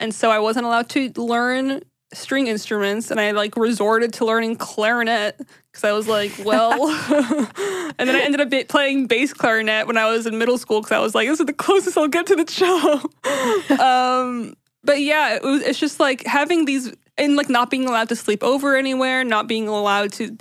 And 0.00 0.14
so 0.14 0.30
I 0.30 0.38
wasn't 0.38 0.66
allowed 0.66 0.88
to 0.90 1.12
learn 1.16 1.82
string 2.12 2.46
instruments. 2.46 3.10
And 3.10 3.20
I 3.20 3.32
like 3.32 3.56
resorted 3.56 4.14
to 4.14 4.24
learning 4.24 4.56
clarinet 4.56 5.38
because 5.70 5.84
I 5.84 5.92
was 5.92 6.08
like, 6.08 6.32
well. 6.44 6.72
and 7.98 8.08
then 8.08 8.16
I 8.16 8.20
ended 8.20 8.40
up 8.40 8.68
playing 8.68 9.06
bass 9.06 9.32
clarinet 9.32 9.86
when 9.86 9.96
I 9.96 10.10
was 10.10 10.26
in 10.26 10.38
middle 10.38 10.58
school 10.58 10.80
because 10.80 10.92
I 10.92 11.00
was 11.00 11.14
like, 11.14 11.28
this 11.28 11.38
is 11.38 11.46
the 11.46 11.52
closest 11.52 11.98
I'll 11.98 12.08
get 12.08 12.26
to 12.26 12.36
the 12.36 12.44
cello. 12.44 13.02
um, 13.78 14.54
but 14.82 15.00
yeah, 15.00 15.36
it 15.36 15.42
was, 15.42 15.62
it's 15.62 15.78
just 15.78 16.00
like 16.00 16.24
having 16.24 16.64
these 16.64 16.92
and 17.18 17.36
like 17.36 17.48
not 17.48 17.70
being 17.70 17.86
allowed 17.86 18.08
to 18.08 18.16
sleep 18.16 18.42
over 18.42 18.76
anywhere, 18.76 19.24
not 19.24 19.46
being 19.46 19.68
allowed 19.68 20.12
to 20.14 20.36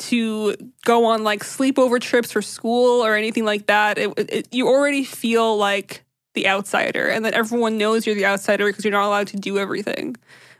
to 0.00 0.56
go 0.84 1.04
on 1.04 1.22
like 1.22 1.44
sleepover 1.44 2.00
trips 2.00 2.32
for 2.32 2.42
school 2.42 3.04
or 3.04 3.14
anything 3.14 3.44
like 3.44 3.66
that. 3.66 3.96
It, 3.96 4.12
it, 4.18 4.48
you 4.52 4.66
already 4.66 5.04
feel 5.04 5.56
like 5.56 6.04
the 6.34 6.48
outsider, 6.48 7.08
and 7.08 7.24
that 7.24 7.34
everyone 7.34 7.78
knows 7.78 8.06
you're 8.06 8.16
the 8.16 8.26
outsider 8.26 8.66
because 8.66 8.84
you're 8.84 8.92
not 8.92 9.06
allowed 9.06 9.28
to 9.28 9.36
do 9.36 9.58
everything. 9.58 10.16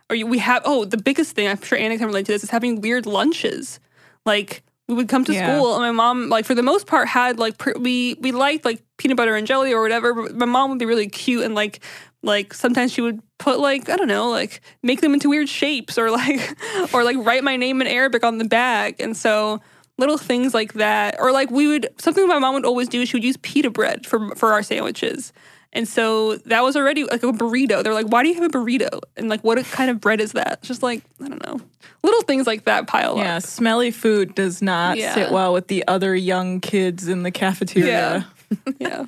Or 0.09 0.16
you, 0.16 0.27
we 0.27 0.38
have 0.38 0.62
oh 0.64 0.85
the 0.85 0.99
biggest 0.99 1.33
thing 1.33 1.49
I'm 1.49 1.61
sure 1.61 1.79
Anna 1.79 1.99
can 1.99 2.07
relate 2.07 2.27
to 2.27 2.33
this 2.33 2.44
is 2.44 2.51
having 2.51 2.81
weird 2.81 3.07
lunches. 3.07 3.81
Like 4.25 4.62
we 4.88 4.94
would 4.94 5.09
come 5.09 5.25
to 5.25 5.33
yeah. 5.33 5.57
school 5.57 5.75
and 5.75 5.83
my 5.83 5.90
mom 5.90 6.29
like 6.29 6.44
for 6.44 6.55
the 6.55 6.62
most 6.62 6.87
part 6.87 7.09
had 7.09 7.38
like 7.38 7.59
pr- 7.59 7.79
we 7.79 8.16
we 8.20 8.33
liked 8.33 8.64
like 8.64 8.83
peanut 8.99 9.16
butter 9.16 9.35
and 9.35 9.47
jelly 9.47 9.73
or 9.73 9.81
whatever 9.81 10.12
but 10.12 10.35
my 10.35 10.44
mom 10.47 10.70
would 10.70 10.79
be 10.79 10.85
really 10.85 11.09
cute 11.09 11.42
and 11.42 11.55
like 11.55 11.81
like 12.25 12.55
sometimes 12.55 12.93
she 12.93 13.01
would 13.01 13.21
put 13.39 13.61
like 13.61 13.89
I 13.89 13.97
don't 13.97 14.09
know, 14.09 14.31
like 14.31 14.61
make 14.83 15.01
them 15.01 15.15
into 15.15 15.29
weird 15.29 15.49
shapes 15.49 15.99
or 15.99 16.11
like 16.11 16.57
or 16.95 17.05
like 17.05 17.17
write 17.19 17.45
my 17.45 17.57
name 17.57 17.81
in 17.81 17.87
Arabic 17.87 18.25
on 18.25 18.39
the 18.39 18.45
bag. 18.45 18.97
And 18.99 19.17
so 19.17 19.61
little 19.99 20.19
things 20.19 20.55
like 20.55 20.75
that 20.75 21.17
or 21.21 21.31
like 21.31 21.51
we 21.51 21.69
would 21.69 21.89
something 21.99 22.27
my 22.27 22.39
mom 22.39 22.55
would 22.55 22.65
always 22.65 22.89
do 22.89 23.07
she 23.07 23.17
would 23.17 23.25
use 23.25 23.37
pita 23.39 23.71
bread 23.71 24.07
for 24.07 24.35
for 24.35 24.53
our 24.53 24.63
sandwiches. 24.63 25.33
And 25.75 25.89
so 25.89 26.37
that 26.37 26.63
was 26.63 26.77
already 26.77 27.03
like 27.03 27.25
a 27.25 27.33
burrito. 27.33 27.83
They're 27.83 27.95
like, 27.95 28.07
why 28.07 28.23
do 28.23 28.29
you 28.29 28.37
have 28.37 28.45
a 28.45 28.49
burrito? 28.49 29.01
And 29.17 29.29
like, 29.29 29.43
what 29.43 29.63
kind 29.67 29.91
of 29.91 30.01
bread 30.01 30.21
is 30.21 30.31
that? 30.33 30.59
It's 30.61 30.69
just 30.69 30.85
like, 30.85 31.03
I 31.21 31.27
don't 31.27 31.45
know. 31.45 31.61
Little 32.05 32.23
things 32.23 32.47
like 32.47 32.65
that 32.67 32.87
pile 32.87 33.17
yeah, 33.17 33.23
up. 33.23 33.27
Yeah, 33.27 33.39
smelly 33.41 33.91
food 33.91 34.37
does 34.37 34.63
not 34.63 34.99
yeah. 34.99 35.15
sit 35.15 35.33
well 35.33 35.53
with 35.53 35.67
the 35.67 35.85
other 35.89 36.15
young 36.15 36.61
kids 36.61 37.09
in 37.09 37.25
the 37.25 37.33
cafeteria. 37.33 38.25
Yeah. 38.51 38.73
yeah. 38.79 39.07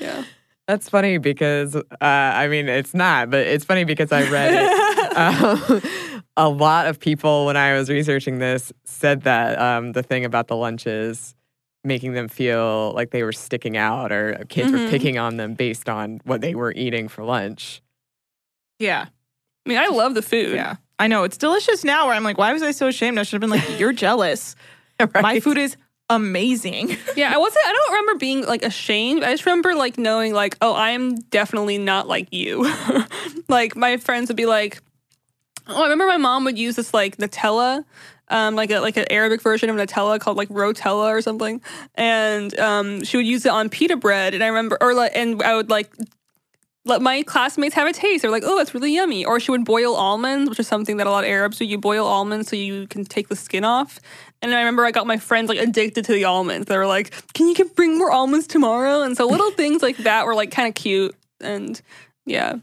Yeah. 0.00 0.24
That's 0.68 0.88
funny 0.90 1.16
because 1.16 1.74
uh, 1.74 1.82
I 2.00 2.46
mean 2.46 2.68
it's 2.68 2.92
not, 2.92 3.30
but 3.30 3.40
it's 3.40 3.64
funny 3.64 3.84
because 3.84 4.12
I 4.12 4.28
read 4.30 4.52
it. 4.52 5.16
um, 5.16 6.22
a 6.36 6.48
lot 6.48 6.86
of 6.86 7.00
people 7.00 7.46
when 7.46 7.56
I 7.56 7.72
was 7.72 7.88
researching 7.88 8.38
this 8.38 8.70
said 8.84 9.22
that 9.22 9.58
um, 9.58 9.92
the 9.92 10.02
thing 10.02 10.26
about 10.26 10.46
the 10.46 10.56
lunches 10.56 11.34
making 11.84 12.12
them 12.12 12.28
feel 12.28 12.92
like 12.92 13.10
they 13.10 13.22
were 13.22 13.32
sticking 13.32 13.78
out 13.78 14.12
or 14.12 14.44
kids 14.50 14.70
mm-hmm. 14.70 14.84
were 14.84 14.90
picking 14.90 15.16
on 15.18 15.38
them 15.38 15.54
based 15.54 15.88
on 15.88 16.20
what 16.24 16.42
they 16.42 16.54
were 16.54 16.72
eating 16.76 17.08
for 17.08 17.24
lunch. 17.24 17.80
Yeah. 18.78 19.06
I 19.64 19.68
mean, 19.68 19.78
I 19.78 19.86
love 19.86 20.14
the 20.14 20.22
food. 20.22 20.54
Yeah. 20.54 20.76
I 20.98 21.06
know. 21.06 21.24
It's 21.24 21.38
delicious 21.38 21.82
now 21.82 22.06
where 22.06 22.14
I'm 22.14 22.24
like, 22.24 22.36
why 22.36 22.52
was 22.52 22.62
I 22.62 22.72
so 22.72 22.88
ashamed? 22.88 23.18
I 23.18 23.22
should 23.22 23.34
have 23.34 23.40
been 23.40 23.58
like, 23.58 23.80
you're 23.80 23.92
jealous. 23.92 24.54
right? 25.00 25.22
My 25.22 25.40
food 25.40 25.56
is 25.56 25.76
amazing. 26.10 26.96
yeah, 27.16 27.32
I 27.34 27.38
wasn't 27.38 27.64
I 27.66 27.72
don't 27.72 27.92
remember 27.92 28.18
being 28.18 28.46
like 28.46 28.62
ashamed. 28.62 29.24
I 29.24 29.32
just 29.32 29.46
remember 29.46 29.74
like 29.74 29.98
knowing 29.98 30.32
like, 30.32 30.56
oh, 30.60 30.72
I 30.72 30.90
am 30.90 31.16
definitely 31.16 31.78
not 31.78 32.08
like 32.08 32.28
you. 32.32 32.72
like 33.48 33.76
my 33.76 33.96
friends 33.96 34.28
would 34.28 34.36
be 34.36 34.46
like, 34.46 34.82
Oh, 35.70 35.80
I 35.80 35.82
remember 35.82 36.06
my 36.06 36.16
mom 36.16 36.44
would 36.44 36.58
use 36.58 36.76
this 36.76 36.94
like 36.94 37.18
Nutella 37.18 37.84
um, 38.30 38.54
like 38.54 38.70
a 38.70 38.80
like 38.80 38.96
an 38.96 39.06
Arabic 39.10 39.42
version 39.42 39.70
of 39.70 39.76
Nutella 39.76 40.20
called 40.20 40.36
like 40.36 40.48
Rotella 40.48 41.08
or 41.08 41.22
something, 41.22 41.60
and 41.94 42.58
um, 42.58 43.04
she 43.04 43.16
would 43.16 43.26
use 43.26 43.46
it 43.46 43.50
on 43.50 43.68
pita 43.68 43.96
bread. 43.96 44.34
And 44.34 44.44
I 44.44 44.48
remember, 44.48 44.78
or 44.80 44.94
like, 44.94 45.12
and 45.14 45.42
I 45.42 45.54
would 45.56 45.70
like 45.70 45.90
let 46.84 47.02
my 47.02 47.22
classmates 47.22 47.74
have 47.74 47.86
a 47.86 47.92
taste. 47.92 48.22
They're 48.22 48.30
like, 48.30 48.44
oh, 48.46 48.56
that's 48.56 48.74
really 48.74 48.94
yummy. 48.94 49.24
Or 49.24 49.38
she 49.40 49.50
would 49.50 49.64
boil 49.64 49.94
almonds, 49.94 50.48
which 50.48 50.58
is 50.58 50.66
something 50.66 50.96
that 50.96 51.06
a 51.06 51.10
lot 51.10 51.24
of 51.24 51.30
Arabs 51.30 51.58
do. 51.58 51.64
You 51.64 51.78
boil 51.78 52.06
almonds 52.06 52.48
so 52.48 52.56
you 52.56 52.86
can 52.86 53.04
take 53.04 53.28
the 53.28 53.36
skin 53.36 53.64
off. 53.64 54.00
And 54.40 54.54
I 54.54 54.58
remember 54.58 54.84
I 54.84 54.90
got 54.90 55.06
my 55.06 55.18
friends 55.18 55.48
like 55.48 55.58
addicted 55.58 56.04
to 56.06 56.12
the 56.12 56.24
almonds. 56.24 56.66
They 56.66 56.76
were 56.76 56.86
like, 56.86 57.12
can 57.34 57.46
you 57.48 57.54
get, 57.54 57.76
bring 57.76 57.98
more 57.98 58.10
almonds 58.10 58.46
tomorrow? 58.46 59.02
And 59.02 59.16
so 59.16 59.26
little 59.26 59.50
things 59.52 59.82
like 59.82 59.98
that 59.98 60.26
were 60.26 60.34
like 60.34 60.50
kind 60.50 60.68
of 60.68 60.74
cute. 60.74 61.14
And 61.40 61.80
yeah, 62.24 62.56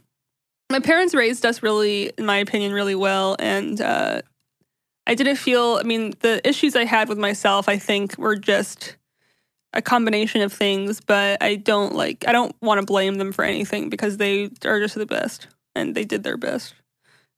my 0.72 0.80
parents 0.80 1.13
raised 1.13 1.45
us 1.45 1.61
really, 1.61 2.11
in 2.18 2.26
my 2.26 2.38
opinion, 2.38 2.74
really 2.74 2.95
well. 2.95 3.36
And 3.38 3.80
uh, 3.80 4.22
I 5.05 5.16
didn't 5.16 5.36
feel, 5.36 5.78
I 5.80 5.84
mean, 5.84 6.13
the 6.22 6.45
issues 6.47 6.76
I 6.76 6.86
had 6.86 7.09
with 7.09 7.18
myself, 7.20 7.70
I 7.70 7.78
think, 7.78 8.18
were 8.18 8.36
just 8.36 8.95
a 9.76 9.82
combination 9.82 10.41
of 10.41 10.51
things, 10.53 11.01
but 11.01 11.41
I 11.43 11.55
don't 11.55 11.93
like 11.93 12.26
I 12.28 12.32
don't 12.32 12.55
want 12.61 12.80
to 12.80 12.86
blame 12.86 13.15
them 13.15 13.32
for 13.32 13.43
anything 13.43 13.89
because 13.89 14.17
they 14.17 14.49
are 14.63 14.80
just 14.80 14.95
the 14.95 15.05
best 15.05 15.47
and 15.76 15.93
they 15.93 16.05
did 16.05 16.23
their 16.23 16.38
best. 16.38 16.73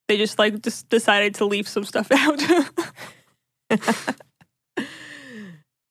They 0.07 0.17
just 0.17 0.39
like 0.39 0.61
just 0.61 0.87
decided 0.89 1.35
to 1.35 1.45
leave 1.45 1.67
some 1.67 1.83
stuff 1.83 2.11
out. 2.11 2.39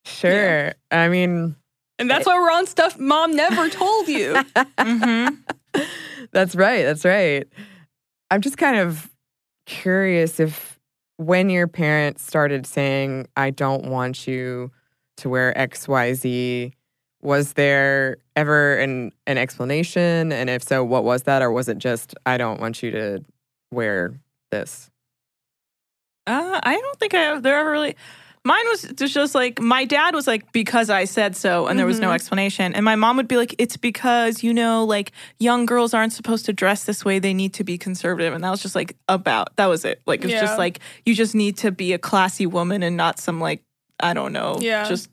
sure. 0.04 0.66
Yeah. 0.66 0.72
I 0.90 1.08
mean, 1.08 1.56
and 1.98 2.10
that's 2.10 2.26
why 2.26 2.38
we're 2.38 2.52
on 2.52 2.66
stuff 2.66 2.98
mom 2.98 3.34
never 3.34 3.68
told 3.68 4.08
you. 4.08 4.34
mm-hmm. 4.78 5.82
That's 6.32 6.54
right. 6.54 6.84
That's 6.84 7.04
right. 7.04 7.46
I'm 8.30 8.40
just 8.40 8.56
kind 8.56 8.76
of 8.76 9.10
curious 9.66 10.40
if 10.40 10.78
when 11.16 11.50
your 11.50 11.66
parents 11.66 12.22
started 12.22 12.66
saying, 12.66 13.26
I 13.36 13.50
don't 13.50 13.86
want 13.86 14.26
you 14.26 14.70
to 15.18 15.28
wear 15.28 15.52
XYZ. 15.56 16.72
Was 17.22 17.54
there 17.54 18.18
ever 18.36 18.76
an, 18.76 19.12
an 19.26 19.38
explanation? 19.38 20.32
And 20.32 20.48
if 20.48 20.62
so, 20.62 20.84
what 20.84 21.04
was 21.04 21.24
that? 21.24 21.42
Or 21.42 21.50
was 21.50 21.68
it 21.68 21.78
just, 21.78 22.14
I 22.24 22.36
don't 22.36 22.60
want 22.60 22.82
you 22.82 22.90
to 22.92 23.24
wear 23.72 24.20
this? 24.50 24.90
Uh, 26.26 26.60
I 26.62 26.76
don't 26.76 26.98
think 26.98 27.14
I 27.14 27.38
there 27.40 27.58
ever 27.58 27.70
really. 27.70 27.96
Mine 28.44 28.64
was 28.68 28.82
just 28.94 29.34
like 29.34 29.60
my 29.60 29.84
dad 29.84 30.14
was 30.14 30.28
like 30.28 30.52
because 30.52 30.88
I 30.88 31.04
said 31.04 31.34
so, 31.34 31.66
and 31.66 31.76
there 31.76 31.86
was 31.86 31.98
no 31.98 32.08
mm-hmm. 32.08 32.14
explanation. 32.14 32.74
And 32.74 32.84
my 32.84 32.94
mom 32.94 33.16
would 33.16 33.26
be 33.26 33.36
like, 33.36 33.56
"It's 33.58 33.76
because 33.76 34.44
you 34.44 34.54
know, 34.54 34.84
like 34.84 35.10
young 35.40 35.66
girls 35.66 35.94
aren't 35.94 36.12
supposed 36.12 36.46
to 36.46 36.52
dress 36.52 36.84
this 36.84 37.04
way; 37.04 37.18
they 37.18 37.34
need 37.34 37.54
to 37.54 37.64
be 37.64 37.76
conservative." 37.76 38.34
And 38.34 38.44
that 38.44 38.50
was 38.50 38.62
just 38.62 38.76
like 38.76 38.96
about 39.08 39.56
that 39.56 39.66
was 39.66 39.84
it. 39.84 40.00
Like 40.06 40.22
it's 40.22 40.32
yeah. 40.32 40.42
just 40.42 40.58
like 40.58 40.78
you 41.04 41.12
just 41.12 41.34
need 41.34 41.56
to 41.58 41.72
be 41.72 41.92
a 41.92 41.98
classy 41.98 42.46
woman 42.46 42.84
and 42.84 42.96
not 42.96 43.18
some 43.18 43.40
like 43.40 43.62
I 44.00 44.14
don't 44.14 44.32
know, 44.32 44.58
yeah. 44.60 44.88
just 44.88 45.08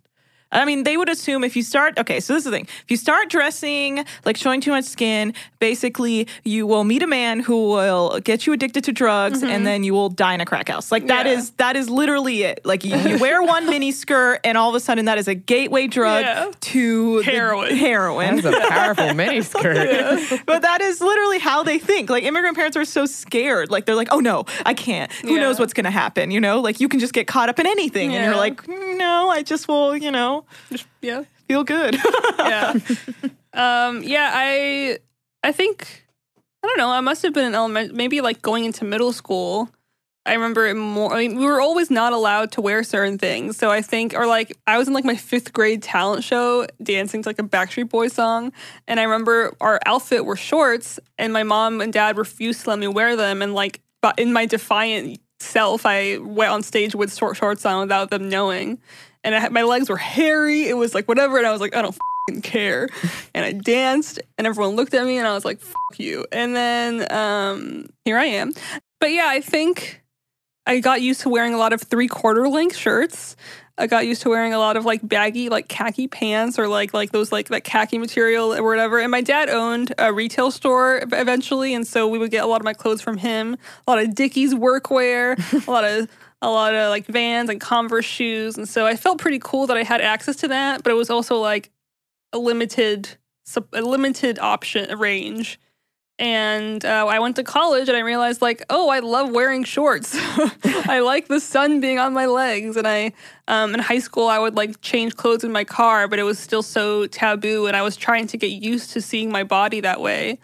I 0.53 0.65
mean, 0.65 0.83
they 0.83 0.97
would 0.97 1.09
assume 1.09 1.43
if 1.43 1.55
you 1.55 1.63
start, 1.63 1.97
okay, 1.97 2.19
so 2.19 2.33
this 2.33 2.41
is 2.41 2.45
the 2.45 2.51
thing. 2.51 2.65
If 2.65 2.85
you 2.89 2.97
start 2.97 3.29
dressing 3.29 4.05
like 4.25 4.37
showing 4.37 4.61
too 4.61 4.71
much 4.71 4.85
skin, 4.85 5.33
basically 5.59 6.27
you 6.43 6.67
will 6.67 6.83
meet 6.83 7.01
a 7.03 7.07
man 7.07 7.39
who 7.39 7.69
will 7.69 8.19
get 8.19 8.45
you 8.45 8.53
addicted 8.53 8.83
to 8.85 8.91
drugs 8.91 9.39
mm-hmm. 9.41 9.49
and 9.49 9.65
then 9.65 9.83
you 9.83 9.93
will 9.93 10.09
die 10.09 10.33
in 10.33 10.41
a 10.41 10.45
crack 10.45 10.69
house. 10.69 10.91
Like 10.91 11.07
that 11.07 11.25
yeah. 11.25 11.33
is 11.33 11.51
that 11.51 11.75
is 11.75 11.89
literally 11.89 12.43
it. 12.43 12.65
Like 12.65 12.83
you, 12.83 12.95
you 12.95 13.17
wear 13.19 13.41
one 13.41 13.65
mini 13.65 13.91
skirt 13.91 14.39
and 14.43 14.57
all 14.57 14.69
of 14.69 14.75
a 14.75 14.79
sudden 14.79 15.05
that 15.05 15.17
is 15.17 15.27
a 15.27 15.35
gateway 15.35 15.87
drug 15.87 16.23
yeah. 16.23 16.51
to 16.59 17.19
heroin. 17.19 17.75
Heroin. 17.75 18.41
That's 18.41 18.57
a 18.57 18.69
powerful 18.69 19.13
mini 19.13 19.41
skirt. 19.41 19.75
yeah. 19.75 20.37
But 20.45 20.61
that 20.61 20.81
is 20.81 21.01
literally 21.01 21.39
how 21.39 21.63
they 21.63 21.79
think. 21.79 22.09
Like 22.09 22.23
immigrant 22.23 22.55
parents 22.55 22.77
are 22.77 22.85
so 22.85 23.05
scared. 23.05 23.71
Like 23.71 23.85
they're 23.85 23.95
like, 23.95 24.09
oh 24.11 24.19
no, 24.19 24.45
I 24.65 24.73
can't. 24.73 25.11
Who 25.21 25.39
knows 25.39 25.59
what's 25.59 25.73
gonna 25.73 25.91
happen? 25.91 26.31
You 26.31 26.39
know, 26.39 26.59
like 26.59 26.79
you 26.79 26.87
can 26.89 26.99
just 26.99 27.13
get 27.13 27.27
caught 27.27 27.49
up 27.49 27.59
in 27.59 27.67
anything. 27.67 28.13
And 28.13 28.23
you're 28.23 28.35
like, 28.35 28.67
no, 28.67 29.29
I 29.29 29.43
just 29.43 29.67
will, 29.67 29.95
you 29.97 30.11
know, 30.11 30.42
just 30.69 30.87
yeah, 31.01 31.23
feel 31.47 31.63
good. 31.63 31.97
yeah. 32.39 32.73
Um, 33.53 34.03
yeah, 34.03 34.31
I 34.33 34.99
I 35.43 35.51
think 35.51 36.05
I 36.63 36.67
don't 36.67 36.77
know. 36.77 36.89
I 36.89 37.01
must 37.01 37.21
have 37.23 37.33
been 37.33 37.45
in 37.45 37.55
element, 37.55 37.93
maybe 37.93 38.21
like 38.21 38.41
going 38.41 38.65
into 38.65 38.85
middle 38.85 39.11
school. 39.11 39.69
I 40.25 40.33
remember 40.33 40.65
it 40.67 40.75
more. 40.75 41.13
I 41.13 41.27
mean, 41.27 41.37
we 41.37 41.45
were 41.45 41.59
always 41.59 41.91
not 41.91 42.13
allowed 42.13 42.53
to 42.53 42.61
wear 42.61 42.81
certain 42.83 43.17
things. 43.17 43.57
So 43.57 43.69
I 43.69 43.81
think, 43.81 44.13
or 44.13 44.25
like, 44.25 44.57
I 44.65 44.77
was 44.77 44.87
in 44.87 44.93
like 44.93 45.03
my 45.03 45.17
fifth 45.17 45.51
grade 45.51 45.83
talent 45.83 46.23
show 46.23 46.65
dancing 46.81 47.21
to 47.23 47.29
like 47.29 47.39
a 47.39 47.43
Backstreet 47.43 47.89
Boys 47.89 48.13
song. 48.13 48.53
And 48.87 49.01
I 49.01 49.03
remember 49.03 49.53
our 49.59 49.81
outfit 49.85 50.23
were 50.23 50.37
shorts, 50.37 50.97
and 51.17 51.33
my 51.33 51.43
mom 51.43 51.81
and 51.81 51.91
dad 51.91 52.17
refused 52.17 52.63
to 52.63 52.69
let 52.69 52.79
me 52.79 52.87
wear 52.87 53.17
them. 53.17 53.41
And 53.41 53.53
like, 53.53 53.81
but 54.01 54.17
in 54.17 54.31
my 54.31 54.45
defiant 54.45 55.19
self, 55.41 55.85
I 55.85 56.17
went 56.19 56.51
on 56.51 56.63
stage 56.63 56.95
with 56.95 57.13
short 57.13 57.35
shorts 57.35 57.65
on 57.65 57.81
without 57.81 58.09
them 58.09 58.29
knowing 58.29 58.79
and 59.23 59.35
had, 59.35 59.51
my 59.51 59.63
legs 59.63 59.89
were 59.89 59.97
hairy. 59.97 60.67
It 60.67 60.75
was 60.75 60.93
like 60.93 61.07
whatever, 61.07 61.37
and 61.37 61.47
I 61.47 61.51
was 61.51 61.61
like, 61.61 61.75
I 61.75 61.81
don't 61.81 61.95
care. 62.41 62.89
And 63.35 63.43
I 63.43 63.51
danced, 63.51 64.21
and 64.37 64.45
everyone 64.45 64.75
looked 64.75 64.93
at 64.93 65.05
me, 65.07 65.17
and 65.17 65.27
I 65.27 65.33
was 65.33 65.43
like, 65.43 65.59
"Fuck 65.59 65.97
you." 65.97 66.23
And 66.31 66.55
then 66.55 67.11
um, 67.11 67.87
here 68.05 68.15
I 68.15 68.25
am. 68.25 68.53
But 68.99 69.11
yeah, 69.11 69.25
I 69.27 69.41
think 69.41 70.03
I 70.67 70.79
got 70.79 71.01
used 71.01 71.21
to 71.21 71.29
wearing 71.29 71.55
a 71.55 71.57
lot 71.57 71.73
of 71.73 71.81
three 71.81 72.07
quarter 72.07 72.47
length 72.47 72.75
shirts. 72.75 73.35
I 73.75 73.87
got 73.87 74.05
used 74.05 74.21
to 74.21 74.29
wearing 74.29 74.53
a 74.53 74.59
lot 74.59 74.77
of 74.77 74.85
like 74.85 75.07
baggy, 75.07 75.49
like 75.49 75.67
khaki 75.67 76.07
pants 76.07 76.59
or 76.59 76.67
like 76.67 76.93
like 76.93 77.11
those 77.11 77.31
like 77.31 77.47
that 77.47 77.63
khaki 77.63 77.97
material 77.97 78.53
or 78.53 78.63
whatever. 78.63 78.99
And 78.99 79.09
my 79.09 79.21
dad 79.21 79.49
owned 79.49 79.95
a 79.97 80.13
retail 80.13 80.51
store 80.51 81.03
eventually, 81.11 81.73
and 81.73 81.87
so 81.87 82.07
we 82.07 82.19
would 82.19 82.29
get 82.29 82.43
a 82.43 82.47
lot 82.47 82.61
of 82.61 82.65
my 82.65 82.73
clothes 82.73 83.01
from 83.01 83.17
him. 83.17 83.57
A 83.87 83.91
lot 83.91 83.99
of 83.99 84.13
Dickies 84.13 84.53
workwear, 84.53 85.67
a 85.67 85.71
lot 85.71 85.85
of 85.85 86.07
a 86.43 86.49
lot 86.49 86.75
of 86.75 86.89
like 86.89 87.05
Vans 87.07 87.49
and 87.49 87.59
Converse 87.59 88.05
shoes, 88.05 88.57
and 88.57 88.67
so 88.67 88.85
I 88.85 88.95
felt 88.95 89.17
pretty 89.17 89.39
cool 89.39 89.67
that 89.67 89.77
I 89.77 89.83
had 89.83 90.01
access 90.01 90.35
to 90.37 90.49
that. 90.49 90.83
But 90.83 90.91
it 90.91 90.95
was 90.95 91.09
also 91.09 91.37
like 91.37 91.71
a 92.33 92.37
limited, 92.37 93.17
a 93.73 93.81
limited 93.81 94.39
option 94.39 94.97
range. 94.99 95.59
And 96.19 96.85
uh, 96.85 97.07
I 97.09 97.17
went 97.19 97.37
to 97.37 97.43
college 97.43 97.89
and 97.89 97.97
I 97.97 98.01
realized, 98.01 98.41
like, 98.41 98.63
oh, 98.69 98.89
I 98.89 98.99
love 98.99 99.31
wearing 99.31 99.63
shorts. 99.63 100.15
I 100.85 100.99
like 101.03 101.27
the 101.27 101.39
sun 101.39 101.79
being 101.79 101.97
on 101.97 102.13
my 102.13 102.27
legs. 102.27 102.77
And 102.77 102.87
I, 102.87 103.13
um, 103.47 103.73
in 103.73 103.79
high 103.79 103.99
school, 103.99 104.27
I 104.27 104.37
would 104.37 104.55
like 104.55 104.79
change 104.81 105.15
clothes 105.15 105.43
in 105.43 105.51
my 105.51 105.63
car, 105.63 106.07
but 106.07 106.19
it 106.19 106.23
was 106.23 106.37
still 106.37 106.61
so 106.61 107.07
taboo. 107.07 107.65
And 107.65 107.75
I 107.75 107.81
was 107.81 107.95
trying 107.95 108.27
to 108.27 108.37
get 108.37 108.51
used 108.51 108.91
to 108.91 109.01
seeing 109.01 109.31
my 109.31 109.43
body 109.43 109.81
that 109.81 110.01
way 110.01 110.39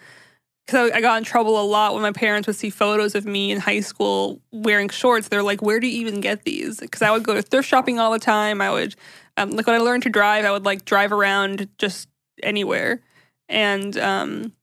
because 0.70 0.92
I 0.92 1.02
got 1.02 1.18
in 1.18 1.24
trouble 1.24 1.60
a 1.60 1.66
lot 1.66 1.96
when 1.96 2.04
my 2.04 2.12
parents 2.12 2.46
would 2.46 2.56
see 2.56 2.70
photos 2.70 3.16
of 3.16 3.26
me 3.26 3.52
in 3.52 3.60
high 3.60 3.80
school 3.80 4.40
wearing 4.52 4.88
shorts. 4.90 5.28
They're 5.28 5.42
like, 5.42 5.64
"Where 5.64 5.80
do 5.80 5.88
you 5.88 6.00
even 6.00 6.22
get 6.22 6.44
these?" 6.44 6.80
Because 6.80 7.02
I 7.02 7.10
would 7.10 7.24
go 7.24 7.34
to 7.34 7.42
thrift 7.42 7.68
shopping 7.68 7.98
all 8.00 8.12
the 8.12 8.20
time. 8.20 8.62
I 8.62 8.70
would, 8.70 8.96
um, 9.36 9.50
like, 9.52 9.66
when 9.66 9.76
I 9.76 9.80
learned 9.80 10.04
to 10.04 10.10
drive, 10.10 10.46
I 10.46 10.52
would 10.52 10.66
like 10.66 10.86
drive 10.86 11.12
around 11.12 11.70
just 11.80 12.08
anywhere, 12.44 13.02
and 13.48 13.98
um, 13.98 14.54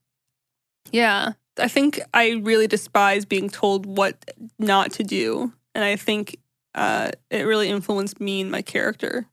yeah, 0.93 1.33
I 1.59 1.67
think 1.67 2.01
I 2.15 2.41
really 2.43 2.69
despise 2.69 3.25
being 3.25 3.51
told 3.51 3.85
what 3.85 4.31
not 4.61 4.93
to 4.93 5.03
do, 5.03 5.53
and 5.75 5.83
I 5.83 5.97
think 5.97 6.37
uh, 6.77 7.11
it 7.31 7.43
really 7.43 7.69
influenced 7.69 8.21
me 8.21 8.43
and 8.43 8.51
my 8.51 8.63
character. 8.63 9.27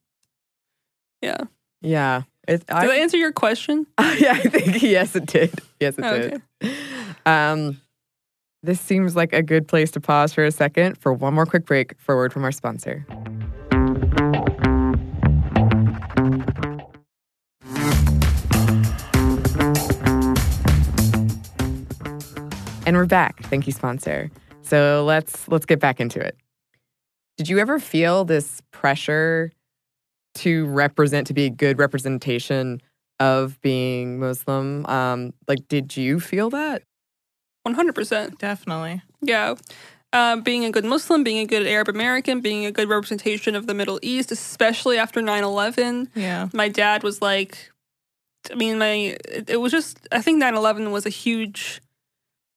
Yeah. 1.21 1.41
Yeah. 1.81 2.23
It, 2.47 2.65
did 2.65 2.75
I, 2.75 2.97
answer 2.97 3.15
your 3.15 3.31
question? 3.31 3.87
yeah, 4.17 4.33
I 4.33 4.41
think 4.41 4.81
yes, 4.81 5.15
it 5.15 5.25
did. 5.25 5.53
Yes, 5.79 5.97
it 5.97 6.03
okay. 6.03 6.37
did. 6.59 6.75
Um, 7.25 7.79
this 8.63 8.81
seems 8.81 9.15
like 9.15 9.31
a 9.31 9.41
good 9.41 9.67
place 9.67 9.91
to 9.91 10.01
pause 10.01 10.33
for 10.33 10.43
a 10.43 10.51
second 10.51 10.97
for 10.97 11.13
one 11.13 11.33
more 11.33 11.45
quick 11.45 11.65
break 11.65 11.95
for 11.99 12.15
a 12.15 12.17
word 12.17 12.33
from 12.33 12.43
our 12.43 12.51
sponsor. 12.51 13.05
And 22.85 22.97
we're 22.97 23.05
back. 23.05 23.41
Thank 23.43 23.65
you, 23.65 23.71
sponsor. 23.71 24.29
So 24.63 25.05
let's 25.05 25.47
let's 25.47 25.65
get 25.65 25.79
back 25.79 26.01
into 26.01 26.19
it. 26.19 26.37
Did 27.37 27.47
you 27.47 27.59
ever 27.59 27.79
feel 27.79 28.25
this 28.25 28.61
pressure 28.71 29.51
to 30.35 30.65
represent 30.67 31.27
to 31.27 31.33
be 31.33 31.45
a 31.45 31.49
good 31.49 31.79
representation 31.79 32.81
of 33.19 33.61
being 33.61 34.19
Muslim. 34.19 34.85
Um, 34.87 35.33
like, 35.47 35.67
did 35.67 35.95
you 35.95 36.19
feel 36.19 36.49
that? 36.51 36.83
One 37.63 37.75
hundred 37.75 37.95
percent, 37.95 38.39
definitely. 38.39 39.01
Yeah, 39.21 39.55
uh, 40.11 40.37
being 40.37 40.65
a 40.65 40.71
good 40.71 40.85
Muslim, 40.85 41.23
being 41.23 41.39
a 41.39 41.45
good 41.45 41.65
Arab 41.65 41.89
American, 41.89 42.41
being 42.41 42.65
a 42.65 42.71
good 42.71 42.89
representation 42.89 43.55
of 43.55 43.67
the 43.67 43.73
Middle 43.73 43.99
East, 44.01 44.31
especially 44.31 44.97
after 44.97 45.21
9-11. 45.21 46.09
Yeah, 46.13 46.49
my 46.53 46.69
dad 46.69 47.03
was 47.03 47.21
like, 47.21 47.71
I 48.51 48.55
mean, 48.55 48.77
my 48.77 49.17
it 49.47 49.59
was 49.59 49.71
just 49.71 50.07
I 50.11 50.21
think 50.21 50.41
9-11 50.41 50.91
was 50.91 51.05
a 51.05 51.09
huge 51.09 51.81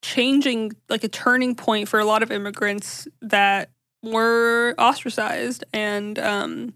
changing, 0.02 0.72
like 0.88 1.04
a 1.04 1.08
turning 1.08 1.54
point 1.54 1.88
for 1.88 1.98
a 1.98 2.04
lot 2.04 2.22
of 2.22 2.30
immigrants 2.30 3.08
that 3.22 3.70
were 4.02 4.74
ostracized 4.78 5.64
and 5.72 6.18
um, 6.18 6.74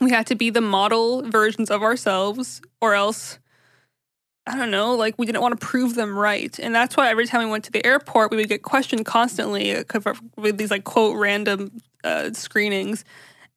we 0.00 0.10
had 0.10 0.26
to 0.28 0.34
be 0.34 0.50
the 0.50 0.60
model 0.60 1.22
versions 1.22 1.70
of 1.70 1.82
ourselves, 1.82 2.60
or 2.80 2.94
else 2.94 3.38
I 4.48 4.56
don't 4.56 4.70
know, 4.70 4.94
like 4.94 5.18
we 5.18 5.26
didn't 5.26 5.42
want 5.42 5.60
to 5.60 5.66
prove 5.66 5.94
them 5.94 6.16
right. 6.16 6.58
And 6.58 6.74
that's 6.74 6.96
why 6.96 7.10
every 7.10 7.26
time 7.26 7.44
we 7.44 7.50
went 7.50 7.64
to 7.64 7.70
the 7.70 7.84
airport, 7.84 8.30
we 8.30 8.38
would 8.38 8.48
get 8.48 8.62
questioned 8.62 9.04
constantly 9.04 9.76
uh, 9.76 9.84
with 10.36 10.56
these 10.56 10.70
like 10.70 10.84
quote 10.84 11.18
random 11.18 11.82
uh, 12.02 12.32
screenings. 12.32 13.04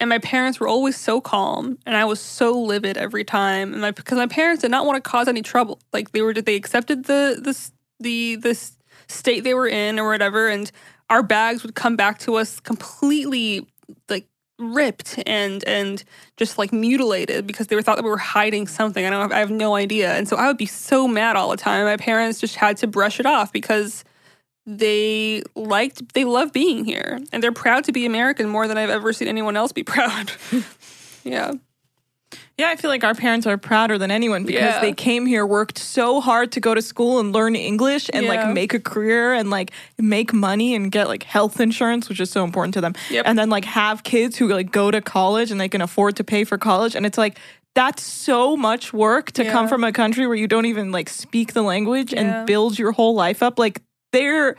And 0.01 0.09
my 0.09 0.17
parents 0.17 0.59
were 0.59 0.67
always 0.67 0.97
so 0.97 1.21
calm, 1.21 1.77
and 1.85 1.95
I 1.95 2.05
was 2.05 2.19
so 2.19 2.59
livid 2.59 2.97
every 2.97 3.23
time. 3.23 3.71
And 3.71 3.81
my 3.81 3.91
because 3.91 4.17
my 4.17 4.27
parents 4.27 4.63
did 4.63 4.71
not 4.71 4.85
want 4.85 5.01
to 5.01 5.09
cause 5.09 5.27
any 5.27 5.43
trouble. 5.43 5.79
Like 5.93 6.11
they 6.11 6.21
were, 6.21 6.33
they 6.33 6.55
accepted 6.55 7.05
the 7.05 7.39
this 7.41 7.71
the 7.99 8.35
this 8.35 8.75
state 9.07 9.43
they 9.43 9.53
were 9.53 9.67
in 9.67 9.99
or 9.99 10.09
whatever, 10.09 10.49
and 10.49 10.71
our 11.09 11.23
bags 11.23 11.63
would 11.63 11.75
come 11.75 11.95
back 11.95 12.17
to 12.19 12.35
us 12.35 12.59
completely 12.59 13.65
like 14.09 14.27
ripped 14.61 15.19
and 15.25 15.63
and 15.65 16.03
just 16.37 16.57
like 16.57 16.71
mutilated 16.71 17.47
because 17.47 17.67
they 17.67 17.75
were 17.75 17.81
thought 17.81 17.97
that 17.97 18.03
we 18.03 18.09
were 18.09 18.17
hiding 18.17 18.67
something. 18.67 19.05
I 19.05 19.09
don't. 19.09 19.21
have, 19.21 19.31
I 19.31 19.39
have 19.39 19.51
no 19.51 19.75
idea, 19.75 20.13
and 20.13 20.27
so 20.27 20.37
I 20.37 20.47
would 20.47 20.57
be 20.57 20.65
so 20.65 21.07
mad 21.07 21.35
all 21.35 21.49
the 21.49 21.57
time. 21.57 21.85
My 21.85 21.97
parents 21.97 22.39
just 22.39 22.55
had 22.55 22.77
to 22.77 22.87
brush 22.87 23.19
it 23.19 23.25
off 23.25 23.51
because 23.51 24.03
they 24.65 25.41
liked 25.55 26.13
they 26.13 26.23
love 26.23 26.53
being 26.53 26.85
here 26.85 27.19
and 27.31 27.41
they're 27.41 27.51
proud 27.51 27.83
to 27.85 27.91
be 27.91 28.05
American 28.05 28.47
more 28.47 28.67
than 28.67 28.77
I've 28.77 28.91
ever 28.91 29.11
seen 29.11 29.27
anyone 29.27 29.57
else 29.57 29.71
be 29.71 29.83
proud. 29.83 30.31
yeah. 31.23 31.53
Yeah, 32.57 32.69
I 32.69 32.75
feel 32.75 32.89
like 32.89 33.03
our 33.03 33.15
parents 33.15 33.47
are 33.47 33.57
prouder 33.57 33.97
than 33.97 34.11
anyone 34.11 34.43
because 34.45 34.61
Yeah. 34.75 34.79
they 34.81 34.93
came 34.93 35.25
here, 35.25 35.45
worked 35.45 35.77
so 35.77 36.21
hard 36.21 36.51
to 36.53 36.59
go 36.59 36.73
to 36.75 36.81
school 36.81 37.19
and 37.19 37.33
learn 37.33 37.55
English 37.55 38.09
and 38.13 38.25
Yeah. 38.25 38.29
like 38.33 38.53
make 38.53 38.73
a 38.73 38.79
career 38.79 39.33
and 39.33 39.49
like 39.49 39.71
make 39.97 40.31
money 40.33 40.75
and 40.75 40.91
get 40.91 41.07
like 41.07 41.23
health 41.23 41.59
insurance, 41.59 42.07
which 42.09 42.19
is 42.19 42.29
so 42.29 42.43
important 42.43 42.73
to 42.75 42.81
them. 42.81 42.93
Yep. 43.09 43.25
And 43.27 43.37
then 43.39 43.49
like 43.49 43.65
have 43.65 44.03
kids 44.03 44.37
who 44.37 44.47
like 44.47 44.71
go 44.71 44.91
to 44.91 45.01
college 45.01 45.49
and 45.51 45.59
they 45.59 45.69
can 45.69 45.81
afford 45.81 46.15
to 46.17 46.23
pay 46.23 46.43
for 46.43 46.57
college. 46.57 46.95
And 46.95 47.05
it's 47.05 47.17
like 47.17 47.37
that's 47.73 48.03
so 48.03 48.57
much 48.57 48.91
work 48.93 49.31
to 49.31 49.45
come 49.45 49.67
from 49.67 49.83
a 49.83 49.91
country 49.93 50.27
where 50.27 50.35
you 50.35 50.47
don't 50.47 50.65
even 50.65 50.91
like 50.91 51.07
speak 51.09 51.53
the 51.53 51.61
language 51.63 52.13
Yeah. 52.13 52.19
and 52.21 52.45
build 52.47 52.77
your 52.77 52.91
whole 52.91 53.15
life 53.15 53.41
up. 53.41 53.57
Like 53.57 53.81
they're 54.11 54.55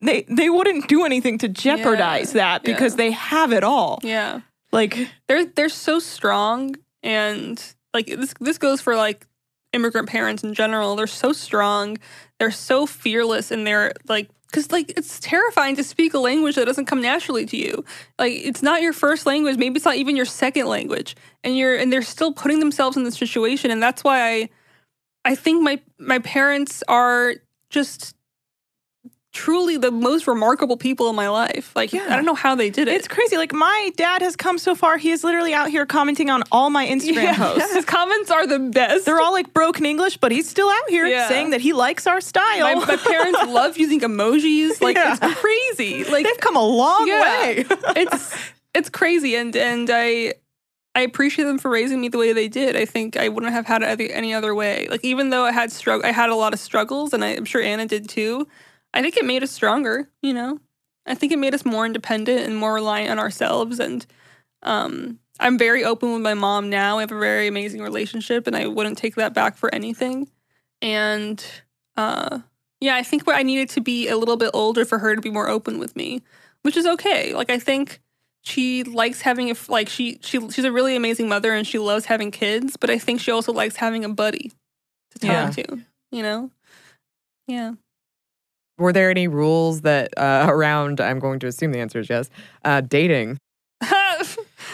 they 0.00 0.24
they 0.28 0.48
wouldn't 0.48 0.88
do 0.88 1.04
anything 1.04 1.38
to 1.38 1.48
jeopardize 1.48 2.32
that 2.34 2.62
Yeah. 2.64 2.72
because 2.72 2.96
they 2.96 3.10
have 3.10 3.52
it 3.52 3.64
all. 3.64 3.98
Yeah. 4.02 4.40
Like 4.72 5.08
They're 5.28 5.44
they're 5.46 5.68
so 5.68 5.98
strong 5.98 6.76
and 7.06 7.62
like 7.94 8.06
this 8.06 8.34
this 8.40 8.58
goes 8.58 8.80
for 8.80 8.96
like 8.96 9.26
immigrant 9.72 10.08
parents 10.08 10.42
in 10.42 10.52
general. 10.52 10.96
They're 10.96 11.06
so 11.06 11.32
strong. 11.32 11.98
They're 12.38 12.50
so 12.50 12.84
fearless 12.84 13.50
and 13.50 13.66
they're 13.66 13.92
like 14.08 14.28
cuz 14.52 14.72
like 14.72 14.92
it's 14.96 15.20
terrifying 15.20 15.76
to 15.76 15.84
speak 15.84 16.14
a 16.14 16.18
language 16.18 16.56
that 16.56 16.66
doesn't 16.66 16.86
come 16.86 17.00
naturally 17.00 17.46
to 17.46 17.56
you. 17.56 17.84
Like 18.18 18.32
it's 18.34 18.62
not 18.62 18.82
your 18.82 18.92
first 18.92 19.24
language, 19.24 19.56
maybe 19.56 19.76
it's 19.76 19.84
not 19.84 19.96
even 19.96 20.16
your 20.16 20.26
second 20.26 20.66
language. 20.66 21.14
And 21.44 21.56
you're 21.56 21.76
and 21.76 21.92
they're 21.92 22.02
still 22.02 22.32
putting 22.32 22.58
themselves 22.58 22.96
in 22.96 23.04
this 23.04 23.16
situation 23.16 23.70
and 23.70 23.80
that's 23.80 24.02
why 24.02 24.28
I 24.28 24.48
I 25.24 25.34
think 25.36 25.62
my 25.62 25.80
my 25.98 26.18
parents 26.18 26.82
are 26.88 27.34
just 27.70 28.15
truly 29.36 29.76
the 29.76 29.90
most 29.90 30.26
remarkable 30.26 30.76
people 30.78 31.10
in 31.10 31.14
my 31.14 31.28
life. 31.28 31.70
Like 31.76 31.92
Yeah. 31.92 32.06
I 32.08 32.16
don't 32.16 32.24
know 32.24 32.34
how 32.34 32.54
they 32.54 32.70
did 32.70 32.88
it. 32.88 32.94
It's 32.94 33.06
crazy. 33.06 33.36
Like 33.36 33.52
my 33.52 33.92
dad 33.96 34.22
has 34.22 34.34
come 34.34 34.56
so 34.58 34.74
far. 34.74 34.96
He 34.96 35.10
is 35.10 35.22
literally 35.22 35.52
out 35.52 35.68
here 35.68 35.84
commenting 35.84 36.30
on 36.30 36.42
all 36.50 36.70
my 36.70 36.86
Instagram 36.86 37.34
posts. 37.36 37.72
His 37.78 37.84
comments 37.84 38.30
are 38.30 38.46
the 38.46 38.58
best. 38.58 39.04
They're 39.04 39.20
all 39.20 39.32
like 39.32 39.52
broken 39.52 39.84
English, 39.84 40.16
but 40.16 40.32
he's 40.32 40.48
still 40.48 40.68
out 40.70 40.88
here 40.88 41.06
Yeah. 41.06 41.28
saying 41.28 41.50
that 41.50 41.60
he 41.60 41.72
likes 41.74 42.06
our 42.06 42.20
style. 42.22 42.74
my, 42.76 42.84
my 42.86 42.96
parents 42.96 43.38
love 43.48 43.76
using 43.76 44.00
emojis. 44.00 44.80
Like 44.80 44.96
Yeah. 44.96 45.16
it's 45.20 45.38
crazy. 45.40 46.04
Like 46.04 46.24
They've 46.24 46.40
come 46.40 46.56
a 46.56 46.66
long 46.66 47.06
Yeah. 47.06 47.20
way. 47.22 47.64
it's 47.96 48.34
it's 48.74 48.88
crazy, 48.90 49.36
and 49.36 49.54
and 49.54 49.90
I 49.92 50.34
I 50.94 51.00
appreciate 51.02 51.44
them 51.44 51.58
for 51.58 51.70
raising 51.70 52.00
me 52.00 52.08
the 52.08 52.16
way 52.18 52.32
they 52.32 52.48
did. 52.48 52.74
I 52.74 52.86
think 52.86 53.16
I 53.18 53.28
wouldn't 53.28 53.52
have 53.52 53.66
had 53.66 53.82
it 53.82 54.10
any- 54.12 54.32
other 54.32 54.54
way. 54.54 54.86
Like 54.90 55.04
even 55.04 55.28
though 55.28 55.44
I 55.44 55.52
had 55.52 55.68
strugg- 55.70 56.04
I 56.04 56.10
had 56.12 56.30
a 56.30 56.34
lot 56.34 56.54
of 56.54 56.58
struggles, 56.60 57.12
and 57.12 57.22
I'm 57.22 57.44
sure 57.44 57.60
Anna 57.60 57.84
did 57.86 58.08
too. 58.08 58.48
I 58.94 59.02
think 59.02 59.16
it 59.16 59.24
made 59.24 59.42
us 59.42 59.50
stronger. 59.50 60.08
You 60.22 60.34
know, 60.34 60.60
I 61.06 61.14
think 61.14 61.32
it 61.32 61.38
made 61.38 61.54
us 61.54 61.64
more 61.64 61.86
independent 61.86 62.46
and 62.46 62.56
more 62.56 62.74
reliant 62.74 63.10
on 63.10 63.18
ourselves. 63.18 63.78
And 63.78 64.04
um, 64.62 65.18
I'm 65.38 65.58
very 65.58 65.84
open 65.84 66.12
with 66.12 66.22
my 66.22 66.34
mom 66.34 66.70
now. 66.70 66.96
We 66.96 67.02
have 67.02 67.12
a 67.12 67.18
very 67.18 67.46
amazing 67.46 67.82
relationship, 67.82 68.46
and 68.46 68.56
I 68.56 68.66
wouldn't 68.66 68.98
take 68.98 69.16
that 69.16 69.34
back 69.34 69.56
for 69.56 69.74
anything. 69.74 70.28
And 70.82 71.44
uh, 71.96 72.40
yeah, 72.80 72.96
I 72.96 73.02
think 73.02 73.24
I 73.28 73.42
needed 73.42 73.68
to 73.70 73.80
be 73.80 74.08
a 74.08 74.16
little 74.16 74.36
bit 74.36 74.50
older 74.54 74.84
for 74.84 74.98
her 74.98 75.14
to 75.14 75.20
be 75.20 75.30
more 75.30 75.48
open 75.48 75.78
with 75.78 75.96
me, 75.96 76.22
which 76.62 76.76
is 76.76 76.86
okay. 76.86 77.34
Like 77.34 77.50
I 77.50 77.58
think 77.58 78.00
she 78.42 78.84
likes 78.84 79.22
having 79.22 79.50
a 79.50 79.54
like 79.68 79.88
she 79.88 80.18
she 80.22 80.38
she's 80.50 80.64
a 80.64 80.72
really 80.72 80.94
amazing 80.94 81.28
mother 81.28 81.52
and 81.52 81.66
she 81.66 81.78
loves 81.78 82.04
having 82.06 82.30
kids, 82.30 82.76
but 82.76 82.90
I 82.90 82.98
think 82.98 83.20
she 83.20 83.30
also 83.30 83.52
likes 83.52 83.76
having 83.76 84.04
a 84.04 84.08
buddy 84.08 84.52
to 85.12 85.18
talk 85.18 85.30
Yeah. 85.30 85.50
to. 85.64 85.80
You 86.12 86.22
know, 86.22 86.50
yeah. 87.48 87.72
Were 88.78 88.92
there 88.92 89.10
any 89.10 89.28
rules 89.28 89.82
that 89.82 90.16
uh, 90.16 90.46
around? 90.48 91.00
I'm 91.00 91.18
going 91.18 91.38
to 91.40 91.46
assume 91.46 91.72
the 91.72 91.80
answer 91.80 92.00
is 92.00 92.08
yes. 92.08 92.30
Uh, 92.64 92.80
dating. 92.80 93.38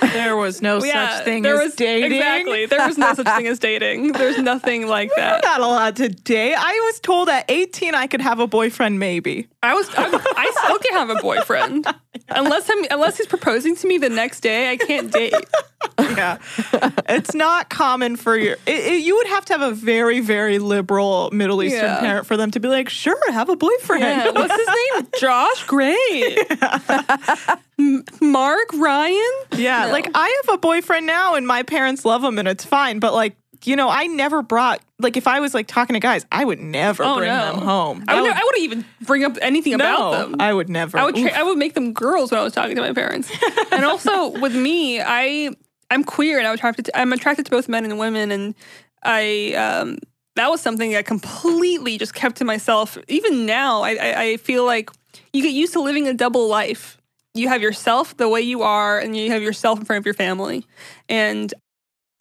there 0.01 0.37
was 0.37 0.63
no 0.63 0.83
yeah, 0.85 1.17
such 1.17 1.25
thing 1.25 1.43
there 1.43 1.57
as 1.57 1.67
was, 1.67 1.75
dating. 1.75 2.13
Exactly, 2.13 2.67
there 2.67 2.87
was 2.87 2.99
no 2.99 3.15
such 3.15 3.27
thing 3.27 3.47
as 3.47 3.59
dating. 3.59 4.13
There's 4.13 4.39
nothing 4.39 4.87
like 4.87 5.09
You're 5.09 5.27
that. 5.27 5.43
not 5.43 5.61
allowed 5.61 5.97
to 5.97 6.09
date. 6.09 6.55
I 6.55 6.73
was 6.73 7.01
told 7.01 7.29
at 7.29 7.51
18 7.51 7.95
I 7.95 8.07
could 8.07 8.21
have 8.21 8.39
a 8.39 8.47
boyfriend, 8.47 8.99
maybe. 9.01 9.49
I 9.63 9.75
was 9.75 9.89
I, 9.97 10.05
I 10.05 10.53
still 10.65 10.79
can 10.79 10.93
have 10.93 11.11
a 11.11 11.21
boyfriend 11.21 11.87
unless 12.29 12.69
I'm 12.71 12.85
unless 12.91 13.17
he's 13.19 13.27
proposing 13.27 13.75
to 13.77 13.87
me 13.87 13.99
the 13.99 14.09
next 14.09 14.41
day. 14.41 14.71
I 14.71 14.77
can't 14.77 15.11
date. 15.13 15.35
Yeah. 15.99 16.39
it's 17.09 17.35
not 17.35 17.69
common 17.69 18.17
for 18.17 18.37
your. 18.37 18.55
It, 18.67 18.85
it- 18.93 19.03
you 19.03 19.17
would 19.17 19.27
have 19.29 19.45
to 19.47 19.53
have 19.55 19.63
a 19.63 19.75
very, 19.75 20.21
very 20.21 20.59
liberal 20.59 21.31
Middle 21.33 21.63
Eastern 21.63 21.81
Yeah. 21.85 22.01
parent 22.01 22.27
for 22.27 22.37
them 22.37 22.51
to 22.53 22.61
be 22.61 22.69
like, 22.69 22.89
sure, 22.89 23.33
have 23.33 23.49
a 23.49 23.57
boyfriend. 23.57 24.03
Yeah, 24.03 24.31
what's 24.31 24.55
his 24.55 24.69
name? 24.69 25.09
Josh. 25.21 25.65
Great. 25.67 26.39
M- 27.79 28.05
Mark 28.21 28.73
Ryan. 28.75 29.33
Yeah, 29.57 29.87
No. 29.87 29.93
like 29.93 30.09
I 30.15 30.43
have 30.45 30.55
a 30.55 30.59
boyfriend 30.59 31.07
now 31.07 31.35
and 31.35 31.47
my 31.47 31.63
parents 31.63 32.05
love 32.05 32.23
him 32.23 32.39
and 32.39 32.47
it's 32.47 32.65
fine. 32.65 32.99
But 33.01 33.13
like, 33.15 33.37
you 33.67 33.77
know, 33.77 33.89
I 33.89 34.07
never 34.07 34.43
brought 34.43 34.81
like 34.99 35.17
if 35.17 35.27
I 35.27 35.41
was 35.41 35.55
like 35.55 35.67
talking 35.67 35.95
to 35.95 36.01
guys, 36.01 36.25
I 36.33 36.45
would 36.45 36.61
never 36.61 37.03
Oh, 37.05 37.17
bring 37.17 37.29
no. 37.29 37.53
them 37.53 37.63
home. 37.63 38.05
I 38.09 38.15
would, 38.15 38.23
would- 38.23 38.33
I 38.33 38.43
wouldn't 38.45 38.63
even 38.65 38.85
bring 39.03 39.25
up 39.25 39.37
anything 39.43 39.75
about 39.75 40.13
them. 40.13 40.37
I 40.41 40.53
would 40.53 40.69
never. 40.69 40.99
I 40.99 41.05
would 41.05 41.17
tra- 41.17 41.33
I 41.33 41.43
would 41.43 41.59
make 41.59 41.75
them 41.75 41.93
girls 41.93 42.31
when 42.31 42.41
I 42.41 42.45
was 42.45 42.53
talking 42.53 42.77
to 42.77 42.83
my 42.83 42.93
parents. 42.93 43.31
and 43.73 43.85
also 43.85 44.29
with 44.41 44.55
me, 44.55 45.01
I 45.01 45.51
I'm 45.91 46.05
queer 46.05 46.39
and 46.39 46.47
I'm 46.47 46.55
attracted 46.55 46.87
to, 46.87 46.99
I'm 46.99 47.13
attracted 47.13 47.45
to 47.47 47.51
both 47.51 47.69
men 47.69 47.85
and 47.85 47.99
women 47.99 48.31
and 48.31 48.55
I 49.03 49.53
um 49.55 49.99
that 50.37 50.49
was 50.51 50.61
something 50.63 50.97
I 50.97 51.03
completely 51.03 51.99
just 51.99 52.15
kept 52.15 52.37
to 52.37 52.45
myself. 52.45 52.97
Even 53.09 53.45
now, 53.45 53.83
I, 53.83 53.91
I, 53.97 54.21
I 54.23 54.37
feel 54.39 54.65
like 54.65 54.91
you 55.35 55.43
get 55.43 55.53
used 55.53 55.75
to 55.75 55.81
living 55.81 56.09
a 56.09 56.15
double 56.15 56.49
life. 56.49 56.97
You 57.35 57.49
have 57.49 57.61
yourself 57.63 58.17
the 58.17 58.29
way 58.29 58.41
you 58.43 58.63
are, 58.63 58.99
and 58.99 59.17
you 59.17 59.31
have 59.31 59.43
yourself 59.43 59.79
in 59.79 59.85
front 59.85 59.99
of 59.99 60.05
your 60.07 60.15
family. 60.15 60.67
And 61.09 61.53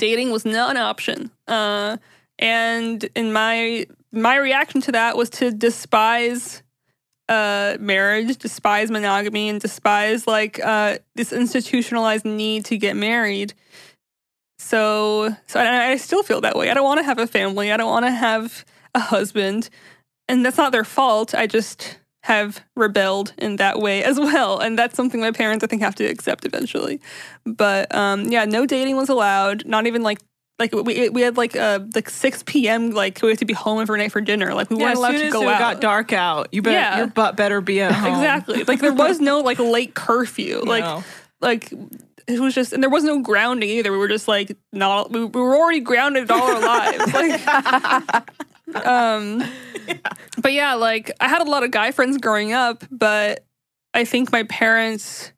dating 0.01 0.31
was 0.31 0.45
not 0.45 0.71
an 0.71 0.77
option. 0.77 1.29
Uh, 1.47 1.95
and 2.39 3.07
in 3.15 3.31
my 3.31 3.85
my 4.11 4.35
reaction 4.35 4.81
to 4.81 4.91
that 4.91 5.15
was 5.15 5.29
to 5.29 5.51
despise 5.51 6.63
uh, 7.29 7.77
marriage, 7.79 8.35
despise 8.37 8.89
monogamy, 8.91 9.47
and 9.47 9.61
despise 9.61 10.27
like 10.27 10.59
uh, 10.59 10.97
this 11.15 11.31
institutionalized 11.31 12.25
need 12.25 12.65
to 12.65 12.77
get 12.77 12.95
married. 12.95 13.53
So, 14.57 15.35
so 15.47 15.59
I, 15.59 15.91
I 15.91 15.95
still 15.97 16.23
feel 16.23 16.41
that 16.41 16.55
way. 16.55 16.69
I 16.69 16.73
don't 16.73 16.83
want 16.83 16.99
to 16.99 17.05
have 17.05 17.19
a 17.19 17.27
family. 17.27 17.71
I 17.71 17.77
don't 17.77 17.89
want 17.89 18.05
to 18.05 18.11
have 18.11 18.65
a 18.95 18.99
husband, 18.99 19.69
and 20.27 20.43
that's 20.43 20.57
not 20.57 20.71
their 20.71 20.83
fault. 20.83 21.33
I 21.35 21.45
just 21.47 21.99
have 22.23 22.61
rebelled 22.75 23.33
in 23.37 23.55
that 23.57 23.79
way 23.79 24.03
as 24.03 24.19
well, 24.19 24.59
and 24.59 24.77
that's 24.77 24.95
something 24.95 25.19
my 25.19 25.31
parents 25.31 25.63
I 25.63 25.67
think 25.67 25.81
have 25.81 25.95
to 25.95 26.05
accept 26.05 26.45
eventually. 26.45 27.01
But 27.45 27.93
um, 27.95 28.25
yeah, 28.25 28.45
no 28.45 28.65
dating 28.65 28.95
was 28.95 29.09
allowed. 29.09 29.65
Not 29.65 29.87
even 29.87 30.03
like. 30.03 30.19
Like 30.59 30.73
we 30.75 31.09
we 31.09 31.21
had 31.21 31.37
like 31.37 31.55
uh 31.55 31.79
like 31.95 32.07
six 32.07 32.43
p.m. 32.45 32.91
like 32.91 33.19
we 33.23 33.29
had 33.29 33.39
to 33.39 33.45
be 33.45 33.53
home 33.53 33.81
every 33.81 33.97
night 33.97 34.11
for 34.11 34.21
dinner. 34.21 34.53
Like 34.53 34.69
we 34.69 34.77
yeah, 34.77 34.83
weren't 34.83 34.97
allowed 34.99 35.11
to 35.17 35.29
go 35.31 35.41
it 35.41 35.47
out. 35.53 35.57
got 35.59 35.81
dark 35.81 36.13
out, 36.13 36.49
you 36.51 36.61
better 36.61 36.75
Yeah. 36.77 36.97
your 36.99 37.07
butt 37.07 37.35
better 37.35 37.61
be 37.61 37.81
at 37.81 37.91
home. 37.95 38.13
Exactly. 38.13 38.63
Like 38.65 38.79
there 38.79 38.93
was 38.93 39.19
no 39.19 39.39
like 39.39 39.57
late 39.57 39.95
curfew. 39.95 40.61
Like 40.65 40.83
No. 40.83 41.03
like 41.39 41.73
it 42.27 42.39
was 42.39 42.53
just 42.53 42.73
and 42.73 42.83
there 42.83 42.91
was 42.91 43.03
no 43.03 43.21
grounding 43.23 43.69
either. 43.69 43.91
We 43.91 43.97
were 43.97 44.07
just 44.07 44.27
like 44.27 44.55
not 44.71 45.09
we, 45.11 45.23
we 45.25 45.41
were 45.41 45.55
already 45.55 45.79
grounded 45.79 46.29
all 46.29 46.43
our 46.43 46.59
lives. 46.61 47.11
Like 47.13 48.29
um 48.75 49.43
but 50.41 50.53
yeah, 50.53 50.73
like 50.75 51.11
I 51.19 51.27
had 51.27 51.41
a 51.41 51.49
lot 51.49 51.63
of 51.63 51.71
guy 51.71 51.91
friends 51.91 52.17
growing 52.17 52.53
up, 52.53 52.83
but 52.91 53.45
I 53.93 54.05
think 54.05 54.31
my 54.31 54.43
parents 54.43 55.31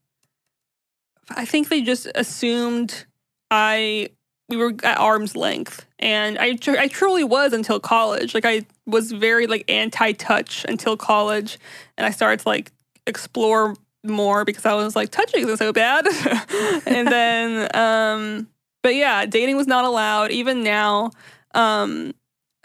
I 1.30 1.46
think 1.46 1.70
they 1.70 1.82
just 1.82 2.08
assumed 2.16 3.06
I 3.50 4.10
we 4.50 4.58
were 4.58 4.74
at 4.84 4.98
arm's 4.98 5.36
length 5.36 5.86
and 6.00 6.38
I 6.38 6.54
tr- 6.54 6.78
I 6.78 6.88
truly 6.88 7.24
was 7.24 7.54
until 7.54 7.80
college. 7.80 8.34
Like 8.34 8.46
I 8.46 8.66
was 8.86 9.12
very 9.12 9.48
like 9.48 9.70
anti-touch 9.70 10.66
until 10.68 10.98
college 10.98 11.58
and 11.98 12.06
I 12.06 12.12
started 12.12 12.42
to 12.42 12.50
like 12.50 12.72
explore 13.08 13.76
more 14.04 14.44
because 14.44 14.66
I 14.66 14.74
was 14.74 14.96
like 14.96 15.10
touching 15.10 15.44
isn't 15.44 15.58
so 15.58 15.72
bad. 15.72 16.06
and 16.86 17.08
then 17.08 17.76
um 17.76 18.48
but 18.82 18.96
yeah, 18.96 19.26
dating 19.26 19.56
was 19.56 19.68
not 19.68 19.86
allowed 19.86 20.32
even 20.32 20.64
now. 20.64 21.12
Um 21.56 22.14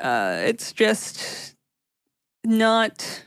uh, 0.01 0.43
it's 0.45 0.73
just 0.73 1.55
not. 2.45 3.25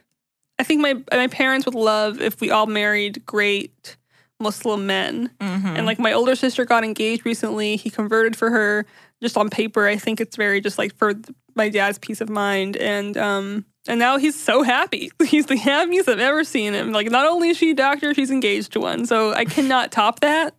I 0.59 0.63
think 0.63 0.81
my 0.81 0.95
my 1.11 1.27
parents 1.27 1.65
would 1.65 1.75
love 1.75 2.21
if 2.21 2.39
we 2.39 2.51
all 2.51 2.67
married 2.67 3.25
great 3.25 3.97
Muslim 4.41 4.85
men. 4.87 5.29
Mm-hmm. 5.39 5.67
And 5.67 5.85
like 5.85 5.99
my 5.99 6.11
older 6.13 6.35
sister 6.35 6.65
got 6.65 6.83
engaged 6.83 7.25
recently. 7.25 7.77
He 7.77 7.89
converted 7.89 8.35
for 8.35 8.49
her 8.49 8.85
just 9.21 9.37
on 9.37 9.49
paper. 9.49 9.87
I 9.87 9.95
think 9.95 10.19
it's 10.19 10.35
very 10.35 10.59
just 10.59 10.77
like 10.77 10.95
for 10.95 11.13
my 11.55 11.69
dad's 11.69 11.99
peace 11.99 12.21
of 12.21 12.29
mind. 12.29 12.75
And 12.77 13.15
um 13.17 13.65
and 13.87 13.99
now 13.99 14.17
he's 14.17 14.39
so 14.39 14.61
happy. 14.61 15.11
He's 15.25 15.47
the 15.47 15.57
happiest 15.57 16.07
I've 16.07 16.19
ever 16.19 16.43
seen 16.43 16.73
him. 16.73 16.91
Like 16.91 17.09
not 17.09 17.25
only 17.25 17.49
is 17.49 17.57
she 17.57 17.71
a 17.71 17.73
doctor, 17.73 18.13
she's 18.13 18.29
engaged 18.29 18.73
to 18.73 18.79
one. 18.79 19.07
So 19.07 19.33
I 19.33 19.45
cannot 19.45 19.91
top 19.91 20.19
that. 20.19 20.53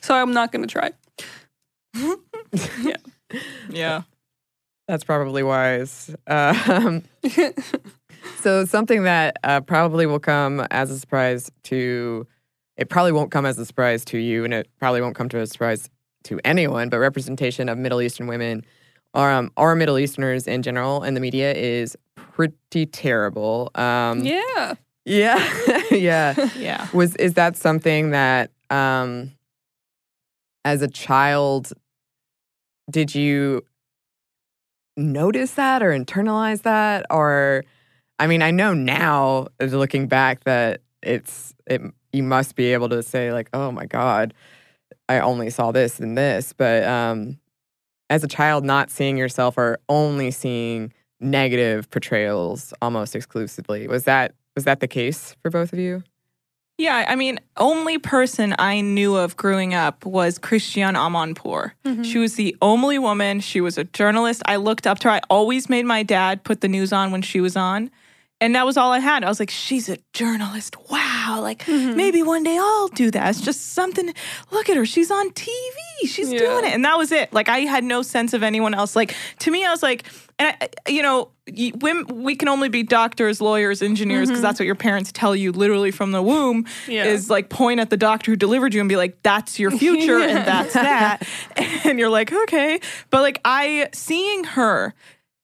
So 0.00 0.14
I'm 0.14 0.32
not 0.32 0.52
gonna 0.52 0.66
try. 0.66 0.90
Yeah. 2.82 2.96
Yeah. 3.68 4.02
That's 4.90 5.04
probably 5.04 5.44
wise. 5.44 6.12
Um, 6.26 7.04
so 8.40 8.64
something 8.64 9.04
that 9.04 9.36
uh, 9.44 9.60
probably 9.60 10.04
will 10.04 10.18
come 10.18 10.66
as 10.72 10.90
a 10.90 10.98
surprise 10.98 11.48
to 11.64 12.26
it 12.76 12.88
probably 12.88 13.12
won't 13.12 13.30
come 13.30 13.46
as 13.46 13.56
a 13.56 13.64
surprise 13.64 14.04
to 14.06 14.18
you, 14.18 14.44
and 14.44 14.52
it 14.52 14.68
probably 14.80 15.00
won't 15.00 15.14
come 15.14 15.28
to 15.28 15.38
a 15.38 15.46
surprise 15.46 15.88
to 16.24 16.40
anyone. 16.44 16.88
But 16.88 16.98
representation 16.98 17.68
of 17.68 17.78
Middle 17.78 18.02
Eastern 18.02 18.26
women, 18.26 18.64
or 19.14 19.30
um, 19.30 19.52
our 19.56 19.76
Middle 19.76 19.96
Easterners 19.96 20.48
in 20.48 20.60
general, 20.60 21.04
in 21.04 21.14
the 21.14 21.20
media 21.20 21.54
is 21.54 21.96
pretty 22.16 22.86
terrible. 22.86 23.70
Um, 23.76 24.24
yeah. 24.24 24.74
yeah, 25.04 25.82
yeah. 25.92 26.50
Yeah. 26.56 26.88
Was 26.92 27.14
is 27.14 27.34
that 27.34 27.56
something 27.56 28.10
that, 28.10 28.50
um, 28.70 29.30
as 30.64 30.82
a 30.82 30.88
child, 30.88 31.72
did 32.90 33.14
you 33.14 33.62
notice 34.96 35.54
that 35.54 35.82
or 35.82 35.90
internalize 35.90 36.62
that, 36.62 37.06
or? 37.10 37.64
I 38.18 38.26
mean, 38.26 38.42
I 38.42 38.50
know 38.50 38.74
now, 38.74 39.46
looking 39.60 40.06
back, 40.06 40.44
that 40.44 40.82
it's 41.02 41.54
it. 41.66 41.80
You 42.12 42.22
must 42.22 42.54
be 42.56 42.72
able 42.72 42.88
to 42.90 43.02
say 43.02 43.32
like, 43.32 43.48
"Oh 43.52 43.72
my 43.72 43.86
God, 43.86 44.34
I 45.08 45.20
only 45.20 45.50
saw 45.50 45.72
this 45.72 46.00
and 46.00 46.18
this." 46.18 46.52
But 46.52 46.84
um, 46.84 47.38
as 48.10 48.24
a 48.24 48.28
child, 48.28 48.64
not 48.64 48.90
seeing 48.90 49.16
yourself 49.16 49.56
or 49.56 49.78
only 49.88 50.30
seeing 50.30 50.92
negative 51.20 51.88
portrayals 51.90 52.72
almost 52.80 53.14
exclusively 53.14 53.86
was 53.86 54.04
that 54.04 54.34
was 54.54 54.64
that 54.64 54.80
the 54.80 54.88
case 54.88 55.36
for 55.42 55.50
both 55.50 55.72
of 55.72 55.78
you? 55.78 56.02
Yeah, 56.80 57.04
I 57.06 57.14
mean, 57.14 57.38
only 57.58 57.98
person 57.98 58.54
I 58.58 58.80
knew 58.80 59.14
of 59.14 59.36
growing 59.36 59.74
up 59.74 60.06
was 60.06 60.38
Christiane 60.38 60.94
Amanpour. 60.94 61.72
Mm-hmm. 61.84 62.04
She 62.04 62.16
was 62.16 62.36
the 62.36 62.56
only 62.62 62.98
woman. 62.98 63.40
She 63.40 63.60
was 63.60 63.76
a 63.76 63.84
journalist. 63.84 64.40
I 64.46 64.56
looked 64.56 64.86
up 64.86 64.98
to 65.00 65.08
her. 65.08 65.14
I 65.16 65.20
always 65.28 65.68
made 65.68 65.84
my 65.84 66.02
dad 66.02 66.42
put 66.42 66.62
the 66.62 66.68
news 66.68 66.90
on 66.90 67.12
when 67.12 67.20
she 67.20 67.38
was 67.38 67.54
on. 67.54 67.90
And 68.42 68.54
that 68.54 68.64
was 68.64 68.78
all 68.78 68.90
I 68.90 69.00
had. 69.00 69.22
I 69.22 69.28
was 69.28 69.38
like, 69.38 69.50
she's 69.50 69.88
a 69.90 69.98
journalist. 70.14 70.74
Wow. 70.90 71.40
Like, 71.42 71.64
Mhm. 71.66 71.94
maybe 71.94 72.22
one 72.22 72.42
day 72.42 72.56
I'll 72.58 72.88
do 72.88 73.10
that. 73.10 73.28
It's 73.30 73.40
just 73.42 73.74
something. 73.74 74.14
Look 74.50 74.70
at 74.70 74.76
her. 74.78 74.86
She's 74.86 75.10
on 75.10 75.30
TV. 75.32 76.06
She's 76.08 76.32
Yeah. 76.32 76.38
doing 76.38 76.64
it. 76.64 76.72
And 76.72 76.82
that 76.86 76.96
was 76.96 77.12
it. 77.12 77.32
Like, 77.34 77.50
I 77.50 77.60
had 77.60 77.84
no 77.84 78.00
sense 78.00 78.32
of 78.32 78.42
anyone 78.42 78.72
else. 78.72 78.96
Like, 78.96 79.14
to 79.40 79.50
me, 79.50 79.64
I 79.66 79.70
was 79.70 79.82
like, 79.82 80.04
and 80.38 80.56
I, 80.58 80.68
you 80.90 81.02
know, 81.02 81.28
women, 81.82 82.22
we 82.22 82.34
can 82.34 82.48
only 82.48 82.70
be 82.70 82.82
doctors, 82.82 83.42
lawyers, 83.42 83.82
engineers, 83.82 84.28
because 84.28 84.38
Mhm. 84.40 84.42
that's 84.44 84.58
what 84.58 84.64
your 84.66 84.74
parents 84.74 85.10
tell 85.12 85.36
you 85.36 85.52
literally 85.52 85.90
from 85.90 86.12
the 86.12 86.22
womb 86.22 86.64
Yeah. 86.88 87.04
is 87.04 87.28
like 87.28 87.50
point 87.50 87.78
at 87.78 87.90
the 87.90 87.98
doctor 87.98 88.30
who 88.30 88.36
delivered 88.36 88.72
you 88.72 88.80
and 88.80 88.88
be 88.88 88.96
like, 88.96 89.22
that's 89.22 89.58
your 89.58 89.70
future 89.70 90.18
Yeah. 90.20 90.26
and 90.38 90.46
that's 90.46 90.72
that. 90.72 91.22
And 91.84 91.98
you're 91.98 92.08
like, 92.08 92.32
okay. 92.32 92.80
But 93.10 93.20
like, 93.20 93.40
I, 93.44 93.88
seeing 93.92 94.44
her, 94.44 94.94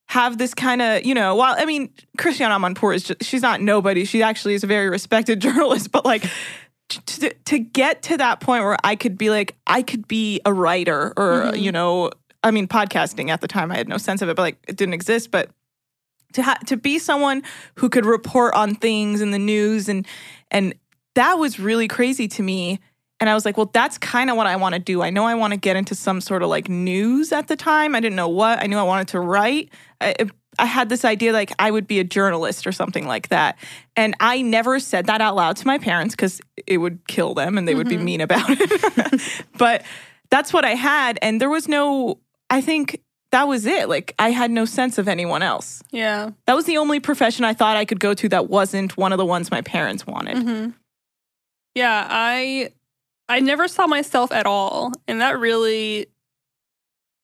have 0.09 0.39
this 0.39 0.55
kind 0.55 0.81
of, 0.81 1.05
you 1.05 1.15
know, 1.15 1.35
while 1.35 1.55
I 1.59 1.65
mean, 1.65 1.91
Christiane 2.17 2.51
Amanpour 2.51 2.95
is 2.95 3.03
just, 3.05 3.25
she's 3.25 3.43
not 3.43 3.61
nobody. 3.61 4.05
She 4.05 4.23
actually 4.23 4.55
is 4.55 4.63
a 4.65 4.67
very 4.67 4.89
respected 4.89 5.41
journalist, 5.47 5.91
but 5.91 6.05
like 6.05 6.25
to, 6.89 7.35
to 7.47 7.59
get 7.59 8.03
to 8.03 8.17
that 8.19 8.41
point 8.41 8.63
where 8.63 8.77
I 8.85 8.95
could 8.95 9.19
be 9.19 9.31
like, 9.31 9.57
I 9.67 9.83
could 9.83 10.07
be 10.07 10.41
a 10.45 10.53
writer 10.53 11.13
or, 11.17 11.51
Mhm. 11.53 11.61
you 11.61 11.73
know, 11.73 12.11
I 12.45 12.53
mean, 12.53 12.69
podcasting 12.69 13.31
at 13.31 13.41
the 13.41 13.49
time, 13.49 13.73
I 13.73 13.77
had 13.77 13.89
no 13.89 13.99
sense 13.99 14.23
of 14.23 14.29
it, 14.29 14.37
but 14.37 14.43
like 14.43 14.59
it 14.69 14.77
didn't 14.77 14.95
exist. 14.95 15.33
But 15.33 15.51
to 16.35 16.43
ha- 16.43 16.59
to 16.67 16.77
be 16.77 16.99
someone 17.01 17.43
who 17.77 17.89
could 17.89 18.07
report 18.07 18.55
on 18.55 18.75
things 18.77 19.21
in 19.21 19.31
the 19.33 19.39
news 19.39 19.89
and 19.89 20.07
and 20.51 20.75
that 21.15 21.35
was 21.39 21.59
really 21.59 21.89
crazy 21.89 22.29
to 22.29 22.43
me. 22.43 22.79
And 23.19 23.31
I 23.31 23.35
was 23.35 23.45
like, 23.47 23.57
well, 23.57 23.71
that's 23.73 23.97
kind 23.99 24.29
of 24.31 24.37
what 24.37 24.47
I 24.47 24.57
want 24.57 24.75
to 24.75 24.79
do. 24.79 25.03
I 25.03 25.09
know 25.11 25.25
I 25.25 25.35
want 25.35 25.53
to 25.53 25.57
get 25.59 25.75
into 25.77 25.95
some 25.95 26.21
sort 26.21 26.43
of 26.43 26.51
like 26.51 26.69
news 26.69 27.33
at 27.33 27.49
the 27.49 27.57
time. 27.57 27.95
I 27.95 28.01
didn't 28.01 28.17
know 28.17 28.29
what. 28.29 28.62
I 28.62 28.67
knew 28.67 28.77
I 28.77 28.83
wanted 28.83 29.09
to 29.09 29.21
write. 29.21 29.71
I, 30.03 30.14
I 30.59 30.67
had 30.67 30.89
this 30.91 31.05
idea 31.05 31.33
like 31.33 31.53
I 31.59 31.71
would 31.71 31.87
be 31.87 31.99
a 31.99 32.05
journalist 32.05 32.67
or 32.67 32.73
something 32.73 33.07
like 33.07 33.29
that. 33.29 33.59
And 33.97 34.14
I 34.21 34.43
never 34.43 34.79
said 34.81 35.07
that 35.07 35.21
out 35.23 35.35
loud 35.35 35.57
to 35.57 35.67
my 35.67 35.79
parents 35.79 36.14
because 36.14 36.41
it 36.67 36.77
would 36.79 37.07
kill 37.09 37.33
them 37.35 37.57
and 37.57 37.67
they 37.67 37.75
would 37.75 37.89
be 37.89 37.97
Mhm. 37.97 38.03
mean 38.05 38.21
about 38.21 38.47
it. 38.51 39.21
but 39.59 39.83
that's 40.31 40.53
what 40.53 40.64
I 40.67 40.75
had. 40.75 41.19
And 41.23 41.41
there 41.41 41.51
was 41.51 41.69
no, 41.69 42.19
I 42.51 42.61
think 42.61 43.01
that 43.33 43.49
was 43.49 43.64
it. 43.67 43.89
Like 43.89 44.14
I 44.19 44.31
had 44.31 44.51
no 44.51 44.64
sense 44.67 44.99
of 44.99 45.09
anyone 45.09 45.43
else. 45.43 45.83
yeah. 45.91 46.31
That 46.47 46.55
was 46.55 46.67
the 46.67 46.77
only 46.77 47.01
profession 47.01 47.45
I 47.47 47.55
thought 47.55 47.77
I 47.79 47.85
could 47.87 48.01
go 48.01 48.12
to 48.14 48.29
that 48.29 48.49
wasn't 48.51 48.97
one 48.99 49.12
of 49.12 49.19
the 49.19 49.25
ones 49.27 49.51
my 49.51 49.62
parents 49.62 50.07
wanted. 50.07 50.39
hmm 50.39 50.69
Yeah, 51.75 52.07
I 52.09 52.71
I 53.29 53.41
never 53.41 53.68
saw 53.68 53.87
myself 53.87 54.33
at 54.33 54.47
all, 54.47 54.93
and 55.09 55.20
that 55.20 55.39
really 55.39 56.07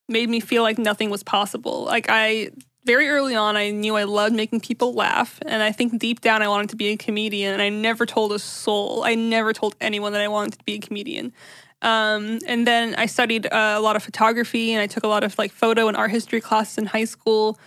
made 0.08 0.28
me 0.28 0.40
feel 0.40 0.62
like 0.62 0.78
nothing 0.78 1.10
was 1.10 1.22
possible. 1.22 1.84
Like 1.84 2.06
I 2.08 2.50
very 2.84 3.08
early 3.08 3.36
on, 3.36 3.56
I 3.56 3.70
knew 3.70 3.96
I 3.96 4.04
loved 4.04 4.34
making 4.34 4.60
people 4.60 4.92
laugh, 4.92 5.38
and 5.46 5.62
I 5.62 5.72
think 5.72 5.98
deep 5.98 6.20
down 6.20 6.42
I 6.42 6.48
wanted 6.48 6.70
to 6.70 6.76
be 6.76 6.88
a 6.88 6.96
comedian. 6.96 7.52
And 7.52 7.62
I 7.62 7.68
never 7.68 8.06
told 8.06 8.32
a 8.32 8.38
soul. 8.38 9.02
I 9.04 9.14
never 9.14 9.52
told 9.52 9.76
anyone 9.80 10.12
that 10.12 10.20
I 10.20 10.28
wanted 10.28 10.58
to 10.58 10.64
be 10.64 10.74
a 10.74 10.80
comedian. 10.80 11.32
Um, 11.80 12.38
and 12.46 12.66
then 12.66 12.94
I 12.96 13.06
studied 13.06 13.46
uh, 13.46 13.74
a 13.76 13.80
lot 13.80 13.96
of 13.96 14.02
photography, 14.02 14.72
and 14.72 14.80
I 14.80 14.86
took 14.86 15.04
a 15.04 15.08
lot 15.08 15.24
of 15.24 15.38
like 15.38 15.52
photo 15.52 15.88
and 15.88 15.96
art 15.96 16.10
history 16.10 16.40
classes 16.40 16.78
in 16.78 16.86
high 16.86 17.04
school. 17.04 17.58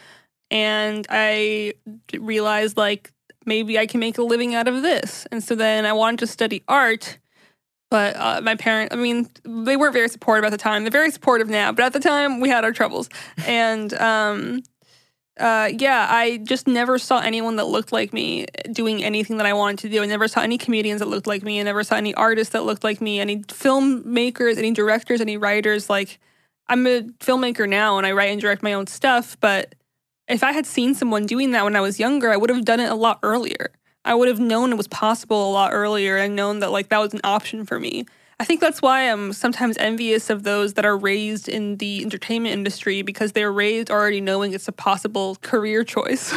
And 0.52 1.08
I 1.10 1.74
realized 2.20 2.78
like 2.78 3.12
maybe 3.46 3.80
I 3.80 3.86
can 3.86 4.00
make 4.00 4.18
a 4.18 4.24
living 4.24 4.56
out 4.56 4.68
of 4.68 4.82
this. 4.82 5.26
And 5.32 5.44
so 5.44 5.56
then 5.56 5.86
I 5.86 5.94
wanted 5.94 6.20
to 6.20 6.28
study 6.28 6.64
art, 6.68 7.18
but 7.90 8.16
uh, 8.16 8.42
my 8.42 8.56
parents, 8.56 8.94
I 8.94 8.98
mean, 8.98 9.30
they 9.44 9.78
weren't 9.78 9.94
very 9.94 10.10
supportive 10.10 10.44
at 10.46 10.50
the 10.50 10.58
time. 10.58 10.84
They're 10.84 10.92
very 10.92 11.12
supportive 11.12 11.50
now, 11.50 11.72
but 11.72 11.86
at 11.86 11.94
the 11.94 12.00
time 12.00 12.40
we 12.40 12.50
had 12.50 12.64
our 12.64 12.72
troubles. 12.72 13.10
And 13.46 13.94
um, 13.96 14.64
uh, 15.40 15.70
yeah, 15.78 16.08
I 16.10 16.38
just 16.38 16.68
never 16.68 16.98
saw 16.98 17.20
anyone 17.20 17.58
that 17.58 17.68
looked 17.68 17.92
like 17.92 18.14
me 18.14 18.48
doing 18.72 19.04
anything 19.04 19.38
that 19.38 19.46
I 19.46 19.54
wanted 19.54 19.80
to 19.80 19.90
do. 19.90 20.02
I 20.02 20.06
never 20.06 20.28
saw 20.28 20.42
any 20.42 20.58
comedians 20.58 21.00
that 21.00 21.08
looked 21.08 21.28
like 21.28 21.44
me. 21.44 21.60
I 21.60 21.64
never 21.64 21.84
saw 21.84 21.96
any 21.96 22.14
artists 22.16 22.54
that 22.54 22.64
looked 22.64 22.84
like 22.84 23.02
me, 23.02 23.20
any 23.20 23.40
filmmakers, 23.44 24.58
any 24.58 24.72
directors, 24.72 25.22
any 25.22 25.38
writers. 25.38 25.90
Like, 25.90 26.20
I'm 26.68 26.88
a 26.88 27.02
filmmaker 27.20 27.68
now 27.70 27.98
and 27.98 28.08
I 28.08 28.12
write 28.14 28.32
and 28.32 28.42
direct 28.42 28.64
my 28.64 28.74
own 28.74 28.88
stuff, 28.88 29.38
but 29.40 29.76
if 30.28 30.44
I 30.44 30.52
had 30.54 30.66
seen 30.66 30.96
someone 30.96 31.26
doing 31.26 31.52
that 31.52 31.64
when 31.64 31.76
I 31.76 31.82
was 31.82 32.00
younger, 32.00 32.32
I 32.32 32.38
would 32.38 32.50
have 32.50 32.66
done 32.66 32.80
it 32.80 32.90
a 32.90 32.96
lot 32.96 33.20
earlier. 33.22 33.72
I 34.06 34.14
would 34.14 34.28
have 34.28 34.40
known 34.40 34.72
it 34.72 34.76
was 34.78 34.88
possible 34.88 35.50
a 35.50 35.52
lot 35.52 35.74
earlier 35.74 36.16
and 36.16 36.36
known 36.36 36.60
that 36.60 36.72
like 36.72 36.90
that 36.90 37.00
was 37.00 37.14
an 37.14 37.22
option 37.24 37.66
for 37.66 37.80
me. 37.80 38.06
I 38.40 38.46
think 38.46 38.62
that's 38.62 38.82
why 38.82 39.10
I'm 39.10 39.34
sometimes 39.34 39.78
envious 39.78 40.30
of 40.30 40.44
those 40.44 40.74
that 40.74 40.86
are 40.86 40.98
raised 40.98 41.48
in 41.48 41.78
the 41.78 42.04
entertainment 42.04 42.54
industry 42.54 43.02
because 43.02 43.32
they're 43.32 43.52
raised 43.52 43.90
already 43.90 44.22
knowing 44.22 44.54
it's 44.54 44.68
a 44.68 44.74
possible 44.74 45.38
career 45.42 45.84
choice. 45.84 46.34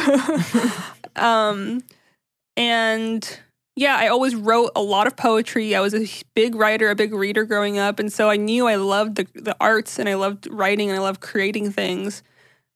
um, 1.15 1.81
and 2.55 3.39
yeah, 3.75 3.97
I 3.97 4.07
always 4.07 4.35
wrote 4.35 4.71
a 4.75 4.81
lot 4.81 5.07
of 5.07 5.17
poetry. 5.17 5.75
I 5.75 5.81
was 5.81 5.93
a 5.93 6.07
big 6.35 6.55
writer, 6.55 6.89
a 6.89 6.95
big 6.95 7.13
reader 7.13 7.43
growing 7.43 7.77
up, 7.77 7.99
and 7.99 8.11
so 8.11 8.29
I 8.29 8.37
knew 8.37 8.67
I 8.67 8.75
loved 8.75 9.15
the, 9.15 9.27
the 9.35 9.55
arts 9.59 9.99
and 9.99 10.09
I 10.09 10.15
loved 10.15 10.47
writing 10.49 10.89
and 10.89 10.97
I 10.97 11.01
loved 11.01 11.21
creating 11.21 11.71
things 11.71 12.23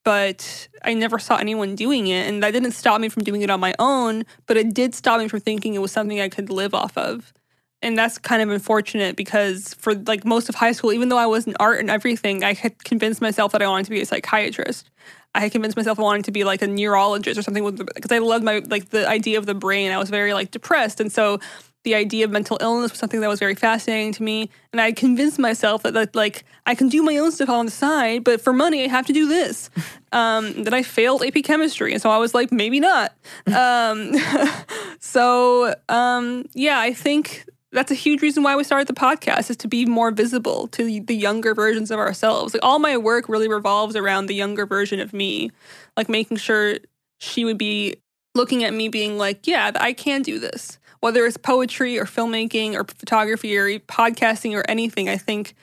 but 0.03 0.67
I 0.83 0.93
never 0.93 1.19
saw 1.19 1.37
anyone 1.37 1.75
doing 1.75 2.07
it. 2.07 2.27
And 2.27 2.43
that 2.43 2.51
didn't 2.51 2.71
stop 2.71 2.99
me 2.99 3.09
from 3.09 3.23
doing 3.23 3.41
it 3.41 3.49
on 3.49 3.59
my 3.59 3.73
own, 3.79 4.25
but 4.45 4.57
it 4.57 4.73
did 4.73 4.93
stop 4.93 5.19
me 5.19 5.27
from 5.27 5.39
thinking 5.39 5.73
it 5.73 5.79
was 5.79 5.91
something 5.91 6.19
I 6.19 6.29
could 6.29 6.49
live 6.49 6.73
off 6.73 6.97
of. 6.97 7.33
And 7.81 7.97
that's 7.97 8.17
kind 8.17 8.41
of 8.41 8.49
unfortunate 8.49 9.17
because 9.17 9.73
for 9.73 9.93
like 9.93 10.23
most 10.23 10.47
of 10.47 10.55
high 10.55 10.71
school, 10.71 10.93
even 10.93 11.09
though 11.09 11.17
I 11.17 11.25
was 11.25 11.47
in 11.47 11.55
art 11.59 11.79
and 11.81 11.89
everything, 11.89 12.43
I 12.43 12.53
had 12.53 12.81
convinced 12.85 13.21
myself 13.21 13.51
that 13.51 13.61
I 13.61 13.67
wanted 13.67 13.85
to 13.85 13.89
be 13.91 14.01
a 14.01 14.05
psychiatrist. 14.05 14.89
I 15.35 15.41
had 15.41 15.51
convinced 15.51 15.75
myself 15.75 15.99
I 15.99 16.03
wanted 16.03 16.25
to 16.25 16.31
be 16.31 16.43
like 16.43 16.61
a 16.61 16.67
neurologist 16.67 17.37
or 17.37 17.41
something 17.41 17.75
because 17.75 18.11
I 18.11 18.19
loved 18.19 18.43
my 18.43 18.61
like 18.67 18.89
the 18.89 19.07
idea 19.07 19.37
of 19.37 19.45
the 19.45 19.53
brain. 19.53 19.91
I 19.91 19.97
was 19.97 20.09
very 20.09 20.33
like 20.33 20.51
depressed, 20.51 20.99
and 20.99 21.11
so 21.11 21.39
the 21.83 21.95
idea 21.95 22.25
of 22.25 22.31
mental 22.31 22.57
illness 22.61 22.91
was 22.91 22.99
something 22.99 23.19
that 23.21 23.27
was 23.27 23.39
very 23.39 23.55
fascinating 23.55 24.13
to 24.13 24.23
me. 24.23 24.49
And 24.71 24.79
I 24.79 24.91
convinced 24.91 25.37
myself 25.37 25.83
that, 25.83 25.93
that 25.93 26.15
like 26.15 26.45
I 26.65 26.75
can 26.75 26.89
do 26.89 27.03
my 27.03 27.17
own 27.17 27.31
stuff 27.31 27.49
on 27.49 27.65
the 27.65 27.71
side, 27.71 28.23
but 28.23 28.41
for 28.41 28.53
money 28.53 28.83
I 28.83 28.87
have 28.87 29.05
to 29.07 29.13
do 29.13 29.27
this. 29.27 29.69
Um, 30.13 30.61
then 30.65 30.75
I 30.75 30.83
failed 30.83 31.23
AP 31.23 31.43
chemistry, 31.43 31.91
and 31.91 31.99
so 31.99 32.11
I 32.11 32.19
was 32.19 32.35
like, 32.35 32.51
maybe 32.51 32.79
not. 32.79 33.15
um, 33.47 34.13
so 34.99 35.73
um, 35.89 36.45
yeah, 36.53 36.79
I 36.79 36.93
think 36.93 37.45
that's 37.71 37.89
a 37.91 37.95
huge 37.95 38.21
reason 38.21 38.43
why 38.43 38.55
we 38.55 38.63
started 38.63 38.87
the 38.87 38.93
podcast 38.93 39.49
is 39.49 39.57
to 39.57 39.67
be 39.67 39.85
more 39.85 40.11
visible 40.11 40.67
to 40.67 41.01
the 41.01 41.15
younger 41.15 41.55
versions 41.55 41.89
of 41.89 41.97
ourselves. 41.97 42.53
Like 42.53 42.63
all 42.63 42.77
my 42.77 42.95
work 42.95 43.27
really 43.27 43.47
revolves 43.47 43.95
around 43.95 44.27
the 44.27 44.35
younger 44.35 44.67
version 44.67 44.99
of 44.99 45.13
me, 45.13 45.51
like 45.97 46.07
making 46.09 46.37
sure 46.37 46.77
she 47.19 47.43
would 47.43 47.57
be 47.57 47.95
looking 48.35 48.63
at 48.63 48.73
me 48.73 48.89
being 48.89 49.17
like, 49.17 49.47
yeah, 49.47 49.71
I 49.75 49.93
can 49.93 50.21
do 50.21 50.37
this. 50.39 50.77
Whether 51.03 51.25
it's 51.25 51.35
poetry 51.35 51.99
or 51.99 52.05
filmmaking 52.05 52.75
or 52.75 52.85
photography 52.85 53.57
or 53.57 53.67
podcasting 53.79 54.55
or 54.55 54.63
anything, 54.69 55.09
I 55.09 55.17
think 55.17 55.53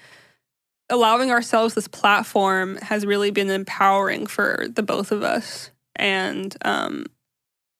allowing 0.90 1.30
ourselves 1.30 1.72
this 1.72 1.88
platform 1.88 2.76
has 2.82 3.06
really 3.06 3.30
been 3.30 3.48
empowering 3.48 4.26
for 4.26 4.66
the 4.68 4.82
both 4.82 5.12
of 5.12 5.22
us. 5.22 5.70
And 5.96 6.54
um 6.62 7.06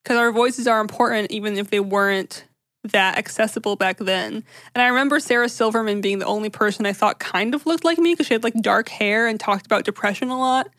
because 0.03 0.17
our 0.17 0.33
voices 0.33 0.67
are 0.67 0.81
important 0.81 1.31
even 1.31 1.59
if 1.59 1.69
they 1.69 1.81
weren't 1.81 2.47
that 2.85 3.19
accessible 3.19 3.77
back 3.77 3.99
then. 3.99 4.43
And 4.75 4.83
I 4.83 4.89
remember 4.89 5.21
Sarah 5.21 5.51
Silverman 5.51 6.01
being 6.01 6.19
the 6.19 6.25
only 6.25 6.49
person 6.49 6.87
I 6.87 6.95
thought 6.95 7.19
kind 7.19 7.55
of 7.55 7.67
looked 7.67 7.85
like 7.85 7.99
me 7.99 8.15
because 8.15 8.29
she 8.29 8.33
had 8.33 8.43
like 8.43 8.55
dark 8.63 8.89
hair 8.89 9.27
and 9.27 9.39
talked 9.39 9.67
about 9.67 9.85
depression 9.85 10.31
a 10.31 10.39
lot. 10.39 10.71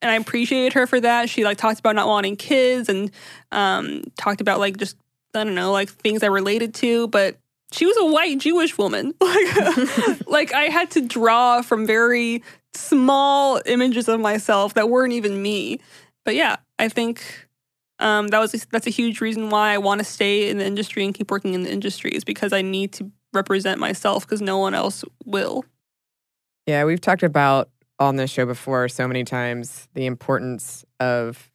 And 0.00 0.08
I 0.08 0.14
appreciated 0.14 0.74
her 0.74 0.86
for 0.86 1.00
that. 1.00 1.28
She 1.28 1.42
like 1.42 1.58
talked 1.58 1.80
about 1.80 1.96
not 1.96 2.06
wanting 2.06 2.36
kids 2.36 2.88
and 2.88 3.10
um, 3.50 4.04
talked 4.16 4.40
about 4.40 4.60
like 4.60 4.76
just 4.76 4.96
I 5.34 5.44
don't 5.44 5.54
know 5.54 5.72
like 5.72 5.90
things 5.90 6.22
I 6.22 6.26
related 6.26 6.74
to, 6.74 7.08
but 7.08 7.36
she 7.72 7.86
was 7.86 7.96
a 7.98 8.06
white 8.06 8.38
Jewish 8.38 8.76
woman. 8.78 9.14
Like, 9.28 10.26
like 10.26 10.54
I 10.54 10.64
had 10.64 10.90
to 10.92 11.00
draw 11.00 11.62
from 11.62 11.86
very 11.86 12.42
small 12.74 13.60
images 13.66 14.08
of 14.08 14.20
myself 14.20 14.74
that 14.74 14.88
weren't 14.88 15.12
even 15.12 15.40
me. 15.40 15.80
But 16.24 16.34
yeah, 16.34 16.56
I 16.78 16.88
think 16.88 17.48
um, 17.98 18.28
that 18.28 18.38
was 18.38 18.54
a, 18.54 18.66
that's 18.70 18.86
a 18.86 18.90
huge 18.90 19.20
reason 19.20 19.50
why 19.50 19.72
I 19.72 19.78
want 19.78 19.98
to 19.98 20.04
stay 20.04 20.48
in 20.48 20.58
the 20.58 20.66
industry 20.66 21.04
and 21.04 21.14
keep 21.14 21.30
working 21.30 21.54
in 21.54 21.62
the 21.62 21.70
industry 21.70 22.10
is 22.10 22.24
because 22.24 22.52
I 22.52 22.62
need 22.62 22.92
to 22.94 23.10
represent 23.32 23.80
myself 23.80 24.26
because 24.26 24.40
no 24.40 24.58
one 24.58 24.74
else 24.74 25.04
will. 25.24 25.64
Yeah, 26.66 26.84
we've 26.84 27.00
talked 27.00 27.22
about 27.22 27.70
on 27.98 28.16
this 28.16 28.30
show 28.30 28.46
before 28.46 28.88
so 28.88 29.08
many 29.08 29.24
times 29.24 29.88
the 29.94 30.06
importance 30.06 30.84
of 31.00 31.50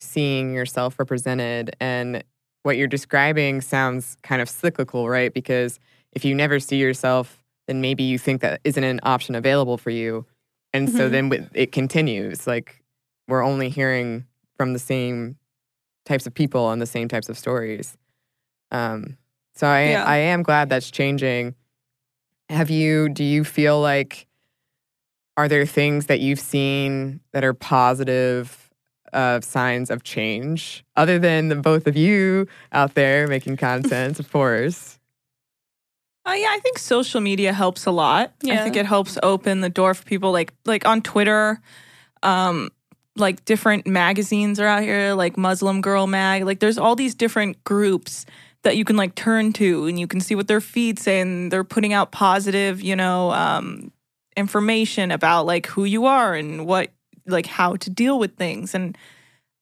seeing 0.00 0.54
yourself 0.54 0.98
represented 0.98 1.76
and 1.80 2.24
what 2.62 2.76
you're 2.76 2.86
describing 2.86 3.60
sounds 3.60 4.16
kind 4.22 4.42
of 4.42 4.48
cyclical, 4.48 5.08
right? 5.08 5.32
Because 5.32 5.78
if 6.12 6.24
you 6.24 6.34
never 6.34 6.60
see 6.60 6.76
yourself, 6.76 7.42
then 7.66 7.80
maybe 7.80 8.02
you 8.02 8.18
think 8.18 8.40
that 8.42 8.60
isn't 8.64 8.82
an 8.82 9.00
option 9.02 9.34
available 9.34 9.78
for 9.78 9.90
you. 9.90 10.26
And 10.72 10.88
mm-hmm. 10.88 10.96
so 10.96 11.08
then 11.08 11.50
it 11.54 11.72
continues. 11.72 12.46
Like 12.46 12.82
we're 13.28 13.44
only 13.44 13.68
hearing 13.68 14.26
from 14.56 14.72
the 14.72 14.78
same 14.78 15.36
types 16.04 16.26
of 16.26 16.34
people 16.34 16.70
and 16.70 16.82
the 16.82 16.86
same 16.86 17.08
types 17.08 17.28
of 17.28 17.38
stories. 17.38 17.96
Um, 18.70 19.16
so 19.54 19.66
I 19.66 19.90
yeah. 19.90 20.04
I 20.04 20.16
am 20.16 20.42
glad 20.42 20.68
that's 20.68 20.90
changing. 20.90 21.54
Have 22.48 22.70
you 22.70 23.08
do 23.08 23.24
you 23.24 23.44
feel 23.44 23.80
like 23.80 24.26
are 25.36 25.48
there 25.48 25.66
things 25.66 26.06
that 26.06 26.20
you've 26.20 26.40
seen 26.40 27.20
that 27.32 27.44
are 27.44 27.54
positive 27.54 28.59
uh, 29.12 29.40
signs 29.40 29.90
of 29.90 30.02
change 30.02 30.84
other 30.96 31.18
than 31.18 31.48
the 31.48 31.56
both 31.56 31.86
of 31.86 31.96
you 31.96 32.46
out 32.72 32.94
there 32.94 33.26
making 33.26 33.56
content, 33.56 34.18
of 34.20 34.30
course? 34.32 34.98
Uh, 36.26 36.32
yeah, 36.32 36.48
I 36.50 36.60
think 36.60 36.78
social 36.78 37.20
media 37.20 37.52
helps 37.52 37.86
a 37.86 37.90
lot. 37.90 38.32
Yeah. 38.42 38.60
I 38.60 38.64
think 38.64 38.76
it 38.76 38.86
helps 38.86 39.18
open 39.22 39.62
the 39.62 39.70
door 39.70 39.94
for 39.94 40.04
people 40.04 40.32
like 40.32 40.52
like 40.64 40.86
on 40.86 41.02
Twitter. 41.02 41.60
Um, 42.22 42.70
like 43.16 43.44
different 43.44 43.86
magazines 43.86 44.60
are 44.60 44.66
out 44.66 44.82
here, 44.82 45.14
like 45.14 45.36
Muslim 45.36 45.80
Girl 45.80 46.06
Mag. 46.06 46.44
Like 46.44 46.60
there's 46.60 46.78
all 46.78 46.96
these 46.96 47.14
different 47.14 47.62
groups 47.64 48.26
that 48.62 48.76
you 48.76 48.84
can 48.84 48.96
like 48.96 49.14
turn 49.14 49.52
to 49.54 49.86
and 49.86 49.98
you 49.98 50.06
can 50.06 50.20
see 50.20 50.34
what 50.34 50.48
their 50.48 50.60
feeds 50.60 51.02
say 51.02 51.20
and 51.20 51.50
they're 51.50 51.64
putting 51.64 51.92
out 51.92 52.12
positive, 52.12 52.82
you 52.82 52.94
know, 52.94 53.30
um, 53.32 53.90
information 54.36 55.10
about 55.10 55.46
like 55.46 55.66
who 55.66 55.84
you 55.84 56.06
are 56.06 56.34
and 56.34 56.66
what 56.66 56.90
like 57.30 57.46
how 57.46 57.76
to 57.76 57.90
deal 57.90 58.18
with 58.18 58.36
things. 58.36 58.74
And 58.74 58.96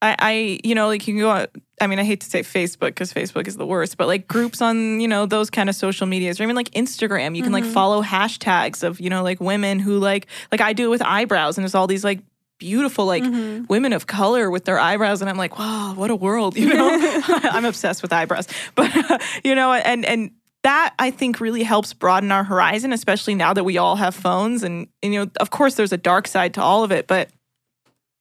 I, 0.03 0.17
I 0.19 0.61
you 0.65 0.75
know, 0.75 0.87
like 0.89 1.07
you 1.07 1.15
can 1.15 1.21
go 1.21 1.47
I 1.81 1.87
mean, 1.87 1.99
I 1.99 2.05
hate 2.05 2.21
to 2.21 2.31
say 2.31 2.43
Facebook 2.43 2.89
because 2.89 3.13
Facebook 3.13 3.47
is 3.47 3.57
the 3.57 3.67
worst, 3.67 3.97
but 3.97 4.07
like 4.07 4.27
groups 4.27 4.61
on, 4.61 5.01
you 5.01 5.09
know, 5.09 5.27
those 5.27 5.51
kind 5.51 5.69
of 5.69 5.77
social 5.77 6.07
medias 6.07 6.41
or 6.41 6.43
even 6.43 6.57
like 6.57 6.71
Instagram, 6.71 7.37
you 7.37 7.43
can 7.43 7.53
mm-hmm. 7.53 7.65
like 7.65 7.65
follow 7.65 8.03
hashtags 8.03 8.83
of, 8.83 9.01
you 9.01 9.11
know, 9.11 9.23
like 9.23 9.41
women 9.41 9.79
who 9.79 9.99
like, 9.99 10.27
like 10.51 10.61
I 10.61 10.73
do 10.73 10.87
it 10.87 10.91
with 10.91 11.03
eyebrows 11.03 11.57
and 11.57 11.65
there's 11.65 11.75
all 11.75 11.87
these 11.87 12.05
like 12.05 12.21
beautiful 12.59 13.07
like 13.07 13.23
mm-hmm. 13.23 13.65
women 13.69 13.93
of 13.93 14.07
color 14.07 14.51
with 14.51 14.65
their 14.65 14.81
eyebrows 14.81 15.21
and 15.21 15.31
i'm 15.31 15.37
like 15.37 15.61
wow 15.61 15.95
what 15.95 16.11
a 16.11 16.17
world 16.17 16.57
you 16.57 16.67
know 16.67 16.89
i'm 17.53 17.65
obsessed 17.65 18.03
with 18.03 18.13
eyebrows 18.13 18.49
but 18.75 18.95
uh, 19.13 19.19
you 19.45 19.55
know 19.55 19.73
and 19.73 20.05
and 20.05 20.33
that 20.65 20.93
i 20.99 21.09
think 21.09 21.39
really 21.39 21.63
helps 21.63 21.93
broaden 21.93 22.33
our 22.33 22.43
horizon 22.43 22.93
especially 22.93 23.37
now 23.37 23.53
that 23.53 23.63
we 23.63 23.79
all 23.79 23.95
have 23.95 24.13
phones 24.13 24.65
and, 24.65 24.89
and 25.05 25.15
you 25.15 25.25
know 25.25 25.31
of 25.39 25.51
course 25.51 25.77
there's 25.77 25.93
a 25.93 25.97
dark 25.97 26.27
side 26.27 26.53
to 26.53 26.61
all 26.61 26.83
of 26.83 26.91
it 26.91 27.07
but 27.07 27.31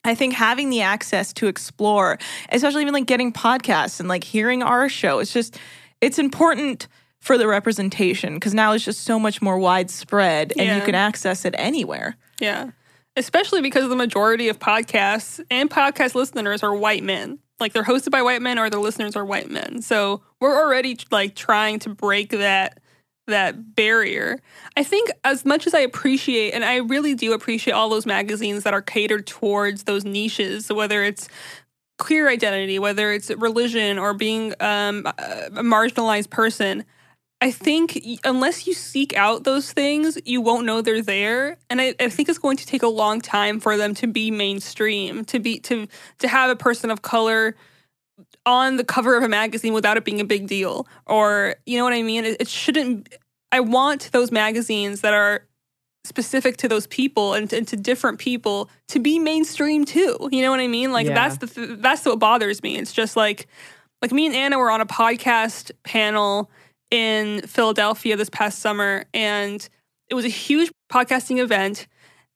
I 0.04 0.16
think 0.16 0.34
having 0.34 0.70
the 0.70 0.82
access 0.82 1.34
to 1.34 1.48
explore, 1.48 2.18
especially 2.50 2.82
even 2.82 2.94
like 2.94 3.08
getting 3.08 3.34
podcasts 3.34 4.00
and 4.00 4.08
like 4.08 4.24
hearing 4.24 4.64
our 4.64 4.88
show, 4.90 5.20
it's 5.20 5.34
just 5.34 5.60
it's 6.02 6.20
important 6.20 6.88
for 7.20 7.38
the 7.38 7.48
representation 7.48 8.36
because 8.36 8.54
now 8.54 8.72
it's 8.74 8.86
just 8.86 9.02
so 9.02 9.20
much 9.20 9.42
more 9.42 9.58
widespread 9.58 10.54
and 10.56 10.68
yeah. 10.68 10.78
you 10.78 10.84
can 10.84 10.96
access 10.96 11.44
it 11.44 11.56
anywhere. 11.58 12.16
Yeah 12.40 12.72
especially 13.18 13.62
because 13.62 13.90
the 13.90 13.96
majority 13.96 14.48
of 14.48 14.60
podcasts 14.60 15.44
and 15.50 15.70
podcast 15.70 16.16
listeners 16.16 16.64
are 16.64 16.74
white 16.74 17.04
men. 17.04 17.40
Like 17.60 17.74
they're 17.74 17.84
hosted 17.84 18.12
by 18.12 18.22
white 18.22 18.44
men 18.44 18.60
or 18.60 18.70
the 18.70 18.80
listeners 18.80 19.16
are 19.16 19.26
white 19.26 19.50
men. 19.50 19.82
So 19.82 20.22
we're 20.40 20.56
already 20.56 20.98
like 21.10 21.36
trying 21.36 21.80
to 21.80 21.90
break 21.90 22.30
that 22.30 22.80
that 23.28 23.76
barrier. 23.76 24.40
I 24.76 24.84
think 24.84 25.12
as 25.24 25.46
much 25.46 25.68
as 25.68 25.74
I 25.74 25.80
appreciate 25.80 26.54
and 26.54 26.66
I 26.66 26.78
really 26.78 27.14
do 27.14 27.34
appreciate 27.34 27.74
all 27.74 27.90
those 27.90 28.06
magazines 28.06 28.64
that 28.64 28.74
are 28.74 28.82
catered 28.82 29.28
towards 29.28 29.84
those 29.84 30.06
niches, 30.06 30.72
whether 30.72 31.04
it's 31.04 31.30
queer 31.98 32.30
identity, 32.30 32.80
whether 32.80 33.12
it's 33.12 33.30
religion 33.32 33.98
or 33.98 34.14
being 34.14 34.54
um, 34.60 35.06
a 35.06 35.64
marginalized 35.64 36.30
person, 36.30 36.86
I 37.40 37.52
think 37.52 38.00
unless 38.24 38.66
you 38.66 38.74
seek 38.74 39.16
out 39.16 39.44
those 39.44 39.72
things, 39.72 40.18
you 40.26 40.42
won't 40.42 40.66
know 40.66 40.82
they're 40.82 41.04
there. 41.04 41.58
And 41.70 41.80
I, 41.80 41.94
I, 42.00 42.10
think 42.10 42.30
it's 42.30 42.40
going 42.40 42.58
to 42.58 42.66
take 42.66 42.82
a 42.82 42.88
long 42.88 43.22
time 43.22 43.60
for 43.60 43.78
them 43.78 43.94
to 43.96 44.08
be 44.08 44.32
mainstream, 44.32 45.24
to 45.26 45.40
be 45.40 45.60
to 45.60 45.88
to 46.18 46.28
have 46.28 46.50
a 46.50 46.56
person 46.56 46.90
of 46.90 47.04
color 47.04 47.56
on 48.48 48.78
the 48.78 48.84
cover 48.84 49.18
of 49.18 49.24
a 49.24 49.30
magazine 49.30 49.74
without 49.74 49.98
it 49.98 50.06
being 50.06 50.22
a 50.22 50.26
big 50.26 50.48
deal. 50.48 50.88
Or 51.06 51.56
you 51.66 51.78
know 51.78 51.84
what 51.84 51.94
I 51.94 52.02
mean? 52.02 52.26
It, 52.26 52.38
it 52.40 52.48
shouldn't 52.48 53.14
I 53.52 53.60
want 53.60 54.10
those 54.14 54.32
magazines 54.32 55.02
that 55.02 55.14
are 55.14 55.46
specific 56.04 56.56
to 56.58 56.70
those 56.70 56.88
people 56.88 57.34
and, 57.34 57.52
and, 57.52 57.68
to 57.68 57.76
different 57.76 58.18
people 58.18 58.70
to 58.88 59.00
be 59.00 59.20
mainstream 59.20 59.84
too. 59.84 60.30
You 60.32 60.42
know 60.42 60.50
what 60.50 60.62
I 60.62 60.68
mean? 60.68 60.94
Like 60.94 61.08
yeah. 61.08 61.14
that's 61.14 61.38
the 61.38 61.48
th- 61.48 61.80
that's 61.82 62.06
what 62.06 62.20
bothers 62.20 62.64
me. 62.64 62.78
It's 62.78 62.94
just 62.94 63.18
like 63.18 63.48
like 64.02 64.14
me 64.14 64.26
and 64.26 64.36
Anna 64.36 64.58
were 64.58 64.72
on 64.72 64.80
a 64.80 64.86
podcast 64.86 65.72
panel 65.84 66.50
in 66.90 67.42
Philadelphia 67.42 68.16
this 68.16 68.30
past 68.30 68.60
summer, 68.60 69.04
and 69.14 69.68
it 70.08 70.14
was 70.14 70.24
a 70.24 70.30
huge 70.30 70.72
podcasting 70.90 71.40
event. 71.40 71.88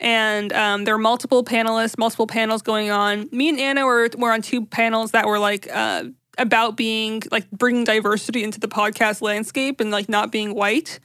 And 0.01 0.51
um, 0.51 0.83
there 0.83 0.95
were 0.95 1.01
multiple 1.01 1.45
panelists, 1.45 1.97
multiple 1.97 2.27
panels 2.27 2.63
going 2.63 2.89
on. 2.89 3.29
Me 3.31 3.49
and 3.49 3.59
Anna 3.59 3.85
were 3.85 4.09
were 4.17 4.31
on 4.31 4.41
two 4.41 4.65
panels 4.65 5.11
that 5.11 5.27
were 5.27 5.37
like 5.39 5.69
uh, 5.71 6.05
about 6.39 6.75
being 6.75 7.21
like 7.31 7.49
bringing 7.51 7.83
diversity 7.83 8.43
into 8.43 8.59
the 8.59 8.67
podcast 8.67 9.21
landscape 9.21 9.79
and 9.79 9.91
like 9.91 10.09
not 10.09 10.31
being 10.31 10.55
white. 10.55 10.99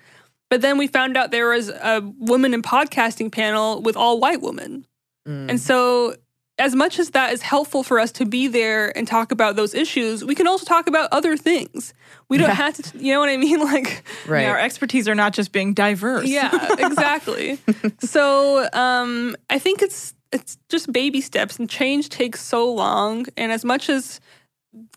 But 0.49 0.63
then 0.63 0.79
we 0.79 0.87
found 0.87 1.17
out 1.17 1.31
there 1.31 1.51
was 1.51 1.69
a 1.69 2.01
woman 2.19 2.55
in 2.55 2.63
podcasting 2.63 3.31
panel 3.31 3.83
with 3.83 3.97
all 3.97 4.19
white 4.19 4.41
women. 4.41 4.87
Mm. 5.29 5.51
And 5.51 5.61
so 5.61 6.15
as 6.59 6.75
much 6.75 6.99
as 6.99 7.11
that 7.11 7.33
is 7.33 7.43
helpful 7.43 7.83
for 7.83 7.99
us 7.99 8.11
to 8.13 8.25
be 8.25 8.49
there 8.49 8.97
and 8.97 9.07
talk 9.07 9.31
about 9.31 9.57
those 9.57 9.75
issues, 9.75 10.25
we 10.25 10.35
can 10.35 10.47
also 10.47 10.65
talk 10.65 10.87
about 10.87 11.13
other 11.13 11.37
things. 11.37 11.93
We 12.29 12.39
don't 12.39 12.49
yeah. 12.49 12.55
have 12.55 12.75
to, 12.75 12.99
you 12.99 13.13
know 13.13 13.21
what 13.21 13.29
I 13.29 13.37
mean? 13.37 13.57
Like, 13.67 14.05
right. 14.29 14.43
Yeah, 14.43 14.53
our 14.53 14.59
expertise 14.59 15.09
are 15.09 15.15
not 15.15 15.33
just 15.33 15.51
being 15.51 15.75
diverse. 15.75 16.29
Yeah, 16.29 16.75
exactly. 16.79 17.59
so, 17.99 18.69
um, 18.73 19.35
I 19.51 19.59
think 19.59 19.83
it's 19.83 20.15
it's 20.31 20.57
just 20.69 20.93
baby 20.93 21.21
steps, 21.21 21.59
and 21.59 21.69
change 21.69 22.11
takes 22.11 22.41
so 22.41 22.73
long. 22.73 23.27
And 23.37 23.51
as 23.51 23.65
much 23.65 23.89
as 23.89 24.21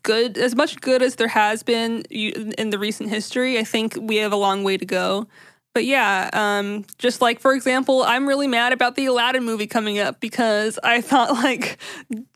good, 0.04 0.38
as 0.38 0.56
much 0.56 0.80
good 0.82 1.02
as 1.02 1.16
there 1.16 1.28
has 1.28 1.64
been 1.64 2.02
in 2.04 2.70
the 2.70 2.78
recent 2.78 3.10
history, 3.10 3.58
I 3.58 3.64
think 3.64 3.98
we 4.00 4.18
have 4.18 4.32
a 4.32 4.38
long 4.38 4.64
way 4.64 4.78
to 4.78 4.86
go. 4.86 5.28
But 5.80 5.86
yeah, 5.86 6.30
um, 6.34 6.84
just 6.98 7.22
like 7.22 7.40
for 7.40 7.54
example, 7.54 8.04
I'm 8.04 8.28
really 8.28 8.48
mad 8.48 8.74
about 8.74 8.96
the 8.96 9.06
Aladdin 9.06 9.46
movie 9.46 9.66
coming 9.66 9.98
up 9.98 10.20
because 10.20 10.78
I 10.84 11.00
thought 11.00 11.32
like 11.42 11.78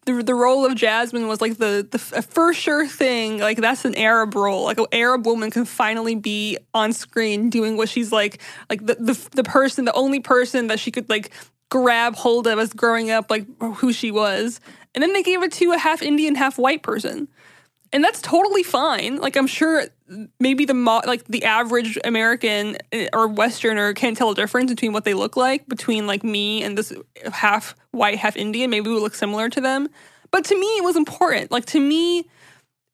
the, 0.05 0.23
the 0.23 0.33
role 0.33 0.65
of 0.65 0.75
Jasmine 0.75 1.27
was 1.27 1.41
like 1.41 1.57
the 1.57 1.85
the 1.91 1.99
first 1.99 2.61
sure 2.61 2.87
thing. 2.87 3.39
Like 3.39 3.57
that's 3.57 3.83
an 3.83 3.95
Arab 3.95 4.33
role. 4.33 4.63
Like 4.63 4.79
an 4.79 4.85
Arab 4.93 5.25
woman 5.25 5.51
can 5.51 5.65
finally 5.65 6.15
be 6.15 6.57
on 6.73 6.93
screen 6.93 7.49
doing 7.49 7.75
what 7.75 7.89
she's 7.89 8.13
like 8.13 8.41
like 8.69 8.85
the 8.85 8.95
the, 8.95 9.29
the 9.33 9.43
person, 9.43 9.83
the 9.83 9.91
only 9.91 10.21
person 10.21 10.67
that 10.67 10.79
she 10.79 10.89
could 10.89 11.09
like 11.09 11.31
grab 11.67 12.15
hold 12.15 12.47
of 12.47 12.59
as 12.59 12.71
growing 12.71 13.11
up, 13.11 13.29
like 13.29 13.45
who 13.59 13.91
she 13.91 14.09
was. 14.09 14.61
And 14.95 15.01
then 15.01 15.11
they 15.11 15.21
gave 15.21 15.43
it 15.43 15.51
to 15.51 15.73
a 15.73 15.77
half 15.77 16.01
Indian, 16.01 16.35
half 16.35 16.57
white 16.57 16.81
person. 16.81 17.27
And 17.93 18.03
that's 18.03 18.21
totally 18.21 18.63
fine. 18.63 19.17
Like 19.17 19.37
I'm 19.37 19.47
sure 19.47 19.85
maybe 20.39 20.65
the 20.65 20.73
mo- 20.73 21.03
like 21.05 21.23
the 21.25 21.45
average 21.45 21.97
American 22.03 22.77
eh, 22.91 23.07
or 23.13 23.27
Westerner 23.27 23.93
can't 23.93 24.17
tell 24.17 24.31
a 24.31 24.35
difference 24.35 24.71
between 24.71 24.91
what 24.91 25.05
they 25.05 25.13
look 25.13 25.37
like 25.37 25.67
between 25.67 26.07
like 26.07 26.23
me 26.23 26.63
and 26.63 26.75
this 26.77 26.91
half 27.31 27.75
white, 27.91 28.17
half 28.17 28.35
Indian. 28.35 28.71
Maybe 28.71 28.89
we 28.89 28.99
look 28.99 29.13
similar 29.13 29.47
to 29.49 29.61
them, 29.61 29.87
but 30.31 30.43
to 30.45 30.59
me 30.59 30.65
it 30.77 30.83
was 30.83 30.97
important. 30.97 31.51
Like 31.51 31.65
to 31.67 31.79
me, 31.79 32.27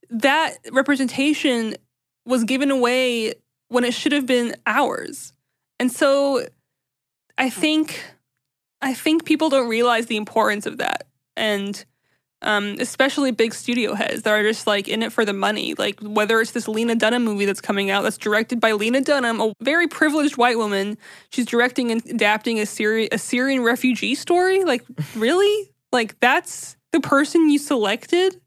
that 0.09 0.57
representation 0.71 1.75
was 2.25 2.43
given 2.43 2.69
away 2.69 3.33
when 3.69 3.85
it 3.85 3.93
should 3.93 4.11
have 4.11 4.25
been 4.25 4.55
ours, 4.67 5.31
and 5.79 5.89
so 5.89 6.45
I 7.37 7.49
think 7.49 8.03
I 8.81 8.93
think 8.93 9.23
people 9.23 9.49
don't 9.49 9.69
realize 9.69 10.07
the 10.07 10.17
importance 10.17 10.65
of 10.65 10.77
that, 10.79 11.07
and 11.37 11.85
um, 12.41 12.77
especially 12.79 13.31
big 13.31 13.53
studio 13.53 13.93
heads 13.93 14.21
that 14.21 14.31
are 14.31 14.43
just 14.43 14.65
like 14.65 14.87
in 14.87 15.03
it 15.03 15.11
for 15.11 15.25
the 15.25 15.33
money. 15.33 15.73
Like 15.73 15.99
whether 16.01 16.39
it's 16.39 16.51
this 16.51 16.67
Lena 16.67 16.95
Dunham 16.95 17.23
movie 17.23 17.45
that's 17.45 17.61
coming 17.61 17.89
out 17.89 18.03
that's 18.03 18.17
directed 18.17 18.59
by 18.59 18.71
Lena 18.71 19.01
Dunham, 19.01 19.41
a 19.41 19.53
very 19.61 19.87
privileged 19.87 20.37
white 20.37 20.57
woman. 20.57 20.97
She's 21.31 21.45
directing 21.45 21.91
and 21.91 22.05
adapting 22.05 22.59
a 22.59 22.63
Syri- 22.63 23.09
a 23.11 23.17
Syrian 23.17 23.61
refugee 23.61 24.15
story. 24.15 24.63
Like 24.63 24.83
really? 25.15 25.71
Like 25.91 26.19
that's 26.19 26.77
the 26.91 27.01
person 27.01 27.49
you 27.49 27.59
selected? 27.59 28.39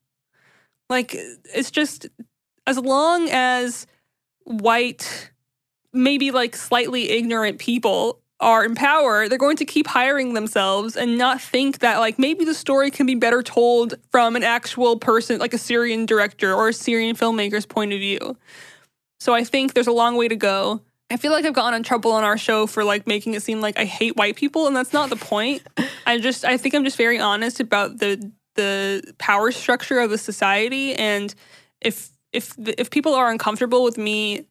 Like 0.88 1.14
it's 1.14 1.70
just 1.70 2.06
as 2.66 2.78
long 2.78 3.28
as 3.30 3.86
white 4.44 5.30
maybe 5.92 6.30
like 6.30 6.56
slightly 6.56 7.10
ignorant 7.10 7.58
people 7.58 8.21
are 8.42 8.64
in 8.64 8.74
power, 8.74 9.28
they're 9.28 9.38
going 9.38 9.56
to 9.56 9.64
keep 9.64 9.86
hiring 9.86 10.34
themselves 10.34 10.96
and 10.96 11.16
not 11.16 11.40
think 11.40 11.78
that 11.78 11.98
like 11.98 12.18
maybe 12.18 12.44
the 12.44 12.54
story 12.54 12.90
can 12.90 13.06
be 13.06 13.14
better 13.14 13.42
told 13.42 13.94
from 14.10 14.36
an 14.36 14.42
actual 14.42 14.98
person, 14.98 15.38
like 15.38 15.54
a 15.54 15.58
Syrian 15.58 16.04
director 16.04 16.52
or 16.52 16.68
a 16.68 16.72
Syrian 16.72 17.16
filmmaker's 17.16 17.64
point 17.64 17.92
of 17.92 18.00
view. 18.00 18.36
So 19.20 19.34
I 19.34 19.44
think 19.44 19.74
there's 19.74 19.86
a 19.86 19.92
long 19.92 20.16
way 20.16 20.28
to 20.28 20.36
go. 20.36 20.82
I 21.10 21.16
feel 21.16 21.30
like 21.30 21.44
I've 21.44 21.52
gotten 21.52 21.74
in 21.74 21.82
trouble 21.82 22.12
on 22.12 22.24
our 22.24 22.36
show 22.36 22.66
for 22.66 22.84
like 22.84 23.06
making 23.06 23.34
it 23.34 23.42
seem 23.42 23.60
like 23.60 23.78
I 23.78 23.84
hate 23.84 24.16
white 24.16 24.34
people, 24.34 24.66
and 24.66 24.74
that's 24.74 24.92
not 24.92 25.10
the 25.10 25.16
point. 25.16 25.62
I 26.06 26.18
just 26.18 26.44
I 26.44 26.56
think 26.56 26.74
I'm 26.74 26.84
just 26.84 26.96
very 26.96 27.18
honest 27.18 27.60
about 27.60 27.98
the 27.98 28.32
the 28.54 29.14
power 29.18 29.52
structure 29.52 30.00
of 30.00 30.10
the 30.10 30.18
society, 30.18 30.94
and 30.94 31.34
if 31.80 32.10
if 32.32 32.54
if 32.58 32.90
people 32.90 33.14
are 33.14 33.30
uncomfortable 33.30 33.84
with 33.84 33.98
me 33.98 34.46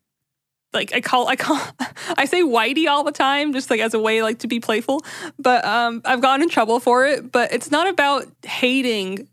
like 0.74 0.94
I 0.94 1.02
call 1.02 1.28
I 1.28 1.36
call 1.36 1.60
I 2.18 2.26
say 2.26 2.42
whitey 2.42 2.88
all 2.88 3.04
the 3.04 3.12
time 3.12 3.54
just 3.54 3.70
like 3.70 3.80
as 3.80 3.94
a 3.94 4.00
way 4.00 4.22
like 4.22 4.40
to 4.40 4.48
be 4.48 4.60
playful. 4.60 5.02
But 5.38 5.66
um 5.66 6.02
I've 6.06 6.22
gotten 6.22 6.44
in 6.44 6.50
trouble 6.50 6.80
for 6.80 7.06
it 7.06 7.32
but 7.32 7.52
it's 7.54 7.72
not 7.72 7.88
about 7.88 8.26
hating 8.44 9.28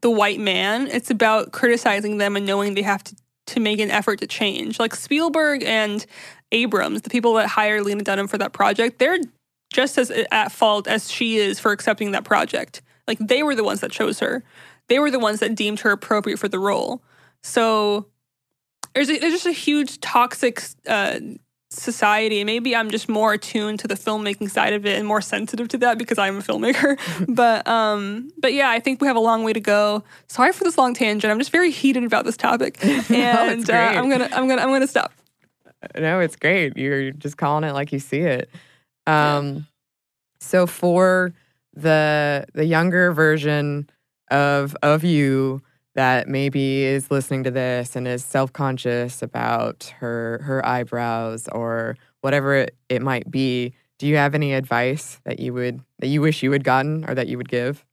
the 0.00 0.10
white 0.10 0.40
man. 0.40 0.86
It's 0.86 1.10
about 1.10 1.52
criticizing 1.52 2.18
them 2.18 2.36
and 2.36 2.46
knowing 2.46 2.74
they 2.74 2.82
have 2.82 3.04
to 3.04 3.16
to 3.46 3.60
make 3.60 3.80
an 3.80 3.90
effort 3.90 4.20
to 4.20 4.26
change. 4.26 4.78
Like 4.78 4.94
Spielberg 4.94 5.62
and 5.64 6.04
Abrams 6.52 7.02
the 7.02 7.10
people 7.10 7.34
that 7.34 7.48
hired 7.48 7.84
Lena 7.84 8.02
Dunham 8.02 8.28
for 8.28 8.38
that 8.38 8.52
project 8.52 8.98
they're 8.98 9.18
just 9.72 9.98
as 9.98 10.10
at 10.10 10.52
fault 10.52 10.88
as 10.88 11.10
she 11.10 11.36
is 11.36 11.60
for 11.60 11.72
accepting 11.72 12.12
that 12.12 12.24
project. 12.24 12.82
Like 13.06 13.18
they 13.18 13.42
were 13.42 13.54
the 13.54 13.64
ones 13.64 13.80
that 13.80 13.92
chose 13.92 14.20
her. 14.20 14.42
They 14.88 14.98
were 14.98 15.10
the 15.10 15.20
ones 15.20 15.40
that 15.40 15.54
deemed 15.54 15.80
her 15.80 15.92
appropriate 15.92 16.38
for 16.38 16.48
the 16.48 16.58
role. 16.58 17.02
So 17.42 18.06
there's 18.94 19.10
a, 19.10 19.18
there's 19.18 19.32
just 19.32 19.46
a 19.46 19.52
huge 19.52 20.00
toxic 20.00 20.62
uh, 20.86 21.20
society. 21.70 22.42
Maybe 22.44 22.74
I'm 22.74 22.90
just 22.90 23.08
more 23.08 23.32
attuned 23.32 23.78
to 23.80 23.88
the 23.88 23.94
filmmaking 23.94 24.50
side 24.50 24.72
of 24.72 24.84
it 24.84 24.98
and 24.98 25.06
more 25.06 25.20
sensitive 25.20 25.68
to 25.68 25.78
that 25.78 25.98
because 25.98 26.18
I'm 26.18 26.38
a 26.38 26.42
filmmaker. 26.42 26.98
but 27.34 27.66
um, 27.66 28.30
but 28.38 28.52
yeah, 28.52 28.70
I 28.70 28.80
think 28.80 29.00
we 29.00 29.06
have 29.06 29.16
a 29.16 29.20
long 29.20 29.44
way 29.44 29.52
to 29.52 29.60
go. 29.60 30.04
Sorry 30.26 30.52
for 30.52 30.64
this 30.64 30.76
long 30.76 30.94
tangent. 30.94 31.30
I'm 31.30 31.38
just 31.38 31.52
very 31.52 31.70
heated 31.70 32.04
about 32.04 32.24
this 32.24 32.36
topic, 32.36 32.84
and 32.84 33.66
no, 33.66 33.74
uh, 33.74 33.76
I'm 33.76 34.10
gonna 34.10 34.28
I'm 34.32 34.48
gonna 34.48 34.62
I'm 34.62 34.70
gonna 34.70 34.86
stop. 34.86 35.12
No, 35.96 36.20
it's 36.20 36.36
great. 36.36 36.76
You're 36.76 37.10
just 37.12 37.38
calling 37.38 37.64
it 37.64 37.72
like 37.72 37.92
you 37.92 38.00
see 38.00 38.20
it. 38.20 38.50
Um, 39.06 39.54
yeah. 39.54 39.60
So 40.40 40.66
for 40.66 41.32
the 41.74 42.46
the 42.54 42.64
younger 42.64 43.12
version 43.12 43.88
of 44.30 44.76
of 44.82 45.04
you 45.04 45.62
that 45.94 46.28
maybe 46.28 46.84
is 46.84 47.10
listening 47.10 47.44
to 47.44 47.50
this 47.50 47.96
and 47.96 48.06
is 48.06 48.24
self-conscious 48.24 49.22
about 49.22 49.92
her 49.98 50.40
her 50.44 50.64
eyebrows 50.64 51.48
or 51.48 51.96
whatever 52.20 52.54
it, 52.54 52.76
it 52.88 53.02
might 53.02 53.30
be 53.30 53.74
do 53.98 54.06
you 54.06 54.16
have 54.16 54.34
any 54.34 54.54
advice 54.54 55.20
that 55.24 55.40
you 55.40 55.52
would 55.52 55.80
that 55.98 56.06
you 56.06 56.20
wish 56.20 56.42
you 56.42 56.52
had 56.52 56.64
gotten 56.64 57.04
or 57.08 57.14
that 57.14 57.28
you 57.28 57.36
would 57.36 57.48
give? 57.48 57.84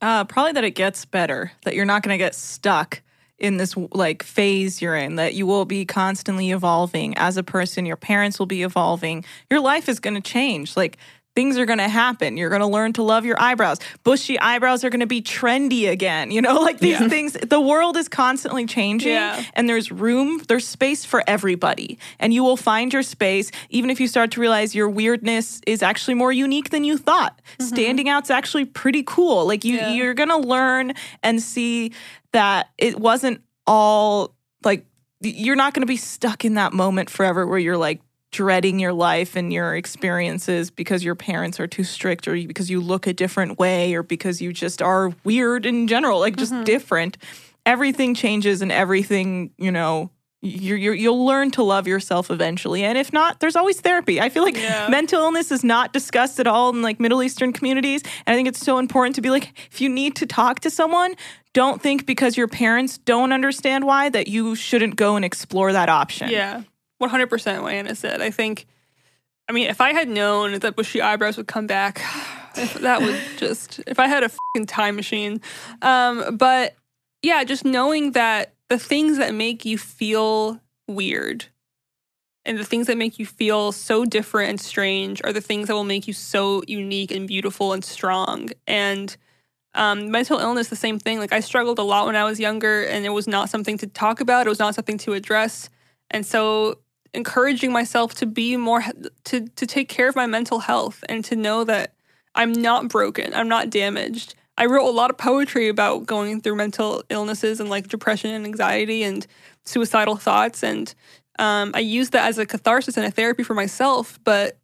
Uh, 0.00 0.24
probably 0.24 0.52
that 0.52 0.64
it 0.64 0.72
gets 0.72 1.04
better 1.04 1.52
that 1.64 1.74
you're 1.74 1.84
not 1.84 2.02
going 2.02 2.12
to 2.12 2.18
get 2.18 2.34
stuck 2.34 3.00
in 3.38 3.56
this 3.56 3.76
like 3.92 4.22
phase 4.22 4.82
you're 4.82 4.96
in 4.96 5.16
that 5.16 5.34
you 5.34 5.46
will 5.46 5.64
be 5.64 5.84
constantly 5.84 6.50
evolving. 6.50 7.16
As 7.16 7.36
a 7.36 7.42
person 7.42 7.86
your 7.86 7.96
parents 7.96 8.38
will 8.38 8.46
be 8.46 8.62
evolving. 8.62 9.24
Your 9.50 9.60
life 9.60 9.88
is 9.88 10.00
going 10.00 10.14
to 10.14 10.20
change. 10.20 10.76
Like 10.76 10.98
things 11.34 11.58
are 11.58 11.66
going 11.66 11.78
to 11.78 11.88
happen. 11.88 12.36
You're 12.36 12.48
going 12.48 12.60
to 12.60 12.66
learn 12.66 12.92
to 12.94 13.02
love 13.02 13.24
your 13.24 13.40
eyebrows. 13.40 13.78
Bushy 14.04 14.38
eyebrows 14.38 14.84
are 14.84 14.90
going 14.90 15.00
to 15.00 15.06
be 15.06 15.20
trendy 15.20 15.90
again. 15.90 16.30
You 16.30 16.40
know, 16.42 16.54
like 16.60 16.78
these 16.78 17.00
yeah. 17.00 17.08
things, 17.08 17.32
the 17.32 17.60
world 17.60 17.96
is 17.96 18.08
constantly 18.08 18.66
changing 18.66 19.12
yeah. 19.12 19.44
and 19.54 19.68
there's 19.68 19.90
room, 19.90 20.42
there's 20.48 20.66
space 20.66 21.04
for 21.04 21.22
everybody. 21.26 21.98
And 22.18 22.32
you 22.32 22.44
will 22.44 22.56
find 22.56 22.92
your 22.92 23.02
space, 23.02 23.50
even 23.70 23.90
if 23.90 24.00
you 24.00 24.08
start 24.08 24.30
to 24.32 24.40
realize 24.40 24.74
your 24.74 24.88
weirdness 24.88 25.60
is 25.66 25.82
actually 25.82 26.14
more 26.14 26.32
unique 26.32 26.70
than 26.70 26.84
you 26.84 26.96
thought. 26.96 27.40
Mm-hmm. 27.58 27.64
Standing 27.64 28.08
out's 28.08 28.30
actually 28.30 28.64
pretty 28.64 29.02
cool. 29.02 29.46
Like 29.46 29.64
you, 29.64 29.76
yeah. 29.76 29.92
you're 29.92 30.14
going 30.14 30.28
to 30.28 30.38
learn 30.38 30.92
and 31.22 31.42
see 31.42 31.92
that 32.32 32.68
it 32.78 32.98
wasn't 32.98 33.42
all 33.66 34.34
like, 34.64 34.84
you're 35.20 35.56
not 35.56 35.72
going 35.72 35.82
to 35.82 35.86
be 35.86 35.96
stuck 35.96 36.44
in 36.44 36.54
that 36.54 36.72
moment 36.72 37.08
forever 37.08 37.46
where 37.46 37.58
you're 37.58 37.78
like 37.78 38.00
dreading 38.34 38.80
your 38.80 38.92
life 38.92 39.36
and 39.36 39.52
your 39.52 39.76
experiences 39.76 40.68
because 40.68 41.04
your 41.04 41.14
parents 41.14 41.60
are 41.60 41.68
too 41.68 41.84
strict 41.84 42.26
or 42.26 42.32
because 42.32 42.68
you 42.68 42.80
look 42.80 43.06
a 43.06 43.12
different 43.12 43.60
way 43.60 43.94
or 43.94 44.02
because 44.02 44.42
you 44.42 44.52
just 44.52 44.82
are 44.82 45.12
weird 45.22 45.64
in 45.64 45.86
general, 45.86 46.18
like 46.18 46.36
just 46.36 46.52
mm-hmm. 46.52 46.64
different. 46.64 47.16
Everything 47.64 48.12
changes 48.12 48.60
and 48.60 48.72
everything, 48.72 49.52
you 49.56 49.70
know, 49.70 50.10
you 50.42 50.74
you'll 50.74 51.24
learn 51.24 51.52
to 51.52 51.62
love 51.62 51.86
yourself 51.86 52.28
eventually. 52.28 52.82
And 52.82 52.98
if 52.98 53.12
not, 53.12 53.38
there's 53.38 53.54
always 53.54 53.80
therapy. 53.80 54.20
I 54.20 54.28
feel 54.28 54.42
like 54.42 54.56
yeah. 54.56 54.88
mental 54.90 55.20
illness 55.22 55.52
is 55.52 55.62
not 55.62 55.92
discussed 55.92 56.40
at 56.40 56.48
all 56.48 56.70
in 56.70 56.82
like 56.82 56.98
Middle 56.98 57.22
Eastern 57.22 57.52
communities. 57.52 58.02
And 58.26 58.34
I 58.34 58.36
think 58.36 58.48
it's 58.48 58.60
so 58.60 58.78
important 58.78 59.14
to 59.14 59.22
be 59.22 59.30
like, 59.30 59.56
if 59.70 59.80
you 59.80 59.88
need 59.88 60.16
to 60.16 60.26
talk 60.26 60.58
to 60.60 60.70
someone, 60.70 61.14
don't 61.54 61.80
think 61.80 62.04
because 62.04 62.36
your 62.36 62.48
parents 62.48 62.98
don't 62.98 63.32
understand 63.32 63.86
why 63.86 64.08
that 64.10 64.26
you 64.26 64.56
shouldn't 64.56 64.96
go 64.96 65.14
and 65.16 65.24
explore 65.24 65.72
that 65.72 65.88
option. 65.88 66.28
Yeah. 66.28 66.64
100% 67.02 67.62
what 67.62 67.72
Anna 67.72 67.94
said. 67.94 68.20
I 68.20 68.30
think, 68.30 68.66
I 69.48 69.52
mean, 69.52 69.68
if 69.68 69.80
I 69.80 69.92
had 69.92 70.08
known 70.08 70.58
that 70.58 70.76
bushy 70.76 71.00
eyebrows 71.00 71.36
would 71.36 71.48
come 71.48 71.66
back, 71.66 72.02
that 72.80 73.02
would 73.02 73.20
just, 73.36 73.80
if 73.86 73.98
I 73.98 74.06
had 74.06 74.22
a 74.22 74.28
fucking 74.28 74.66
time 74.66 74.96
machine. 74.96 75.40
Um, 75.82 76.36
but 76.36 76.74
yeah, 77.22 77.44
just 77.44 77.64
knowing 77.64 78.12
that 78.12 78.54
the 78.68 78.78
things 78.78 79.18
that 79.18 79.34
make 79.34 79.64
you 79.64 79.78
feel 79.78 80.60
weird 80.88 81.46
and 82.44 82.58
the 82.58 82.64
things 82.64 82.86
that 82.86 82.98
make 82.98 83.18
you 83.18 83.26
feel 83.26 83.72
so 83.72 84.04
different 84.04 84.50
and 84.50 84.60
strange 84.60 85.20
are 85.24 85.32
the 85.32 85.40
things 85.40 85.68
that 85.68 85.74
will 85.74 85.84
make 85.84 86.06
you 86.06 86.12
so 86.12 86.62
unique 86.66 87.10
and 87.10 87.26
beautiful 87.26 87.72
and 87.72 87.84
strong. 87.84 88.50
And 88.66 89.16
um, 89.74 90.10
mental 90.10 90.38
illness, 90.38 90.68
the 90.68 90.76
same 90.76 90.98
thing. 90.98 91.18
Like 91.18 91.32
I 91.32 91.40
struggled 91.40 91.78
a 91.78 91.82
lot 91.82 92.06
when 92.06 92.16
I 92.16 92.24
was 92.24 92.38
younger, 92.38 92.84
and 92.84 93.04
it 93.04 93.10
was 93.10 93.26
not 93.26 93.50
something 93.50 93.78
to 93.78 93.86
talk 93.86 94.20
about. 94.20 94.46
It 94.46 94.50
was 94.50 94.58
not 94.58 94.74
something 94.74 94.98
to 94.98 95.14
address. 95.14 95.70
And 96.10 96.24
so 96.24 96.78
encouraging 97.14 97.72
myself 97.72 98.14
to 98.14 98.26
be 98.26 98.56
more 98.56 98.84
to 99.24 99.46
to 99.46 99.66
take 99.66 99.88
care 99.88 100.08
of 100.08 100.16
my 100.16 100.26
mental 100.26 100.60
health 100.60 101.04
and 101.08 101.24
to 101.24 101.36
know 101.36 101.64
that 101.64 101.94
I'm 102.34 102.52
not 102.52 102.88
broken, 102.88 103.32
I'm 103.34 103.48
not 103.48 103.70
damaged. 103.70 104.34
I 104.56 104.66
wrote 104.66 104.86
a 104.86 104.90
lot 104.90 105.10
of 105.10 105.18
poetry 105.18 105.68
about 105.68 106.06
going 106.06 106.40
through 106.40 106.54
mental 106.54 107.02
illnesses 107.08 107.58
and 107.58 107.68
like 107.68 107.88
depression 107.88 108.30
and 108.30 108.44
anxiety 108.44 109.02
and 109.02 109.26
suicidal 109.64 110.16
thoughts 110.16 110.62
and 110.62 110.94
um, 111.38 111.72
I 111.74 111.80
used 111.80 112.12
that 112.12 112.28
as 112.28 112.38
a 112.38 112.46
catharsis 112.46 112.96
and 112.96 113.06
a 113.06 113.10
therapy 113.10 113.42
for 113.42 113.54
myself, 113.54 114.18
but 114.24 114.56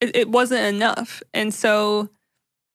it, 0.00 0.14
it 0.14 0.28
wasn't 0.28 0.62
enough. 0.74 1.22
And 1.34 1.52
so 1.52 2.08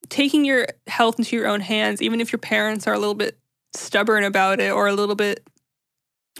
taking 0.08 0.44
your 0.44 0.66
health 0.86 1.18
into 1.18 1.34
your 1.36 1.46
own 1.46 1.60
hands, 1.60 2.02
even 2.02 2.20
if 2.20 2.32
your 2.32 2.38
parents 2.38 2.86
are 2.86 2.94
a 2.94 2.98
little 2.98 3.14
bit 3.14 3.38
stubborn 3.72 4.24
about 4.24 4.60
it 4.60 4.70
or 4.70 4.86
a 4.86 4.92
little 4.92 5.14
bit 5.14 5.48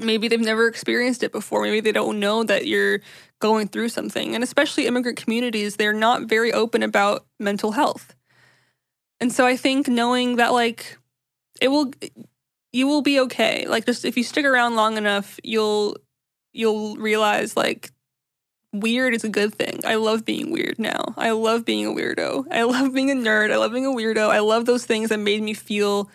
maybe 0.00 0.28
they've 0.28 0.40
never 0.40 0.66
experienced 0.66 1.22
it 1.22 1.32
before. 1.32 1.62
Maybe 1.62 1.80
they 1.80 1.92
don't 1.92 2.20
know 2.20 2.42
that 2.44 2.66
you're 2.66 3.00
going 3.40 3.68
through 3.68 3.90
something. 3.90 4.34
And 4.34 4.42
especially 4.42 4.86
immigrant 4.86 5.18
communities 5.18 5.76
they're 5.76 5.92
not 5.92 6.22
very 6.22 6.52
open 6.52 6.82
about 6.82 7.26
mental 7.38 7.72
health. 7.72 8.14
And 9.20 9.32
so 9.32 9.46
i 9.46 9.56
think 9.56 9.88
knowing 9.88 10.36
that 10.36 10.52
like 10.52 10.98
it 11.60 11.68
will 11.68 11.92
you 12.72 12.86
will 12.88 13.02
be 13.02 13.20
okay. 13.20 13.66
Like 13.66 13.86
just 13.86 14.04
if 14.04 14.16
you 14.16 14.24
stick 14.24 14.44
around 14.44 14.76
long 14.76 14.96
enough 14.96 15.38
you'll 15.44 15.96
you'll 16.52 16.96
realize 16.96 17.56
like 17.56 17.90
weird 18.72 19.14
is 19.14 19.24
a 19.24 19.28
good 19.28 19.54
thing. 19.54 19.80
I 19.84 19.94
love 19.94 20.24
being 20.24 20.50
weird 20.50 20.78
now. 20.78 21.14
I 21.16 21.30
love 21.30 21.64
being 21.64 21.86
a 21.86 21.90
weirdo. 21.90 22.46
I 22.50 22.64
love 22.64 22.92
being 22.92 23.10
a 23.10 23.14
nerd. 23.14 23.52
I 23.52 23.56
love 23.56 23.72
being 23.72 23.86
a 23.86 23.90
weirdo. 23.90 24.28
I 24.28 24.40
love 24.40 24.66
those 24.66 24.84
things 24.84 25.10
that 25.10 25.18
made 25.18 25.42
me 25.42 25.54
feel 25.54 26.10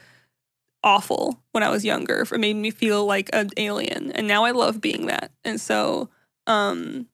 awful 0.84 1.42
when 1.52 1.64
I 1.64 1.70
was 1.70 1.86
younger. 1.86 2.26
It 2.32 2.40
made 2.40 2.56
me 2.56 2.72
feel 2.72 3.06
like 3.06 3.30
an 3.34 3.50
alien, 3.58 4.12
and 4.12 4.28
now 4.28 4.44
I 4.44 4.52
love 4.52 4.82
being 4.82 5.08
that. 5.08 5.32
And 5.44 5.60
so, 5.60 6.10
um, 6.48 7.08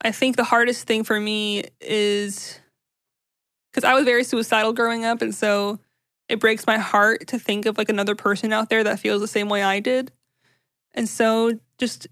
I 0.00 0.12
think 0.12 0.36
the 0.36 0.44
hardest 0.44 0.86
thing 0.86 1.04
for 1.04 1.18
me 1.18 1.64
is 1.80 2.60
because 3.72 3.84
I 3.84 3.94
was 3.94 4.04
very 4.04 4.24
suicidal 4.24 4.72
growing 4.72 5.04
up, 5.04 5.22
and 5.22 5.34
so 5.34 5.80
it 6.28 6.40
breaks 6.40 6.66
my 6.66 6.78
heart 6.78 7.28
to 7.28 7.38
think 7.38 7.66
of 7.66 7.78
like 7.78 7.88
another 7.88 8.14
person 8.14 8.52
out 8.52 8.68
there 8.68 8.84
that 8.84 9.00
feels 9.00 9.20
the 9.20 9.28
same 9.28 9.48
way 9.48 9.62
I 9.62 9.80
did. 9.80 10.12
And 10.92 11.08
so, 11.08 11.58
just 11.78 12.08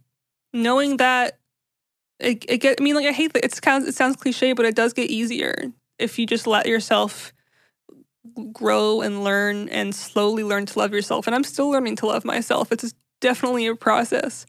knowing 0.52 0.96
that 0.98 1.38
it, 2.20 2.44
it 2.48 2.58
get. 2.58 2.80
I 2.80 2.82
mean, 2.82 2.94
like 2.94 3.06
I 3.06 3.12
hate 3.12 3.32
that 3.34 3.44
it 3.44 3.94
sounds 3.94 4.16
cliche, 4.16 4.52
but 4.52 4.64
it 4.64 4.74
does 4.74 4.92
get 4.92 5.10
easier 5.10 5.72
if 5.98 6.18
you 6.18 6.26
just 6.26 6.46
let 6.46 6.66
yourself 6.66 7.33
grow 8.52 9.00
and 9.00 9.24
learn 9.24 9.68
and 9.68 9.94
slowly 9.94 10.44
learn 10.44 10.66
to 10.66 10.78
love 10.78 10.92
yourself. 10.92 11.26
And 11.26 11.34
I'm 11.34 11.44
still 11.44 11.70
learning 11.70 11.96
to 11.96 12.06
love 12.06 12.24
myself. 12.24 12.72
It's 12.72 12.94
definitely 13.20 13.66
a 13.66 13.74
process. 13.74 14.46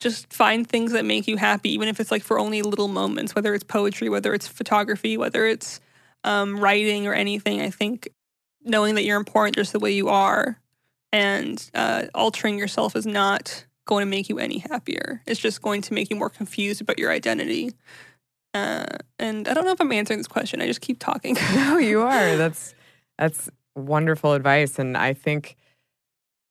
Just 0.00 0.32
find 0.32 0.68
things 0.68 0.92
that 0.92 1.04
make 1.04 1.26
you 1.26 1.36
happy, 1.36 1.70
even 1.72 1.88
if 1.88 2.00
it's 2.00 2.10
like 2.10 2.22
for 2.22 2.38
only 2.38 2.62
little 2.62 2.88
moments, 2.88 3.34
whether 3.34 3.54
it's 3.54 3.64
poetry, 3.64 4.08
whether 4.08 4.34
it's 4.34 4.46
photography, 4.46 5.16
whether 5.16 5.46
it's 5.46 5.80
um, 6.24 6.58
writing 6.60 7.06
or 7.06 7.14
anything. 7.14 7.60
I 7.60 7.70
think 7.70 8.08
knowing 8.62 8.96
that 8.96 9.04
you're 9.04 9.16
important 9.16 9.56
just 9.56 9.72
the 9.72 9.78
way 9.78 9.92
you 9.92 10.08
are 10.08 10.60
and 11.12 11.70
uh, 11.74 12.06
altering 12.14 12.58
yourself 12.58 12.94
is 12.94 13.06
not 13.06 13.64
going 13.86 14.02
to 14.02 14.10
make 14.10 14.28
you 14.28 14.38
any 14.38 14.58
happier. 14.58 15.22
It's 15.26 15.40
just 15.40 15.62
going 15.62 15.80
to 15.82 15.94
make 15.94 16.10
you 16.10 16.16
more 16.16 16.28
confused 16.28 16.80
about 16.80 16.98
your 16.98 17.10
identity. 17.10 17.72
Uh, 18.52 18.86
and 19.18 19.48
I 19.48 19.54
don't 19.54 19.64
know 19.64 19.72
if 19.72 19.80
I'm 19.80 19.92
answering 19.92 20.18
this 20.18 20.26
question. 20.26 20.60
I 20.60 20.66
just 20.66 20.80
keep 20.80 20.98
talking. 20.98 21.36
no, 21.54 21.78
you 21.78 22.02
are. 22.02 22.36
That's 22.36 22.74
that's 23.18 23.50
wonderful 23.74 24.32
advice. 24.32 24.78
And 24.78 24.96
I 24.96 25.12
think 25.12 25.56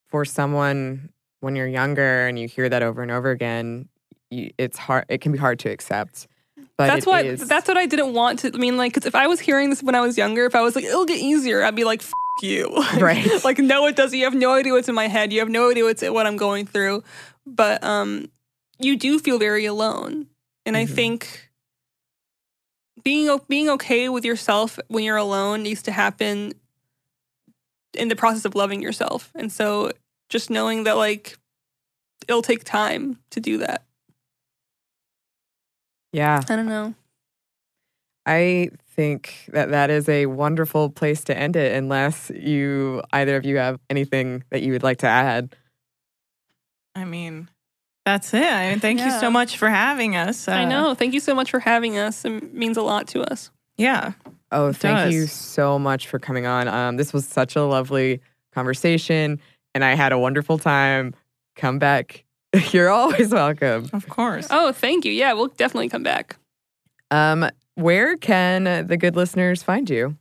for 0.08 0.24
someone 0.24 1.10
when 1.40 1.56
you're 1.56 1.66
younger 1.66 2.26
and 2.26 2.38
you 2.38 2.48
hear 2.48 2.68
that 2.68 2.82
over 2.82 3.02
and 3.02 3.10
over 3.10 3.30
again, 3.30 3.88
you, 4.30 4.50
it's 4.58 4.78
hard. 4.78 5.04
It 5.08 5.20
can 5.20 5.32
be 5.32 5.38
hard 5.38 5.58
to 5.60 5.70
accept. 5.70 6.26
But 6.78 6.88
that's 6.88 7.06
what 7.06 7.24
is, 7.24 7.48
that's 7.48 7.68
what 7.68 7.76
I 7.76 7.86
didn't 7.86 8.12
want 8.12 8.40
to. 8.40 8.50
I 8.52 8.58
mean, 8.58 8.76
like, 8.76 8.92
because 8.92 9.06
if 9.06 9.14
I 9.14 9.26
was 9.26 9.40
hearing 9.40 9.70
this 9.70 9.82
when 9.82 9.94
I 9.94 10.00
was 10.00 10.18
younger, 10.18 10.44
if 10.44 10.54
I 10.54 10.60
was 10.60 10.76
like, 10.76 10.84
it'll 10.84 11.06
get 11.06 11.18
easier, 11.18 11.62
I'd 11.62 11.74
be 11.74 11.84
like, 11.84 12.02
F- 12.02 12.12
you, 12.42 12.68
right? 13.00 13.26
like, 13.44 13.58
no, 13.58 13.86
it 13.86 13.96
doesn't. 13.96 14.18
You 14.18 14.24
have 14.24 14.34
no 14.34 14.52
idea 14.52 14.72
what's 14.72 14.88
in 14.88 14.94
my 14.94 15.08
head. 15.08 15.32
You 15.32 15.40
have 15.40 15.48
no 15.48 15.70
idea 15.70 15.84
what's 15.84 16.02
what 16.02 16.26
I'm 16.26 16.36
going 16.36 16.66
through. 16.66 17.02
But 17.46 17.82
um, 17.82 18.30
you 18.78 18.96
do 18.96 19.18
feel 19.18 19.38
very 19.38 19.64
alone, 19.64 20.26
and 20.66 20.76
mm-hmm. 20.76 20.92
I 20.92 20.94
think 20.94 21.45
being 23.04 23.38
being 23.48 23.68
okay 23.70 24.08
with 24.08 24.24
yourself 24.24 24.78
when 24.88 25.04
you're 25.04 25.16
alone 25.16 25.62
needs 25.62 25.82
to 25.82 25.92
happen 25.92 26.52
in 27.94 28.08
the 28.08 28.16
process 28.16 28.44
of 28.44 28.54
loving 28.54 28.82
yourself. 28.82 29.30
And 29.34 29.50
so 29.50 29.92
just 30.28 30.50
knowing 30.50 30.84
that 30.84 30.96
like 30.96 31.36
it'll 32.28 32.42
take 32.42 32.64
time 32.64 33.18
to 33.30 33.40
do 33.40 33.58
that. 33.58 33.84
Yeah. 36.12 36.40
I 36.48 36.56
don't 36.56 36.66
know. 36.66 36.94
I 38.24 38.70
think 38.88 39.48
that 39.52 39.70
that 39.70 39.90
is 39.90 40.08
a 40.08 40.26
wonderful 40.26 40.90
place 40.90 41.22
to 41.24 41.36
end 41.36 41.54
it 41.54 41.76
unless 41.76 42.30
you 42.34 43.02
either 43.12 43.36
of 43.36 43.44
you 43.44 43.58
have 43.58 43.78
anything 43.90 44.42
that 44.50 44.62
you 44.62 44.72
would 44.72 44.82
like 44.82 44.98
to 44.98 45.06
add. 45.06 45.54
I 46.94 47.04
mean, 47.04 47.48
that's 48.06 48.32
it. 48.32 48.44
I 48.44 48.70
mean, 48.70 48.78
thank 48.78 49.00
yeah. 49.00 49.12
you 49.12 49.20
so 49.20 49.28
much 49.28 49.58
for 49.58 49.68
having 49.68 50.14
us. 50.14 50.46
Uh, 50.46 50.52
I 50.52 50.64
know. 50.64 50.94
Thank 50.94 51.12
you 51.12 51.18
so 51.18 51.34
much 51.34 51.50
for 51.50 51.58
having 51.58 51.98
us. 51.98 52.24
It 52.24 52.54
means 52.54 52.76
a 52.76 52.82
lot 52.82 53.08
to 53.08 53.22
us. 53.22 53.50
Yeah. 53.76 54.12
Oh, 54.52 54.72
thank 54.72 54.96
does. 54.96 55.12
you 55.14 55.26
so 55.26 55.76
much 55.76 56.06
for 56.06 56.20
coming 56.20 56.46
on. 56.46 56.68
Um, 56.68 56.96
this 56.96 57.12
was 57.12 57.26
such 57.26 57.56
a 57.56 57.64
lovely 57.64 58.20
conversation, 58.54 59.40
and 59.74 59.84
I 59.84 59.94
had 59.94 60.12
a 60.12 60.18
wonderful 60.18 60.56
time. 60.56 61.14
Come 61.56 61.80
back. 61.80 62.24
You're 62.70 62.90
always 62.90 63.32
welcome. 63.32 63.90
Of 63.92 64.08
course. 64.08 64.46
Oh, 64.50 64.70
thank 64.70 65.04
you. 65.04 65.10
Yeah, 65.10 65.32
we'll 65.32 65.48
definitely 65.48 65.88
come 65.88 66.04
back. 66.04 66.36
Um, 67.10 67.50
where 67.74 68.16
can 68.16 68.86
the 68.86 68.96
good 68.96 69.16
listeners 69.16 69.64
find 69.64 69.90
you? 69.90 70.16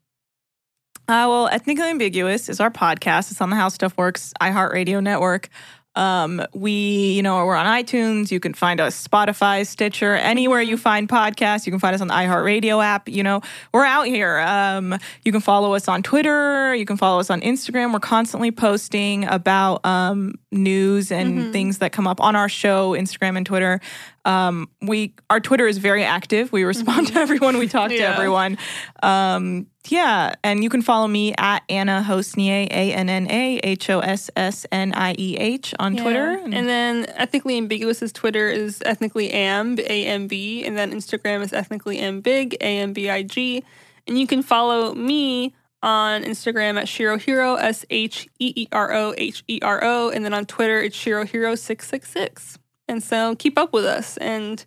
Uh, 1.07 1.29
well, 1.29 1.49
Ethnically 1.49 1.87
Ambiguous 1.87 2.49
is 2.49 2.59
our 2.59 2.71
podcast. 2.71 3.29
It's 3.29 3.41
on 3.41 3.51
the 3.51 3.55
How 3.55 3.69
Stuff 3.69 3.95
Works 3.95 4.33
iHeartRadio 4.41 5.03
network. 5.03 5.49
Um, 5.95 6.45
we, 6.53 7.13
you 7.13 7.23
know, 7.23 7.45
we're 7.45 7.55
on 7.55 7.65
iTunes. 7.65 8.31
You 8.31 8.39
can 8.39 8.53
find 8.53 8.79
us 8.79 9.07
Spotify, 9.07 9.65
Stitcher, 9.65 10.15
anywhere 10.15 10.61
you 10.61 10.77
find 10.77 11.07
podcasts. 11.07 11.65
You 11.65 11.71
can 11.71 11.79
find 11.79 11.95
us 11.95 12.01
on 12.01 12.07
the 12.07 12.13
iHeartRadio 12.13 12.83
app. 12.83 13.09
You 13.09 13.23
know, 13.23 13.41
we're 13.73 13.85
out 13.85 14.07
here. 14.07 14.39
Um, 14.39 14.97
you 15.23 15.31
can 15.31 15.41
follow 15.41 15.73
us 15.73 15.87
on 15.87 16.03
Twitter. 16.03 16.75
You 16.75 16.85
can 16.85 16.97
follow 16.97 17.19
us 17.19 17.29
on 17.29 17.41
Instagram. 17.41 17.93
We're 17.93 17.99
constantly 17.99 18.51
posting 18.51 19.25
about 19.25 19.85
um, 19.85 20.35
news 20.55 21.11
and 21.11 21.37
mm-hmm. 21.37 21.51
things 21.51 21.77
that 21.79 21.91
come 21.91 22.07
up 22.07 22.19
on 22.21 22.35
our 22.35 22.49
show, 22.49 22.91
Instagram 22.91 23.37
and 23.37 23.45
Twitter. 23.45 23.79
Um, 24.25 24.69
we 24.81 25.13
our 25.29 25.39
Twitter 25.39 25.67
is 25.67 25.77
very 25.77 26.03
active. 26.03 26.51
We 26.51 26.63
respond 26.63 27.07
mm-hmm. 27.07 27.15
to 27.15 27.21
everyone. 27.21 27.57
We 27.57 27.67
talk 27.67 27.91
yeah. 27.91 27.97
to 27.97 28.03
everyone. 28.15 28.57
Um, 29.03 29.67
yeah, 29.87 30.33
and 30.43 30.63
you 30.63 30.69
can 30.69 30.81
follow 30.81 31.07
me 31.07 31.35
at 31.37 31.61
Anna 31.69 32.03
Hossnieh, 32.07 32.67
A 32.71 32.93
N 32.93 33.07
N 33.09 33.29
A 33.29 33.59
H 33.63 33.89
O 33.91 33.99
S 33.99 34.31
S 34.35 34.65
N 34.71 34.93
I 34.95 35.13
E 35.17 35.37
H 35.37 35.75
on 35.77 35.95
yeah. 35.95 36.03
Twitter. 36.03 36.31
And, 36.31 36.55
and 36.55 36.67
then 36.67 37.05
Ethnically 37.15 37.57
Ambiguous's 37.57 38.11
Twitter 38.11 38.49
is 38.49 38.81
Ethnically 38.85 39.29
Amb, 39.29 39.79
A 39.79 40.05
M 40.05 40.27
B, 40.27 40.65
and 40.65 40.75
then 40.75 40.91
Instagram 40.91 41.43
is 41.43 41.53
Ethnically 41.53 41.99
Ambig, 41.99 42.55
A 42.55 42.79
M 42.79 42.93
B 42.93 43.09
I 43.09 43.21
G. 43.21 43.63
And 44.07 44.17
you 44.19 44.27
can 44.27 44.41
follow 44.41 44.93
me 44.93 45.53
on 45.85 46.23
Instagram 46.23 46.77
at 46.77 46.87
Sheero 46.87 47.21
Hero, 47.21 47.55
S 47.55 47.85
H 47.91 48.27
E 48.39 48.51
E 48.55 48.67
R 48.71 48.91
O 48.91 49.13
H 49.17 49.43
E 49.47 49.59
R 49.61 49.81
O, 49.83 50.09
and 50.09 50.25
then 50.25 50.33
on 50.33 50.45
Twitter 50.45 50.81
it's 50.81 50.97
Sheero 50.97 51.25
Hero 51.25 51.55
six 51.55 51.87
six 51.87 52.09
six. 52.09 52.57
And 52.87 53.01
so 53.01 53.35
keep 53.35 53.57
up 53.57 53.71
with 53.71 53.85
us. 53.85 54.17
And 54.17 54.63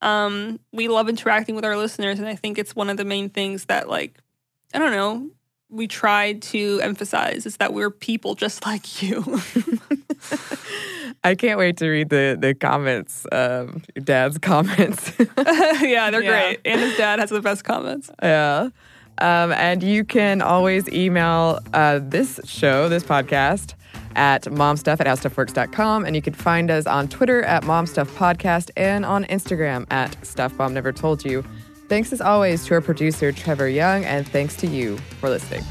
um, 0.00 0.60
we 0.72 0.88
love 0.88 1.08
interacting 1.08 1.54
with 1.54 1.64
our 1.64 1.76
listeners. 1.76 2.18
And 2.18 2.28
I 2.28 2.36
think 2.36 2.58
it's 2.58 2.74
one 2.74 2.88
of 2.88 2.96
the 2.96 3.04
main 3.04 3.28
things 3.28 3.66
that, 3.66 3.88
like, 3.88 4.18
I 4.72 4.78
don't 4.78 4.92
know, 4.92 5.30
we 5.68 5.86
tried 5.86 6.42
to 6.42 6.80
emphasize 6.82 7.46
is 7.46 7.56
that 7.58 7.72
we're 7.72 7.90
people 7.90 8.34
just 8.34 8.64
like 8.66 9.02
you. 9.02 9.22
I 11.24 11.34
can't 11.34 11.58
wait 11.58 11.76
to 11.78 11.88
read 11.88 12.08
the 12.08 12.36
the 12.40 12.54
comments, 12.54 13.26
um, 13.32 13.82
your 13.94 14.04
dad's 14.04 14.38
comments. 14.42 15.12
yeah, 15.18 16.10
they're 16.10 16.22
yeah. 16.22 16.52
great. 16.52 16.60
And 16.64 16.80
his 16.80 16.96
dad 16.96 17.18
has 17.18 17.30
the 17.30 17.40
best 17.40 17.64
comments. 17.64 18.10
Yeah. 18.22 18.70
Um, 19.20 19.52
and 19.52 19.82
you 19.82 20.04
can 20.04 20.42
always 20.42 20.88
email 20.88 21.58
uh, 21.74 22.00
this 22.02 22.40
show, 22.44 22.88
this 22.88 23.04
podcast, 23.04 23.74
at 24.16 24.44
momstuff 24.44 25.00
at 25.00 25.06
howstuffworks.com. 25.06 26.04
And 26.04 26.16
you 26.16 26.22
can 26.22 26.34
find 26.34 26.70
us 26.70 26.86
on 26.86 27.08
Twitter 27.08 27.42
at 27.42 27.62
momstuffpodcast 27.64 28.70
and 28.76 29.04
on 29.04 29.24
Instagram 29.24 29.86
at 29.90 30.12
stuffmomnevertoldyou. 30.22 31.44
Thanks 31.88 32.12
as 32.12 32.20
always 32.20 32.64
to 32.66 32.74
our 32.74 32.80
producer, 32.80 33.32
Trevor 33.32 33.68
Young, 33.68 34.04
and 34.04 34.26
thanks 34.26 34.56
to 34.56 34.66
you 34.66 34.96
for 35.18 35.28
listening. 35.28 35.64